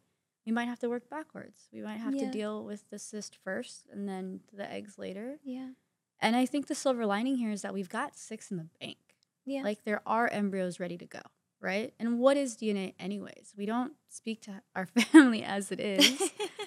We 0.46 0.52
might 0.52 0.66
have 0.66 0.80
to 0.80 0.90
work 0.90 1.10
backwards. 1.10 1.70
We 1.72 1.82
might 1.82 2.00
have 2.00 2.16
Yeah. 2.16 2.26
to 2.26 2.32
deal 2.32 2.64
with 2.66 2.90
the 2.90 2.98
cyst 3.00 3.36
first 3.44 3.88
and 3.92 4.08
then 4.08 4.42
the 4.52 4.70
eggs 4.70 4.98
later. 4.98 5.40
Yeah. 5.44 5.72
And 6.20 6.36
I 6.36 6.46
think 6.46 6.68
the 6.68 6.76
silver 6.76 7.06
lining 7.06 7.38
here 7.38 7.52
is 7.52 7.62
that 7.62 7.74
we've 7.74 7.90
got 7.90 8.18
six 8.18 8.52
in 8.52 8.58
the 8.58 8.68
bank. 8.80 8.98
Yeah. 9.46 9.64
Like 9.64 9.84
there 9.84 10.02
are 10.06 10.28
embryos 10.28 10.80
ready 10.80 10.98
to 10.98 11.06
go, 11.06 11.22
right? 11.60 11.94
And 12.00 12.20
what 12.20 12.38
is 12.38 12.56
DNA 12.56 12.94
anyways? 13.00 13.54
We 13.58 13.66
don't 13.66 13.94
speak 14.10 14.42
to 14.44 14.62
our 14.76 14.86
family 14.86 15.44
as 15.44 15.72
it 15.72 15.80
is. 15.80 16.22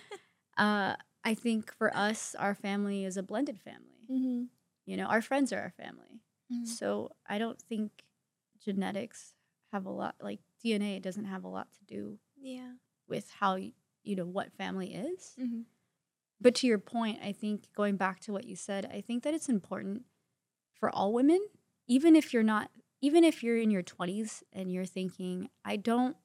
uh, 0.56 0.96
I 1.24 1.34
think 1.34 1.72
for 1.74 1.94
us, 1.96 2.34
our 2.38 2.54
family 2.54 3.04
is 3.04 3.16
a 3.16 3.22
blended 3.22 3.58
family. 3.60 4.04
hmm 4.08 4.44
You 4.86 4.96
know, 4.96 5.06
our 5.06 5.22
friends 5.22 5.52
are 5.52 5.60
our 5.60 5.70
family. 5.76 6.20
Mhm. 6.52 6.66
So 6.66 7.10
I 7.26 7.38
don't 7.38 7.60
think 7.60 8.04
genetics 8.64 9.34
have 9.72 9.86
a 9.86 9.90
lot, 9.90 10.16
like 10.20 10.40
DNA 10.64 11.00
doesn't 11.00 11.24
have 11.24 11.44
a 11.44 11.48
lot 11.48 11.72
to 11.72 11.84
do 11.84 12.18
Yeah. 12.40 12.74
With 13.08 13.30
how, 13.40 13.56
you 13.56 14.16
know, 14.16 14.24
what 14.26 14.52
family 14.52 14.94
is. 14.94 15.34
hmm 15.38 15.62
But 16.40 16.54
to 16.56 16.66
your 16.66 16.78
point, 16.78 17.20
I 17.22 17.32
think 17.32 17.68
going 17.74 17.96
back 17.96 18.20
to 18.20 18.32
what 18.32 18.44
you 18.46 18.56
said, 18.56 18.86
I 18.92 19.00
think 19.00 19.22
that 19.22 19.34
it's 19.34 19.48
important 19.48 20.02
for 20.74 20.90
all 20.94 21.12
women, 21.12 21.40
even 21.86 22.16
if 22.16 22.32
you're 22.32 22.42
not, 22.42 22.70
even 23.00 23.24
if 23.24 23.42
you're 23.42 23.58
in 23.58 23.70
your 23.70 23.82
20s 23.82 24.42
and 24.52 24.72
you're 24.72 24.84
thinking, 24.86 25.48
I 25.64 25.76
don't, 25.76 26.16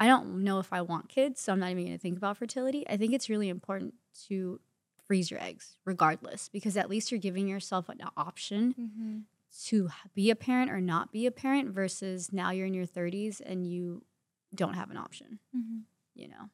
I 0.00 0.06
don't 0.06 0.42
know 0.42 0.58
if 0.58 0.72
I 0.72 0.82
want 0.82 1.08
kids, 1.08 1.40
so 1.40 1.52
I'm 1.52 1.60
not 1.60 1.70
even 1.70 1.84
going 1.84 1.96
to 1.96 2.02
think 2.02 2.16
about 2.16 2.36
fertility. 2.38 2.86
I 2.88 2.96
think 2.96 3.12
it's 3.12 3.28
really 3.30 3.48
important 3.48 3.94
to 4.28 4.60
freeze 5.06 5.30
your 5.30 5.42
eggs 5.42 5.76
regardless, 5.84 6.48
because 6.48 6.76
at 6.76 6.88
least 6.88 7.10
you're 7.10 7.20
giving 7.20 7.48
yourself 7.48 7.88
an 7.88 8.00
option 8.16 8.74
hmm 8.76 9.18
to 9.66 9.90
be 10.14 10.30
a 10.30 10.34
parent 10.34 10.70
or 10.70 10.80
not 10.80 11.12
be 11.12 11.26
a 11.26 11.30
parent 11.30 11.68
versus 11.74 12.32
now 12.32 12.50
you're 12.50 12.66
in 12.66 12.72
your 12.72 12.86
30s 12.86 13.38
and 13.44 13.66
you 13.70 14.02
don't 14.54 14.72
have 14.74 14.90
an 14.90 14.96
option, 14.96 15.40
hmm 15.52 15.80
you 16.14 16.28
know? 16.28 16.50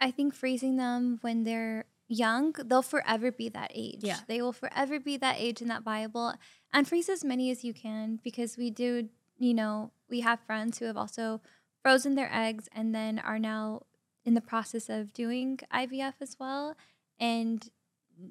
I 0.00 0.10
think 0.10 0.34
freezing 0.34 0.76
them 0.76 1.18
when 1.22 1.44
they're 1.44 1.86
young, 2.08 2.52
they'll 2.52 2.82
forever 2.82 3.32
be 3.32 3.48
that 3.50 3.72
age. 3.74 4.00
Yeah. 4.02 4.20
They 4.26 4.40
will 4.42 4.52
forever 4.52 5.00
be 5.00 5.16
that 5.16 5.36
age 5.38 5.60
and 5.60 5.70
that 5.70 5.82
viable. 5.82 6.34
And 6.72 6.86
freeze 6.86 7.08
as 7.08 7.24
many 7.24 7.50
as 7.50 7.64
you 7.64 7.72
can 7.72 8.20
because 8.22 8.56
we 8.56 8.70
do, 8.70 9.08
you 9.38 9.54
know, 9.54 9.90
we 10.08 10.20
have 10.20 10.40
friends 10.40 10.78
who 10.78 10.84
have 10.84 10.96
also 10.96 11.40
frozen 11.82 12.14
their 12.14 12.32
eggs 12.32 12.68
and 12.74 12.94
then 12.94 13.18
are 13.18 13.38
now 13.38 13.82
in 14.24 14.34
the 14.34 14.40
process 14.40 14.88
of 14.88 15.12
doing 15.12 15.58
IVF 15.72 16.14
as 16.20 16.36
well. 16.38 16.76
And 17.18 17.68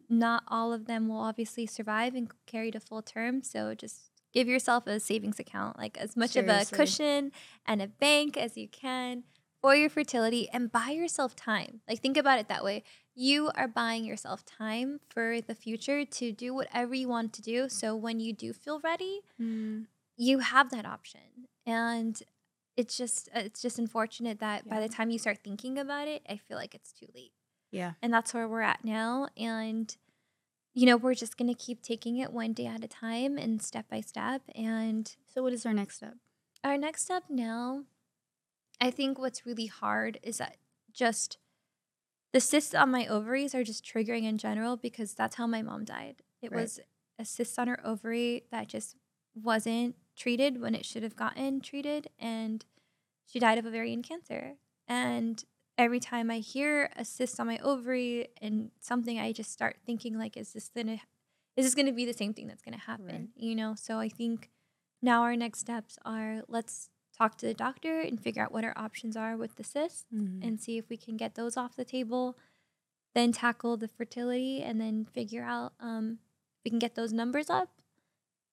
not 0.10 0.44
all 0.48 0.74
of 0.74 0.86
them 0.86 1.08
will 1.08 1.20
obviously 1.20 1.66
survive 1.66 2.16
and 2.16 2.30
carry 2.46 2.72
to 2.72 2.80
full 2.80 3.02
term. 3.02 3.42
So 3.44 3.74
just 3.74 4.12
give 4.34 4.48
yourself 4.48 4.88
a 4.88 5.00
savings 5.00 5.40
account, 5.40 5.78
like 5.78 5.98
as 5.98 6.16
much 6.16 6.36
of 6.36 6.48
a 6.48 6.66
cushion 6.66 7.32
and 7.66 7.82
a 7.82 7.88
bank 7.88 8.38
as 8.38 8.58
you 8.58 8.68
can 8.68 9.24
for 9.66 9.76
your 9.76 9.90
fertility 9.90 10.48
and 10.54 10.72
buy 10.72 10.92
yourself 10.92 11.36
time. 11.36 11.82
Like 11.90 12.00
think 12.00 12.18
about 12.18 12.38
it 12.38 12.48
that 12.50 12.64
way. 12.64 12.84
You 13.16 13.50
are 13.56 13.68
buying 13.68 14.06
yourself 14.06 14.46
time 14.46 15.00
for 15.10 15.42
the 15.42 15.56
future 15.56 16.06
to 16.06 16.32
do 16.32 16.54
whatever 16.54 16.94
you 16.94 17.08
want 17.08 17.34
to 17.34 17.42
do. 17.42 17.68
So 17.68 17.96
when 17.96 18.20
you 18.20 18.32
do 18.32 18.54
feel 18.54 18.80
ready, 18.82 19.22
mm. 19.42 19.88
you 20.18 20.38
have 20.38 20.70
that 20.70 20.86
option. 20.86 21.48
And 21.66 22.22
it's 22.78 22.96
just 22.96 23.28
uh, 23.36 23.40
it's 23.40 23.60
just 23.60 23.80
unfortunate 23.80 24.40
that 24.40 24.70
by 24.70 24.80
the 24.80 24.88
time 24.88 25.10
you 25.10 25.18
start 25.18 25.40
thinking 25.44 25.80
about 25.80 26.08
it, 26.08 26.22
I 26.30 26.38
feel 26.38 26.58
like 26.58 26.76
it's 26.76 26.92
too 26.92 27.08
late. 27.16 27.32
Yeah. 27.72 27.94
And 28.04 28.14
that's 28.14 28.36
where 28.36 28.48
we're 28.48 28.62
at 28.62 28.86
now 28.86 29.30
and 29.36 29.98
you 30.76 30.86
know, 30.86 30.98
we're 30.98 31.16
just 31.16 31.38
going 31.38 31.48
to 31.48 31.60
keep 31.60 31.82
taking 31.82 32.18
it 32.18 32.32
one 32.32 32.54
day 32.54 32.68
at 32.68 32.84
a 32.84 32.88
time 32.88 33.40
and 33.40 33.64
step 33.64 33.90
by 33.90 34.02
step 34.02 34.44
and 34.54 35.16
So, 35.34 35.42
what 35.42 35.54
is 35.54 35.66
our 35.66 35.74
next 35.74 35.96
step? 35.96 36.18
our 36.64 36.78
next 36.78 37.04
step 37.04 37.24
now, 37.30 37.84
I 38.82 38.92
think 38.92 39.18
what's 39.18 39.46
really 39.46 39.68
hard 39.68 40.20
is 40.24 40.38
that 40.38 40.58
just 40.92 41.38
the 42.34 42.40
cysts 42.40 42.76
on 42.76 42.92
my 42.92 43.08
ovaries 43.08 43.56
are 43.56 43.64
just 43.64 43.86
triggering 43.86 44.24
in 44.24 44.38
general 44.38 44.76
because 44.78 45.14
that's 45.14 45.36
how 45.36 45.48
my 45.48 45.62
mom 45.62 45.86
died. 45.86 46.22
It 46.42 46.52
Right. 46.52 46.62
was 46.62 46.80
a 47.18 47.26
cyst 47.26 47.58
on 47.58 47.68
her 47.68 47.80
ovary 47.86 48.44
that 48.52 48.68
just 48.68 48.96
wasn't 49.34 49.96
treated 50.16 50.62
when 50.62 50.76
it 50.76 50.86
should 50.86 51.04
have 51.04 51.16
gotten 51.16 51.62
treated, 51.62 52.10
and 52.20 52.66
she 53.26 53.40
died 53.40 53.58
of 53.58 53.66
ovarian 53.66 54.02
cancer. 54.02 54.56
And 54.88 55.44
every 55.78 56.00
time 56.00 56.30
I 56.30 56.40
hear 56.40 56.90
a 56.96 57.06
cyst 57.06 57.40
on 57.40 57.48
my 57.48 57.58
ovary 57.60 58.28
and 58.42 58.72
something, 58.80 59.20
I 59.20 59.32
just 59.32 59.52
start 59.52 59.78
thinking 59.86 60.18
like, 60.18 60.38
is 60.38 60.54
this 60.54 60.70
gonna, 60.70 61.00
is 61.56 61.66
this 61.66 61.76
gonna 61.76 61.94
be 61.94 62.06
the 62.06 62.14
same 62.14 62.34
thing 62.34 62.48
that's 62.48 62.62
gonna 62.62 62.78
happen? 62.78 63.06
Right. 63.06 63.30
You 63.36 63.56
know. 63.56 63.76
So 63.76 64.00
I 64.00 64.10
think 64.10 64.50
now 65.02 65.22
our 65.24 65.36
next 65.36 65.60
steps 65.60 65.98
are 66.06 66.44
let's 66.48 66.90
talk 67.18 67.38
to 67.38 67.46
the 67.46 67.54
doctor 67.54 68.02
and 68.02 68.20
figure 68.22 68.44
out 68.44 68.52
what 68.52 68.64
our 68.66 68.74
options 68.76 69.16
are 69.16 69.38
with 69.38 69.56
the 69.56 69.64
cyst 69.64 70.06
Mm-hmm. 70.14 70.46
and 70.46 70.60
see 70.62 70.78
if 70.78 70.90
we 70.90 70.98
can 70.98 71.16
get 71.18 71.36
those 71.36 71.56
off 71.58 71.76
the 71.76 71.86
table 71.86 72.36
then 73.16 73.32
tackle 73.32 73.78
the 73.78 73.88
fertility 73.88 74.62
and 74.62 74.80
then 74.80 75.06
figure 75.06 75.44
out 75.44 75.72
um, 75.80 76.20
if 76.60 76.66
we 76.66 76.70
can 76.70 76.80
get 76.80 76.96
those 76.96 77.14
numbers 77.14 77.50
up 77.50 77.70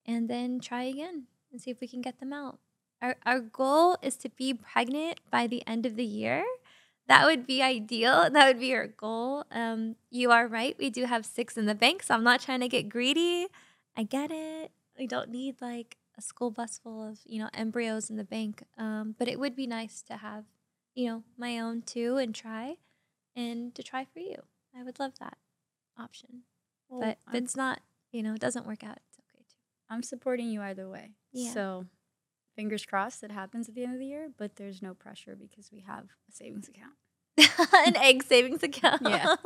and 0.05 0.29
then 0.29 0.59
try 0.59 0.83
again 0.83 1.25
and 1.51 1.61
see 1.61 1.69
if 1.69 1.79
we 1.81 1.87
can 1.87 2.01
get 2.01 2.19
them 2.19 2.31
out. 2.33 2.59
Our, 3.01 3.17
our 3.25 3.41
goal 3.41 3.97
is 4.01 4.15
to 4.17 4.29
be 4.29 4.53
pregnant 4.53 5.19
by 5.29 5.47
the 5.47 5.61
end 5.67 5.85
of 5.85 5.97
the 5.97 6.05
year. 6.05 6.45
That 7.09 7.25
would 7.25 7.45
be 7.45 7.61
ideal. 7.61 8.29
That 8.31 8.47
would 8.47 8.59
be 8.61 8.73
our 8.73 8.87
goal. 8.87 9.43
Um, 9.51 9.97
you 10.09 10.31
are 10.31 10.47
right. 10.47 10.77
We 10.79 10.89
do 10.89 11.03
have 11.05 11.25
six 11.25 11.57
in 11.57 11.65
the 11.65 11.75
bank 11.75 12.01
so 12.03 12.13
i'm 12.15 12.23
not 12.23 12.39
trying 12.39 12.61
to 12.61 12.69
get 12.69 12.87
greedy. 12.87 13.47
I 13.97 14.03
get 14.03 14.31
it. 14.31 14.71
We 14.97 15.07
don't 15.07 15.29
need 15.29 15.55
like 15.61 15.97
a 16.17 16.21
school 16.21 16.51
bus 16.51 16.79
full 16.81 17.07
of 17.07 17.19
you 17.25 17.39
know 17.39 17.49
embryos 17.53 18.09
in 18.09 18.17
the 18.17 18.23
bank 18.23 18.63
um, 18.77 19.15
but 19.17 19.27
it 19.27 19.39
would 19.39 19.55
be 19.55 19.67
nice 19.67 20.01
to 20.01 20.17
have 20.17 20.45
you 20.95 21.07
know 21.07 21.23
my 21.37 21.59
own 21.59 21.81
too 21.81 22.17
and 22.17 22.35
try 22.35 22.75
and 23.35 23.73
to 23.75 23.81
try 23.83 24.05
for 24.05 24.19
you 24.19 24.43
i 24.77 24.83
would 24.83 24.99
love 24.99 25.13
that 25.19 25.37
option 25.97 26.41
but 26.89 27.17
if 27.27 27.33
it's 27.33 27.55
not 27.55 27.81
you 28.11 28.21
know 28.21 28.33
it 28.33 28.41
doesn't 28.41 28.67
work 28.67 28.83
out 28.83 28.97
it's 29.09 29.19
okay 29.19 29.43
too 29.49 29.63
I'm 29.93 30.03
supporting 30.03 30.49
you 30.49 30.61
either 30.61 30.89
way. 30.89 31.11
Yeah. 31.31 31.51
So, 31.51 31.85
fingers 32.55 32.85
crossed 32.85 33.23
it 33.23 33.31
happens 33.31 33.69
at 33.69 33.75
the 33.75 33.83
end 33.83 33.93
of 33.93 33.99
the 33.99 34.07
year, 34.07 34.29
but 34.37 34.55
there's 34.55 34.81
no 34.81 34.93
pressure 34.95 35.35
because 35.39 35.71
we 35.71 35.81
have 35.81 36.05
a 36.27 36.31
savings 36.31 36.67
account. 36.67 36.93
an 37.87 37.95
egg 37.97 38.23
savings 38.23 38.63
account. 38.63 39.01
Yeah. 39.03 39.35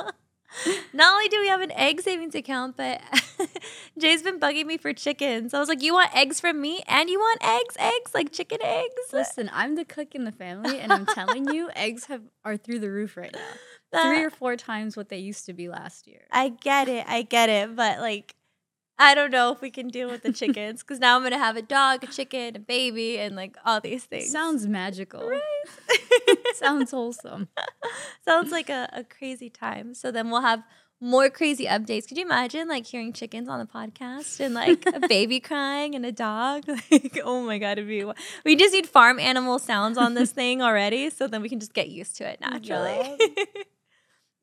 Not 0.94 1.14
only 1.14 1.28
do 1.30 1.40
we 1.42 1.48
have 1.50 1.62
an 1.62 1.72
egg 1.74 2.02
savings 2.02 2.34
account, 2.36 2.78
but 2.78 3.02
Jay's 3.98 4.24
been 4.24 4.40
bugging 4.40 4.66
me 4.66 4.78
for 4.78 4.94
chickens. 4.94 5.54
I 5.54 5.60
was 5.60 5.70
like, 5.70 5.82
"You 5.84 5.94
want 5.94 6.16
eggs 6.16 6.40
from 6.40 6.60
me, 6.62 6.84
and 6.88 7.10
you 7.10 7.20
want 7.20 7.44
eggs, 7.44 7.76
eggs 7.80 8.14
like 8.14 8.32
chicken 8.32 8.60
eggs." 8.64 8.94
Listen, 9.14 9.50
I'm 9.54 9.76
the 9.76 9.86
cook 9.86 10.16
in 10.16 10.24
the 10.24 10.32
family, 10.32 10.80
and 10.80 10.92
I'm 10.92 11.06
telling 11.06 11.54
you, 11.54 11.70
eggs 11.76 12.06
have 12.06 12.22
are 12.44 12.58
through 12.58 12.80
the 12.80 12.90
roof 12.90 13.18
right 13.18 13.34
now. 13.34 13.40
That- 13.92 14.08
Three 14.16 14.24
or 14.24 14.30
four 14.30 14.56
times 14.56 14.98
what 14.98 15.10
they 15.10 15.20
used 15.20 15.46
to 15.46 15.54
be 15.54 15.70
last 15.70 16.08
year. 16.08 16.22
I 16.32 16.50
get 16.50 16.88
it, 16.90 17.06
I 17.08 17.22
get 17.22 17.50
it, 17.50 17.76
but 17.76 18.00
like, 18.00 18.36
I 19.00 19.14
don't 19.14 19.32
know 19.32 19.52
if 19.52 19.62
we 19.62 19.70
can 19.70 19.90
deal 19.90 20.10
with 20.10 20.24
the 20.24 20.34
chickens 20.34 20.82
because 20.82 21.00
now 21.00 21.16
I'm 21.16 21.24
gonna 21.24 21.38
have 21.38 21.56
a 21.56 21.62
dog, 21.62 22.04
a 22.04 22.08
chicken, 22.08 22.56
a 22.56 22.60
baby, 22.60 23.20
and 23.20 23.36
like 23.36 23.56
all 23.64 23.80
these 23.80 24.06
things. 24.06 24.32
Sounds 24.32 24.66
magical. 24.66 25.28
right. 25.28 25.96
Sounds 26.56 26.92
wholesome. 26.92 27.50
Sounds 28.26 28.52
like 28.52 28.70
a, 28.70 28.90
a 28.94 29.04
crazy 29.04 29.50
time. 29.50 29.94
So 29.94 30.12
then 30.12 30.32
we'll 30.32 30.42
have 30.42 30.64
more 31.00 31.30
crazy 31.30 31.66
updates. 31.66 32.08
Could 32.08 32.18
you 32.18 32.26
imagine 32.26 32.68
like 32.68 32.88
hearing 32.88 33.14
chickens 33.14 33.48
on 33.48 33.60
the 33.60 33.68
podcast 33.68 34.40
and 34.40 34.56
like 34.56 34.84
a 34.88 35.00
baby 35.08 35.40
crying 35.40 35.94
and 35.94 36.04
a 36.06 36.12
dog? 36.12 36.64
Like, 36.68 37.20
oh 37.24 37.44
my 37.44 37.60
god, 37.60 37.78
it'd 37.78 37.88
be 37.88 38.04
we 38.44 38.56
just 38.56 38.74
need 38.74 38.88
farm 38.88 39.20
animal 39.20 39.60
sounds 39.60 40.00
on 40.00 40.16
this 40.16 40.32
thing 40.32 40.62
already, 40.64 41.12
so 41.12 41.28
then 41.28 41.44
we 41.44 41.50
can 41.50 41.60
just 41.60 41.74
get 41.74 41.90
used 41.90 42.16
to 42.18 42.28
it 42.28 42.42
naturally. 42.42 43.16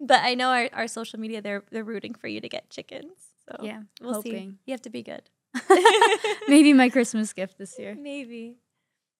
but 0.01 0.21
I 0.23 0.35
know 0.35 0.51
our, 0.51 0.69
our 0.73 0.87
social 0.87 1.19
media 1.19 1.43
they're 1.43 1.65
they're 1.73 1.83
rooting 1.83 2.15
for 2.15 2.29
you 2.29 2.41
to 2.41 2.49
get 2.49 2.71
chickens. 2.71 3.34
So 3.49 3.65
Yeah, 3.65 3.83
we'll 4.01 4.23
see. 4.23 4.53
You 4.65 4.73
have 4.73 4.83
to 4.83 4.91
be 4.91 5.03
good. 5.03 5.23
Maybe 6.49 6.73
my 6.73 6.89
Christmas 6.89 7.33
gift 7.33 7.59
this 7.59 7.79
year. 7.79 7.95
Maybe. 7.95 8.59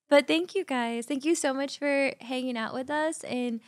But 0.09 0.27
thank 0.27 0.55
you 0.55 0.65
guys. 0.65 1.07
Thank 1.07 1.25
you 1.25 1.35
so 1.35 1.55
much 1.55 1.79
for 1.79 2.13
hanging 2.21 2.57
out 2.57 2.75
with 2.75 2.91
us 2.91 3.23
and 3.25 3.61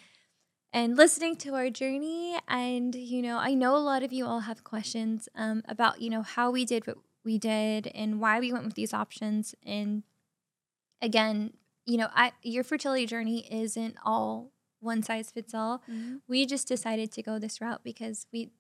and 0.73 0.97
listening 0.97 1.37
to 1.37 1.55
our 1.55 1.71
journey. 1.71 2.37
And 2.49 2.95
you 2.95 3.23
know, 3.23 3.39
I 3.39 3.55
know 3.55 3.77
a 3.77 3.79
lot 3.79 4.03
of 4.03 4.13
you 4.13 4.27
all 4.27 4.41
have 4.41 4.65
questions 4.65 5.29
um, 5.35 5.63
about 5.69 6.01
you 6.01 6.11
know 6.11 6.23
how 6.23 6.51
we 6.51 6.65
did 6.65 6.87
what 6.87 6.99
we 7.25 7.39
did 7.39 7.89
and 7.95 8.21
why 8.21 8.41
we 8.41 8.53
went 8.53 8.65
with 8.65 8.75
these 8.75 8.93
options. 8.95 9.55
And 9.65 10.03
again, 11.01 11.53
you 11.85 11.97
know, 11.97 12.09
I 12.15 12.33
your 12.43 12.65
fertility 12.65 13.07
journey 13.07 13.47
isn't 13.51 13.97
all 14.05 14.53
one 14.81 15.03
size 15.03 15.31
fits 15.31 15.55
all. 15.55 15.83
We 16.29 16.47
just 16.47 16.69
decided 16.69 17.11
to 17.13 17.23
go 17.23 17.39
this 17.39 17.61
route 17.61 17.81
because 17.83 18.27
we 18.33 18.51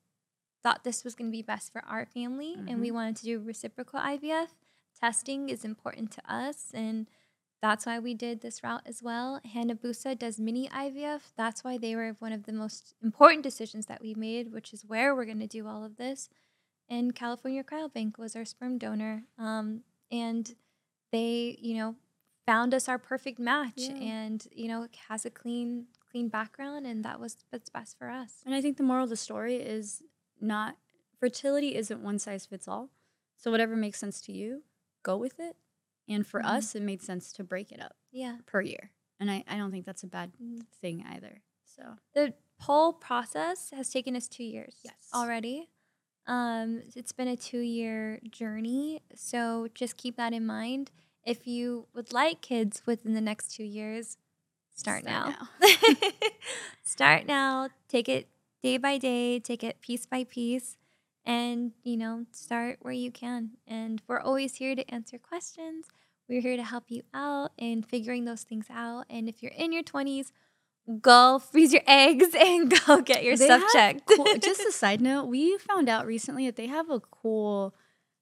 thought 0.66 0.82
this 0.82 1.04
was 1.04 1.14
going 1.14 1.30
to 1.30 1.32
be 1.32 1.42
best 1.42 1.72
for 1.72 1.80
our 1.88 2.04
family 2.04 2.56
and 2.66 2.80
we 2.80 2.90
wanted 2.90 3.14
to 3.14 3.22
do 3.24 3.38
reciprocal 3.38 4.00
IVF. 4.00 4.48
Testing 5.00 5.48
is 5.48 5.64
important 5.64 6.10
to 6.10 6.22
us 6.28 6.72
and 6.74 7.06
that's 7.62 7.86
why 7.86 8.00
we 8.00 8.14
did 8.14 8.40
this 8.40 8.64
route 8.64 8.82
as 8.84 9.00
well. 9.00 9.40
Hanabusa 9.54 10.18
does 10.18 10.40
mini 10.40 10.68
IVF. 10.68 11.20
That's 11.36 11.62
why 11.62 11.78
they 11.78 11.94
were 11.94 12.16
one 12.18 12.32
of 12.32 12.46
the 12.46 12.52
most 12.52 12.94
important 13.00 13.44
decisions 13.44 13.86
that 13.86 14.02
we 14.02 14.12
made, 14.14 14.52
which 14.52 14.72
is 14.72 14.84
where 14.84 15.14
we're 15.14 15.24
going 15.24 15.38
to 15.38 15.46
do 15.46 15.68
all 15.68 15.84
of 15.84 15.98
this. 15.98 16.28
And 16.88 17.14
California 17.14 17.62
Cryobank 17.62 18.18
was 18.18 18.34
our 18.34 18.44
sperm 18.44 18.76
donor. 18.76 19.22
Um, 19.38 19.82
and 20.10 20.52
they, 21.12 21.56
you 21.60 21.76
know, 21.76 21.94
found 22.44 22.74
us 22.74 22.88
our 22.88 22.98
perfect 22.98 23.38
match 23.38 23.74
Yeah. 23.76 23.94
and, 23.94 24.44
you 24.50 24.66
know, 24.66 24.88
has 25.08 25.24
a 25.24 25.30
clean, 25.30 25.86
clean 26.10 26.28
background. 26.28 26.86
And 26.86 27.04
that 27.04 27.20
was 27.20 27.36
what's 27.50 27.70
best 27.70 27.96
for 27.96 28.10
us. 28.10 28.42
And 28.44 28.52
I 28.52 28.60
think 28.60 28.78
the 28.78 28.82
moral 28.82 29.04
of 29.04 29.10
the 29.10 29.16
story 29.16 29.56
is 29.56 30.02
not 30.40 30.76
fertility 31.18 31.74
isn't 31.74 32.02
one 32.02 32.18
size 32.18 32.46
fits 32.46 32.68
all. 32.68 32.90
So 33.36 33.50
whatever 33.50 33.76
makes 33.76 33.98
sense 33.98 34.20
to 34.22 34.32
you, 34.32 34.62
go 35.02 35.16
with 35.16 35.38
it. 35.40 35.56
And 36.08 36.26
for 36.26 36.40
Mhm. 36.40 36.46
us, 36.46 36.74
it 36.74 36.82
made 36.82 37.02
sense 37.02 37.32
to 37.34 37.44
break 37.44 37.72
it 37.72 37.80
up 37.80 37.96
Yeah. 38.10 38.38
per 38.46 38.60
year. 38.60 38.92
And 39.18 39.30
I, 39.30 39.44
I 39.48 39.56
don't 39.56 39.70
think 39.70 39.84
that's 39.86 40.02
a 40.02 40.06
bad 40.06 40.32
Mm. 40.40 40.66
thing 40.80 41.04
either. 41.06 41.42
So 41.64 41.96
The 42.14 42.34
whole 42.60 42.92
process 42.92 43.70
has 43.70 43.90
taken 43.90 44.16
us 44.16 44.28
two 44.28 44.44
years 44.44 44.80
Yes. 44.82 45.10
already. 45.12 45.70
Um, 46.26 46.82
it's 46.94 47.12
been 47.12 47.28
a 47.28 47.36
two 47.36 47.60
year 47.60 48.20
journey. 48.30 49.02
So 49.14 49.68
just 49.74 49.96
keep 49.96 50.16
that 50.16 50.32
in 50.32 50.46
mind. 50.46 50.90
If 51.24 51.46
you 51.46 51.88
would 51.92 52.12
like 52.12 52.40
kids 52.40 52.84
within 52.86 53.14
the 53.14 53.20
next 53.20 53.52
two 53.54 53.64
years, 53.64 54.16
start, 54.74 55.02
Start 55.02 55.26
now. 55.28 55.48
start 56.82 57.26
now. 57.26 57.68
Take 57.88 58.08
it 58.08 58.28
day 58.66 58.78
by 58.78 58.98
day, 58.98 59.38
take 59.38 59.62
it 59.62 59.80
piece 59.80 60.06
by 60.06 60.24
piece, 60.24 60.76
and, 61.24 61.70
you 61.84 61.96
know, 61.96 62.26
start 62.32 62.78
where 62.80 62.92
you 62.92 63.12
can. 63.12 63.50
And 63.66 64.02
we're 64.08 64.18
always 64.18 64.56
here 64.56 64.74
to 64.74 64.90
answer 64.90 65.18
questions. 65.18 65.86
We're 66.28 66.40
here 66.40 66.56
to 66.56 66.64
help 66.64 66.84
you 66.88 67.02
out 67.14 67.52
in 67.56 67.84
figuring 67.84 68.24
those 68.24 68.42
things 68.42 68.66
out. 68.68 69.04
And 69.08 69.28
if 69.28 69.40
you're 69.40 69.52
in 69.52 69.72
your 69.72 69.84
20s, 69.84 70.32
go 71.00 71.38
freeze 71.52 71.72
your 71.72 71.84
eggs 71.86 72.34
and 72.38 72.74
go 72.86 73.02
get 73.02 73.22
your 73.22 73.36
They 73.36 73.44
stuff 73.44 73.62
checked. 73.72 74.06
cool, 74.06 74.26
just 74.38 74.60
a 74.60 74.72
side 74.82 75.00
note, 75.00 75.26
we 75.26 75.56
found 75.58 75.88
out 75.88 76.04
recently 76.04 76.46
that 76.46 76.56
they 76.56 76.66
have 76.66 76.90
a 76.90 76.98
cool 76.98 77.72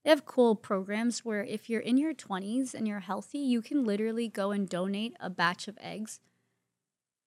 they 0.04 0.10
have 0.10 0.26
cool 0.26 0.54
programs 0.54 1.24
where 1.24 1.42
if 1.42 1.70
you're 1.70 1.80
in 1.80 1.96
your 1.96 2.12
20s 2.12 2.74
and 2.74 2.86
you're 2.86 3.00
healthy, 3.00 3.38
you 3.38 3.62
can 3.62 3.84
literally 3.84 4.28
go 4.28 4.50
and 4.50 4.68
donate 4.68 5.16
a 5.18 5.30
batch 5.30 5.66
of 5.66 5.78
eggs. 5.80 6.20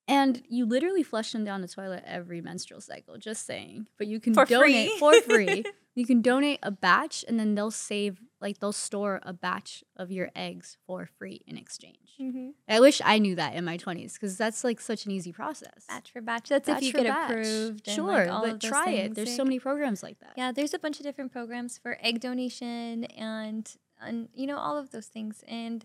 And 0.08 0.41
you 0.47 0.66
literally 0.66 1.03
flush 1.03 1.32
them 1.34 1.43
down 1.43 1.62
the 1.62 1.68
toilet 1.68 2.03
every 2.05 2.39
menstrual 2.41 2.80
cycle, 2.80 3.18
just 3.18 3.45
saying. 3.45 3.88
But 3.97 4.08
you 4.08 4.20
can 4.22 4.34
For 4.34 4.45
donate 4.45 4.91
free. 4.91 4.97
for 4.99 5.22
free. 5.22 5.66
You 5.97 6.05
can 6.05 6.22
donate 6.22 6.60
a 6.62 6.70
batch 6.70 7.26
and 7.28 7.39
then 7.39 7.55
they'll 7.55 7.72
save 7.72 8.22
like 8.39 8.60
they'll 8.60 8.72
store 8.72 9.20
a 9.24 9.34
batch 9.34 9.84
of 9.95 10.12
your 10.12 10.30
eggs 10.36 10.78
for 10.86 11.08
free 11.18 11.41
in 11.47 11.58
exchange. 11.58 12.12
Mhm. 12.22 12.51
I 12.70 12.80
wish 12.80 13.01
I 13.03 13.18
knew 13.18 13.34
that 13.34 13.55
in 13.55 13.66
my 13.66 13.78
20s 13.78 14.14
because 14.14 14.38
that's 14.38 14.64
like 14.64 14.80
such 14.80 15.08
an 15.08 15.12
easy 15.12 15.32
process. 15.34 15.86
Batch 15.89 16.12
for 16.12 16.22
batch. 16.22 16.49
That's 16.49 16.68
Batch 16.68 16.84
if 16.84 16.84
you 16.84 16.93
get 16.93 17.05
batch. 17.08 17.32
approved. 17.32 17.88
and, 17.88 17.95
Sure, 17.95 18.05
like, 18.05 18.30
all 18.30 18.41
but 18.43 18.62
try 18.62 18.91
it. 18.91 19.16
There's 19.16 19.36
so 19.36 19.43
many 19.43 19.58
programs 19.58 20.03
like 20.03 20.20
that. 20.20 20.34
Yeah, 20.38 20.51
there's 20.51 20.76
a 20.76 20.78
bunch 20.78 20.99
of 20.99 21.03
different 21.03 21.32
programs 21.32 21.80
for 21.80 21.97
egg 21.99 22.20
donation 22.20 23.05
and 23.05 23.68
and 23.99 24.30
you 24.36 24.45
know 24.45 24.58
all 24.60 24.78
of 24.78 24.91
those 24.91 25.08
things 25.08 25.43
and 25.47 25.84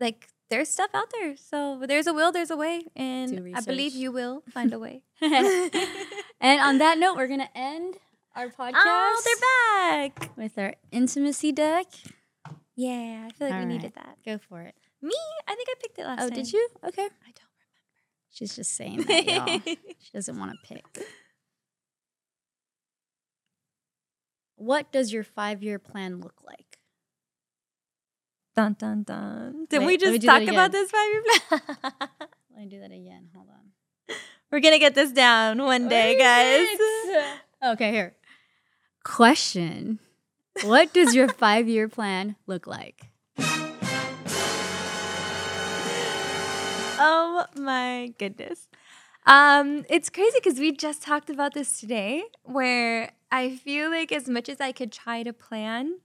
like 0.00 0.28
there's 0.50 0.68
stuff 0.68 0.90
out 0.94 1.12
there. 1.12 1.36
So 1.36 1.82
there's 1.86 2.06
a 2.06 2.14
will, 2.14 2.32
there's 2.32 2.50
a 2.50 2.56
way, 2.56 2.84
and 2.94 3.56
I 3.56 3.60
believe 3.60 3.94
you 3.94 4.12
will 4.12 4.42
find 4.52 4.72
a 4.72 4.78
way. 4.78 5.02
and 5.20 6.60
on 6.60 6.78
that 6.78 6.98
note, 6.98 7.16
we're 7.16 7.28
gonna 7.28 7.50
end 7.54 7.96
our 8.34 8.48
podcast 8.48 8.74
oh, 8.84 9.22
they're 9.24 10.08
back! 10.08 10.36
with 10.36 10.58
our 10.58 10.74
intimacy 10.92 11.52
deck. 11.52 11.86
Yeah, 12.76 13.26
I 13.26 13.30
feel 13.32 13.48
like 13.48 13.54
All 13.54 13.60
we 13.60 13.64
right. 13.64 13.66
needed 13.66 13.94
that. 13.94 14.18
Go 14.24 14.38
for 14.38 14.60
it. 14.60 14.74
Me, 15.00 15.14
I 15.48 15.54
think 15.54 15.68
I 15.70 15.74
picked 15.80 15.98
it 15.98 16.04
last 16.04 16.18
oh, 16.20 16.22
time. 16.22 16.26
oh, 16.26 16.34
time. 16.34 16.44
did 16.44 16.52
you? 16.52 16.68
Okay. 16.84 17.02
I 17.02 17.32
don't 17.32 17.52
remember. 17.56 17.96
She's 18.30 18.54
just 18.54 18.72
saying 18.76 19.02
that, 19.02 19.24
y'all. 19.24 19.76
She 19.98 20.12
doesn't 20.12 20.38
want 20.38 20.52
to 20.52 20.74
pick. 20.74 20.84
What 24.56 24.92
does 24.92 25.12
your 25.12 25.24
five-year 25.24 25.78
plan 25.78 26.20
look 26.20 26.42
like? 26.46 26.65
Dun 28.56 28.74
dun 28.78 29.02
dun. 29.02 29.66
Did 29.68 29.84
we 29.84 29.96
just 29.96 30.22
talk 30.24 30.42
about 30.42 30.72
this 30.72 30.90
five 30.90 31.08
year 31.12 31.22
plan? 31.22 31.60
Let 32.50 32.58
me 32.58 32.66
do 32.66 32.80
that 32.80 32.90
again. 32.90 33.28
Hold 33.34 33.48
on. 33.50 34.16
We're 34.50 34.60
gonna 34.60 34.78
get 34.78 34.94
this 34.94 35.12
down 35.12 35.58
one 35.62 35.88
day, 35.88 36.16
guys. 36.18 36.68
Okay, 37.72 37.90
here. 37.90 38.14
Question. 39.04 39.98
What 40.62 40.92
does 40.92 41.14
your 41.14 41.28
five-year 41.32 41.88
plan 41.88 42.36
look 42.46 42.66
like? 42.66 43.10
Oh 46.98 47.44
my 47.56 48.14
goodness. 48.18 48.68
Um, 49.26 49.84
it's 49.90 50.08
crazy 50.08 50.38
because 50.42 50.58
we 50.58 50.72
just 50.72 51.02
talked 51.02 51.28
about 51.28 51.52
this 51.52 51.78
today, 51.78 52.24
where 52.44 53.12
I 53.30 53.56
feel 53.56 53.90
like 53.90 54.12
as 54.12 54.28
much 54.28 54.48
as 54.48 54.60
I 54.60 54.72
could 54.72 54.92
try 54.92 55.22
to 55.24 55.32
plan 55.32 55.98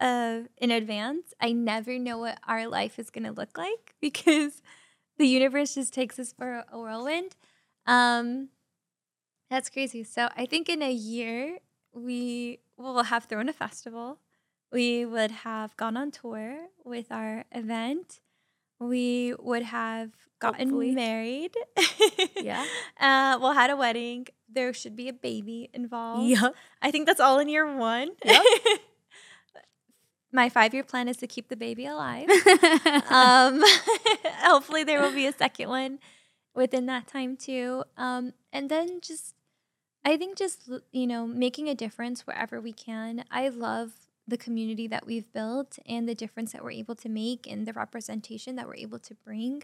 uh, 0.00 0.40
in 0.56 0.70
advance, 0.70 1.34
I 1.40 1.52
never 1.52 1.98
know 1.98 2.18
what 2.18 2.38
our 2.46 2.66
life 2.66 2.98
is 2.98 3.10
going 3.10 3.24
to 3.24 3.32
look 3.32 3.56
like 3.58 3.94
because 4.00 4.62
the 5.18 5.26
universe 5.26 5.74
just 5.74 5.92
takes 5.92 6.18
us 6.18 6.32
for 6.32 6.64
a 6.72 6.78
whirlwind. 6.78 7.36
Um, 7.86 8.48
that's 9.50 9.68
crazy. 9.68 10.04
So 10.04 10.28
I 10.36 10.46
think 10.46 10.68
in 10.68 10.82
a 10.82 10.92
year 10.92 11.58
we 11.92 12.60
will 12.76 13.02
have 13.04 13.24
thrown 13.24 13.48
a 13.48 13.52
festival. 13.52 14.18
We 14.72 15.04
would 15.04 15.30
have 15.30 15.76
gone 15.76 15.96
on 15.96 16.10
tour 16.12 16.68
with 16.84 17.10
our 17.10 17.44
event. 17.52 18.20
We 18.78 19.34
would 19.38 19.64
have 19.64 20.12
gotten 20.40 20.68
Hopefully. 20.68 20.92
married. 20.92 21.54
Yeah. 22.36 22.64
Uh, 23.00 23.38
we'll 23.40 23.52
had 23.52 23.70
a 23.70 23.76
wedding. 23.76 24.26
There 24.46 24.74
should 24.74 24.94
be 24.94 25.08
a 25.08 25.12
baby 25.12 25.70
involved. 25.72 26.28
Yep. 26.28 26.54
I 26.82 26.90
think 26.90 27.06
that's 27.06 27.18
all 27.20 27.38
in 27.38 27.48
year 27.48 27.76
one. 27.76 28.10
Yep. 28.24 28.42
My 30.32 30.48
five 30.48 30.72
year 30.74 30.84
plan 30.84 31.08
is 31.08 31.16
to 31.18 31.26
keep 31.26 31.48
the 31.48 31.56
baby 31.56 31.86
alive. 31.86 32.28
um, 33.10 33.62
hopefully, 34.42 34.84
there 34.84 35.00
will 35.00 35.14
be 35.14 35.26
a 35.26 35.32
second 35.32 35.68
one 35.68 35.98
within 36.54 36.86
that 36.86 37.06
time 37.06 37.36
too. 37.36 37.84
Um, 37.96 38.32
and 38.52 38.68
then 38.68 39.00
just, 39.00 39.34
I 40.04 40.16
think 40.16 40.36
just 40.36 40.70
you 40.92 41.06
know 41.06 41.26
making 41.26 41.68
a 41.68 41.74
difference 41.74 42.26
wherever 42.26 42.60
we 42.60 42.72
can. 42.72 43.24
I 43.30 43.48
love 43.48 43.92
the 44.30 44.38
community 44.38 44.86
that 44.86 45.06
we've 45.06 45.30
built 45.32 45.78
and 45.86 46.08
the 46.08 46.14
difference 46.14 46.52
that 46.52 46.62
we're 46.62 46.70
able 46.70 46.94
to 46.94 47.08
make 47.08 47.50
and 47.50 47.66
the 47.66 47.72
representation 47.72 48.56
that 48.56 48.66
we're 48.66 48.76
able 48.76 49.00
to 49.00 49.14
bring. 49.14 49.62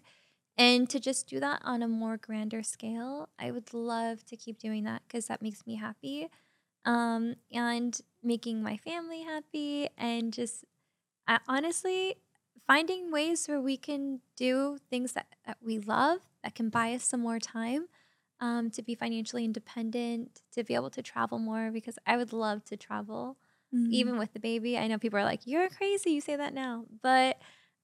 And 0.58 0.88
to 0.90 0.98
just 0.98 1.28
do 1.28 1.38
that 1.40 1.60
on 1.64 1.82
a 1.82 1.88
more 1.88 2.16
grander 2.16 2.62
scale, 2.62 3.28
I 3.38 3.50
would 3.50 3.72
love 3.74 4.24
to 4.26 4.36
keep 4.36 4.58
doing 4.58 4.84
that 4.84 5.02
because 5.06 5.26
that 5.26 5.42
makes 5.42 5.66
me 5.66 5.76
happy. 5.76 6.28
Um, 6.84 7.36
and 7.52 8.00
making 8.26 8.62
my 8.62 8.76
family 8.76 9.22
happy 9.22 9.88
and 9.96 10.32
just 10.32 10.64
I, 11.26 11.38
honestly 11.48 12.16
finding 12.66 13.10
ways 13.12 13.46
where 13.46 13.60
we 13.60 13.76
can 13.76 14.20
do 14.36 14.78
things 14.90 15.12
that, 15.12 15.26
that 15.46 15.58
we 15.62 15.78
love 15.78 16.20
that 16.42 16.54
can 16.54 16.68
buy 16.70 16.92
us 16.94 17.04
some 17.04 17.20
more 17.20 17.38
time 17.38 17.86
um, 18.40 18.70
to 18.70 18.82
be 18.82 18.94
financially 18.94 19.44
independent, 19.44 20.42
to 20.52 20.64
be 20.64 20.74
able 20.74 20.90
to 20.90 21.02
travel 21.02 21.38
more 21.38 21.70
because 21.70 21.98
I 22.06 22.16
would 22.16 22.32
love 22.32 22.64
to 22.66 22.76
travel 22.76 23.36
Mm-hmm. 23.74 23.92
even 23.92 24.18
with 24.18 24.32
the 24.32 24.40
baby. 24.40 24.78
I 24.78 24.86
know 24.86 24.98
people 24.98 25.18
are 25.18 25.24
like, 25.24 25.40
"You're 25.46 25.68
crazy, 25.68 26.10
you 26.12 26.20
say 26.20 26.36
that 26.36 26.54
now," 26.54 26.86
but 27.02 27.38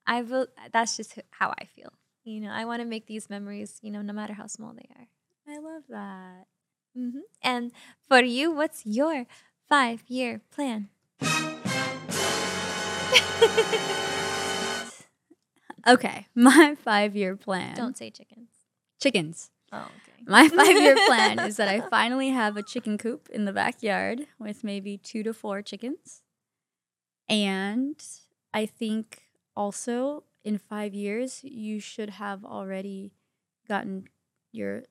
I 0.07 0.22
will. 0.22 0.47
That's 0.72 0.97
just 0.97 1.18
how 1.30 1.53
I 1.59 1.64
feel. 1.64 1.93
You 2.24 2.40
know, 2.40 2.51
I 2.51 2.64
want 2.64 2.80
to 2.82 2.86
make 2.86 3.07
these 3.07 3.28
memories. 3.28 3.78
You 3.82 3.90
know, 3.90 4.03
no 4.03 4.12
matter 4.12 4.32
how 4.34 4.47
small 4.47 4.72
they 4.74 4.88
are. 4.97 5.09
I 5.49 5.59
love 5.59 5.82
that. 5.88 6.47
mm-hmm. 6.97 7.20
And 7.43 7.72
for 8.09 8.22
you, 8.22 8.53
what's 8.53 8.86
your 8.86 9.26
five-year 9.69 10.41
plan? 10.51 10.89
Okay, 15.87 16.29
my 16.35 16.77
five-year 16.77 17.37
plan. 17.37 17.75
Don't 17.75 17.97
say 17.97 18.11
chickens. 18.11 18.51
chickens. 19.01 19.51
Oh, 19.73 19.79
okay. 19.79 20.23
My 20.27 20.49
five-year 20.57 20.95
plan 21.07 21.41
is 21.41 21.57
that 21.57 21.67
I 21.69 21.81
finally 21.81 22.29
have 22.29 22.57
a 22.57 22.63
chicken 22.63 22.99
coop 22.99 23.29
in 23.31 23.47
the 23.47 23.53
backyard 23.53 24.27
with 24.39 24.63
maybe 24.63 24.97
two 24.97 25.25
to 25.25 25.35
four 25.35 25.61
chickens, 25.61 26.23
and 27.29 28.01
I 28.55 28.67
think 28.67 29.23
also 29.57 30.23
in 30.45 30.59
five 30.59 30.95
years 30.95 31.41
you 31.43 31.81
should 31.81 32.11
have 32.11 32.45
already 32.45 33.13
gotten 33.69 34.09
your 34.53 34.85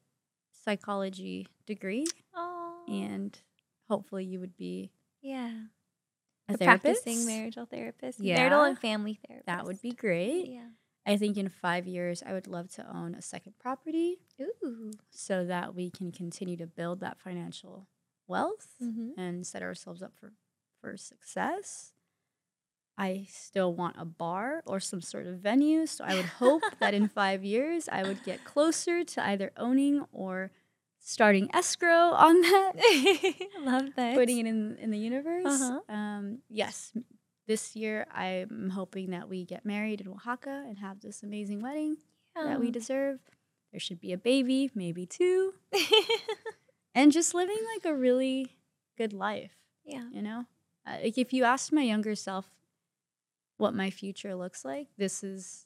psychology 0.51 1.47
degree, 1.65 2.05
Oh, 2.36 2.84
and 2.89 3.39
hopefully 3.91 4.23
you 4.25 4.39
would 4.39 4.55
be 4.57 4.91
yeah. 5.21 5.51
a 6.49 6.53
A 6.53 6.57
therapist. 6.57 7.03
practicing 7.03 7.25
marital 7.25 7.65
therapist, 7.65 8.19
Yeah. 8.19 8.35
marital 8.37 8.63
and 8.63 8.77
family 8.79 9.19
therapist. 9.27 9.47
That 9.47 9.65
would 9.65 9.81
be 9.81 9.91
great. 9.91 10.47
Yeah. 10.49 10.69
I 11.05 11.17
think 11.17 11.35
in 11.37 11.49
five 11.49 11.87
years 11.87 12.23
I 12.25 12.31
would 12.33 12.47
love 12.47 12.71
to 12.77 12.83
own 12.95 13.15
a 13.15 13.21
second 13.21 13.53
property 13.59 14.19
Ooh. 14.39 14.91
so 15.09 15.45
that 15.45 15.73
we 15.75 15.89
can 15.89 16.11
continue 16.11 16.55
to 16.57 16.67
build 16.67 16.99
that 17.01 17.17
financial 17.19 17.87
wealth 18.27 18.67
Mhm. 18.81 19.13
and 19.17 19.45
set 19.45 19.61
ourselves 19.63 20.01
up 20.01 20.13
for 20.19 20.33
for 20.79 20.97
success. 20.97 21.93
I 22.97 23.25
still 23.29 23.73
want 23.73 23.95
a 23.99 24.05
bar 24.05 24.63
or 24.65 24.79
some 24.79 25.01
sort 25.01 25.25
of 25.27 25.39
venue. 25.39 25.85
So 25.87 26.03
I 26.03 26.15
would 26.15 26.25
hope 26.43 26.63
that 26.79 26.93
in 26.93 27.07
five 27.21 27.43
years 27.43 27.87
I 27.89 28.01
would 28.03 28.23
get 28.23 28.43
closer 28.43 29.03
to 29.03 29.25
either 29.31 29.51
owning 29.57 30.05
or 30.11 30.51
starting 31.01 31.49
escrow 31.53 32.11
on 32.13 32.41
that, 32.41 32.71
I 32.77 33.35
Love 33.61 33.89
that. 33.95 34.15
putting 34.15 34.37
it 34.39 34.45
in 34.47 34.77
in 34.77 34.91
the 34.91 34.97
universe. 34.97 35.45
Uh-huh. 35.45 35.79
Um, 35.93 36.39
yes, 36.49 36.93
this 37.47 37.75
year 37.75 38.05
I'm 38.13 38.69
hoping 38.73 39.09
that 39.11 39.27
we 39.27 39.43
get 39.45 39.65
married 39.65 39.99
in 40.01 40.07
Oaxaca 40.07 40.63
and 40.67 40.77
have 40.79 41.01
this 41.01 41.23
amazing 41.23 41.61
wedding 41.61 41.97
that 42.35 42.59
we 42.59 42.71
deserve. 42.71 43.19
There 43.71 43.79
should 43.79 43.99
be 43.99 44.13
a 44.13 44.17
baby, 44.17 44.69
maybe 44.75 45.05
two, 45.05 45.53
and 46.95 47.11
just 47.11 47.33
living 47.33 47.57
like 47.75 47.85
a 47.85 47.95
really 47.95 48.57
good 48.97 49.13
life. 49.13 49.51
yeah. 49.85 50.05
You 50.11 50.21
know, 50.21 50.45
uh, 50.85 50.97
like 51.03 51.17
if 51.17 51.33
you 51.33 51.43
asked 51.43 51.71
my 51.73 51.81
younger 51.83 52.15
self 52.15 52.45
what 53.57 53.73
my 53.73 53.89
future 53.89 54.35
looks 54.35 54.63
like, 54.65 54.87
this 54.97 55.23
is 55.23 55.65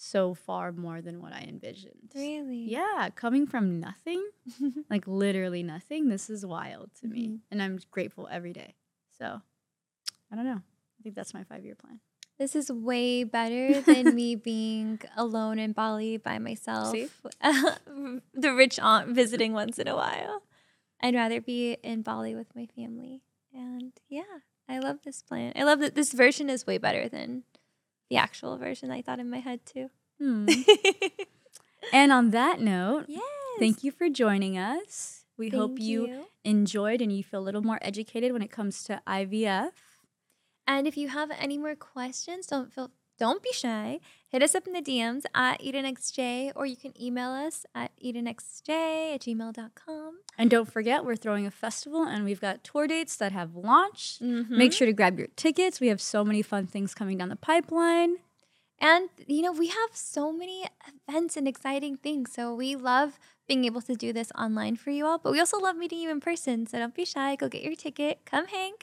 so 0.00 0.32
far 0.32 0.72
more 0.72 1.02
than 1.02 1.20
what 1.20 1.32
I 1.34 1.40
envisioned. 1.46 2.12
Really? 2.14 2.56
Yeah, 2.70 3.10
coming 3.14 3.46
from 3.46 3.78
nothing, 3.80 4.26
like 4.90 5.06
literally 5.06 5.62
nothing, 5.62 6.08
this 6.08 6.30
is 6.30 6.44
wild 6.46 6.90
to 7.00 7.06
me. 7.06 7.28
Mhm. 7.28 7.38
And 7.50 7.62
I'm 7.62 7.78
grateful 7.90 8.26
every 8.30 8.52
day. 8.54 8.76
So 9.18 9.42
I 10.32 10.36
don't 10.36 10.46
know. 10.46 10.62
I 10.62 11.02
think 11.02 11.14
that's 11.14 11.34
my 11.34 11.44
five 11.44 11.64
year 11.64 11.74
plan. 11.74 12.00
This 12.38 12.56
is 12.56 12.72
way 12.72 13.24
better 13.24 13.80
than 13.90 14.14
me 14.14 14.36
being 14.36 15.00
alone 15.16 15.58
in 15.58 15.72
Bali 15.72 16.16
by 16.16 16.38
myself. 16.38 16.92
See? 16.92 17.08
the 18.34 18.54
rich 18.54 18.78
aunt 18.80 19.08
visiting 19.14 19.52
once 19.52 19.78
in 19.78 19.86
a 19.86 19.94
while. 19.96 20.42
I'd 21.02 21.14
rather 21.14 21.42
be 21.42 21.74
in 21.82 22.00
Bali 22.02 22.34
with 22.34 22.54
my 22.56 22.66
family. 22.74 23.20
And 23.54 23.92
yeah, 24.08 24.22
I 24.66 24.78
love 24.78 25.00
this 25.04 25.22
plan. 25.22 25.52
I 25.56 25.64
love 25.64 25.80
that 25.80 25.94
this 25.94 26.12
version 26.12 26.48
is 26.48 26.66
way 26.66 26.78
better 26.78 27.08
than 27.08 27.44
the 28.10 28.16
actual 28.16 28.58
version 28.58 28.90
I 28.90 29.00
thought 29.00 29.20
in 29.20 29.30
my 29.30 29.38
head 29.38 29.64
too. 29.64 29.88
Hmm. 30.18 30.48
and 31.92 32.12
on 32.12 32.30
that 32.30 32.60
note, 32.60 33.06
yes. 33.08 33.22
thank 33.58 33.82
you 33.82 33.90
for 33.90 34.10
joining 34.10 34.58
us. 34.58 35.24
We 35.38 35.48
hope 35.48 35.78
Thank 35.78 35.88
you 35.88 36.24
enjoyed 36.44 37.00
and 37.00 37.16
you 37.16 37.24
feel 37.24 37.40
a 37.40 37.42
little 37.42 37.62
more 37.62 37.78
educated 37.82 38.32
when 38.32 38.42
it 38.42 38.50
comes 38.50 38.84
to 38.84 39.00
IVF. 39.06 39.70
And 40.66 40.86
if 40.86 40.96
you 40.96 41.08
have 41.08 41.30
any 41.30 41.58
more 41.58 41.74
questions, 41.74 42.46
don't 42.46 42.72
feel 42.72 42.90
don't 43.20 43.42
be 43.42 43.52
shy. 43.52 44.00
Hit 44.28 44.42
us 44.42 44.54
up 44.54 44.66
in 44.66 44.72
the 44.72 44.80
DMs 44.80 45.24
at 45.34 45.60
EdenxJay 45.60 46.52
or 46.56 46.64
you 46.64 46.76
can 46.76 46.94
email 47.00 47.30
us 47.30 47.66
at 47.74 47.90
EdenxJay 48.02 49.14
at 49.14 49.20
gmail.com. 49.20 50.20
And 50.38 50.50
don't 50.50 50.72
forget, 50.72 51.04
we're 51.04 51.16
throwing 51.16 51.46
a 51.46 51.50
festival 51.50 52.04
and 52.04 52.24
we've 52.24 52.40
got 52.40 52.64
tour 52.64 52.86
dates 52.86 53.16
that 53.16 53.32
have 53.32 53.54
launched. 53.54 54.22
Mm-hmm. 54.22 54.56
Make 54.56 54.72
sure 54.72 54.86
to 54.86 54.94
grab 54.94 55.18
your 55.18 55.28
tickets. 55.36 55.80
We 55.80 55.88
have 55.88 56.00
so 56.00 56.24
many 56.24 56.40
fun 56.40 56.66
things 56.66 56.94
coming 56.94 57.18
down 57.18 57.28
the 57.28 57.36
pipeline. 57.36 58.16
And, 58.78 59.10
you 59.26 59.42
know, 59.42 59.52
we 59.52 59.68
have 59.68 59.90
so 59.92 60.32
many 60.32 60.64
events 61.06 61.36
and 61.36 61.46
exciting 61.46 61.96
things. 61.96 62.32
So 62.32 62.54
we 62.54 62.76
love 62.76 63.18
being 63.46 63.66
able 63.66 63.82
to 63.82 63.94
do 63.94 64.14
this 64.14 64.32
online 64.38 64.76
for 64.76 64.90
you 64.90 65.04
all, 65.04 65.18
but 65.18 65.32
we 65.32 65.40
also 65.40 65.58
love 65.58 65.76
meeting 65.76 65.98
you 65.98 66.10
in 66.10 66.20
person. 66.20 66.66
So 66.66 66.78
don't 66.78 66.94
be 66.94 67.04
shy. 67.04 67.36
Go 67.36 67.48
get 67.48 67.62
your 67.62 67.74
ticket, 67.74 68.20
come 68.24 68.46
hang. 68.46 68.74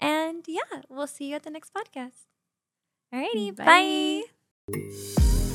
And 0.00 0.44
yeah, 0.48 0.82
we'll 0.88 1.06
see 1.06 1.28
you 1.28 1.36
at 1.36 1.44
the 1.44 1.50
next 1.50 1.72
podcast. 1.72 2.26
Alrighty, 3.12 3.54
Bye. 3.56 4.22
bye. 4.68 5.45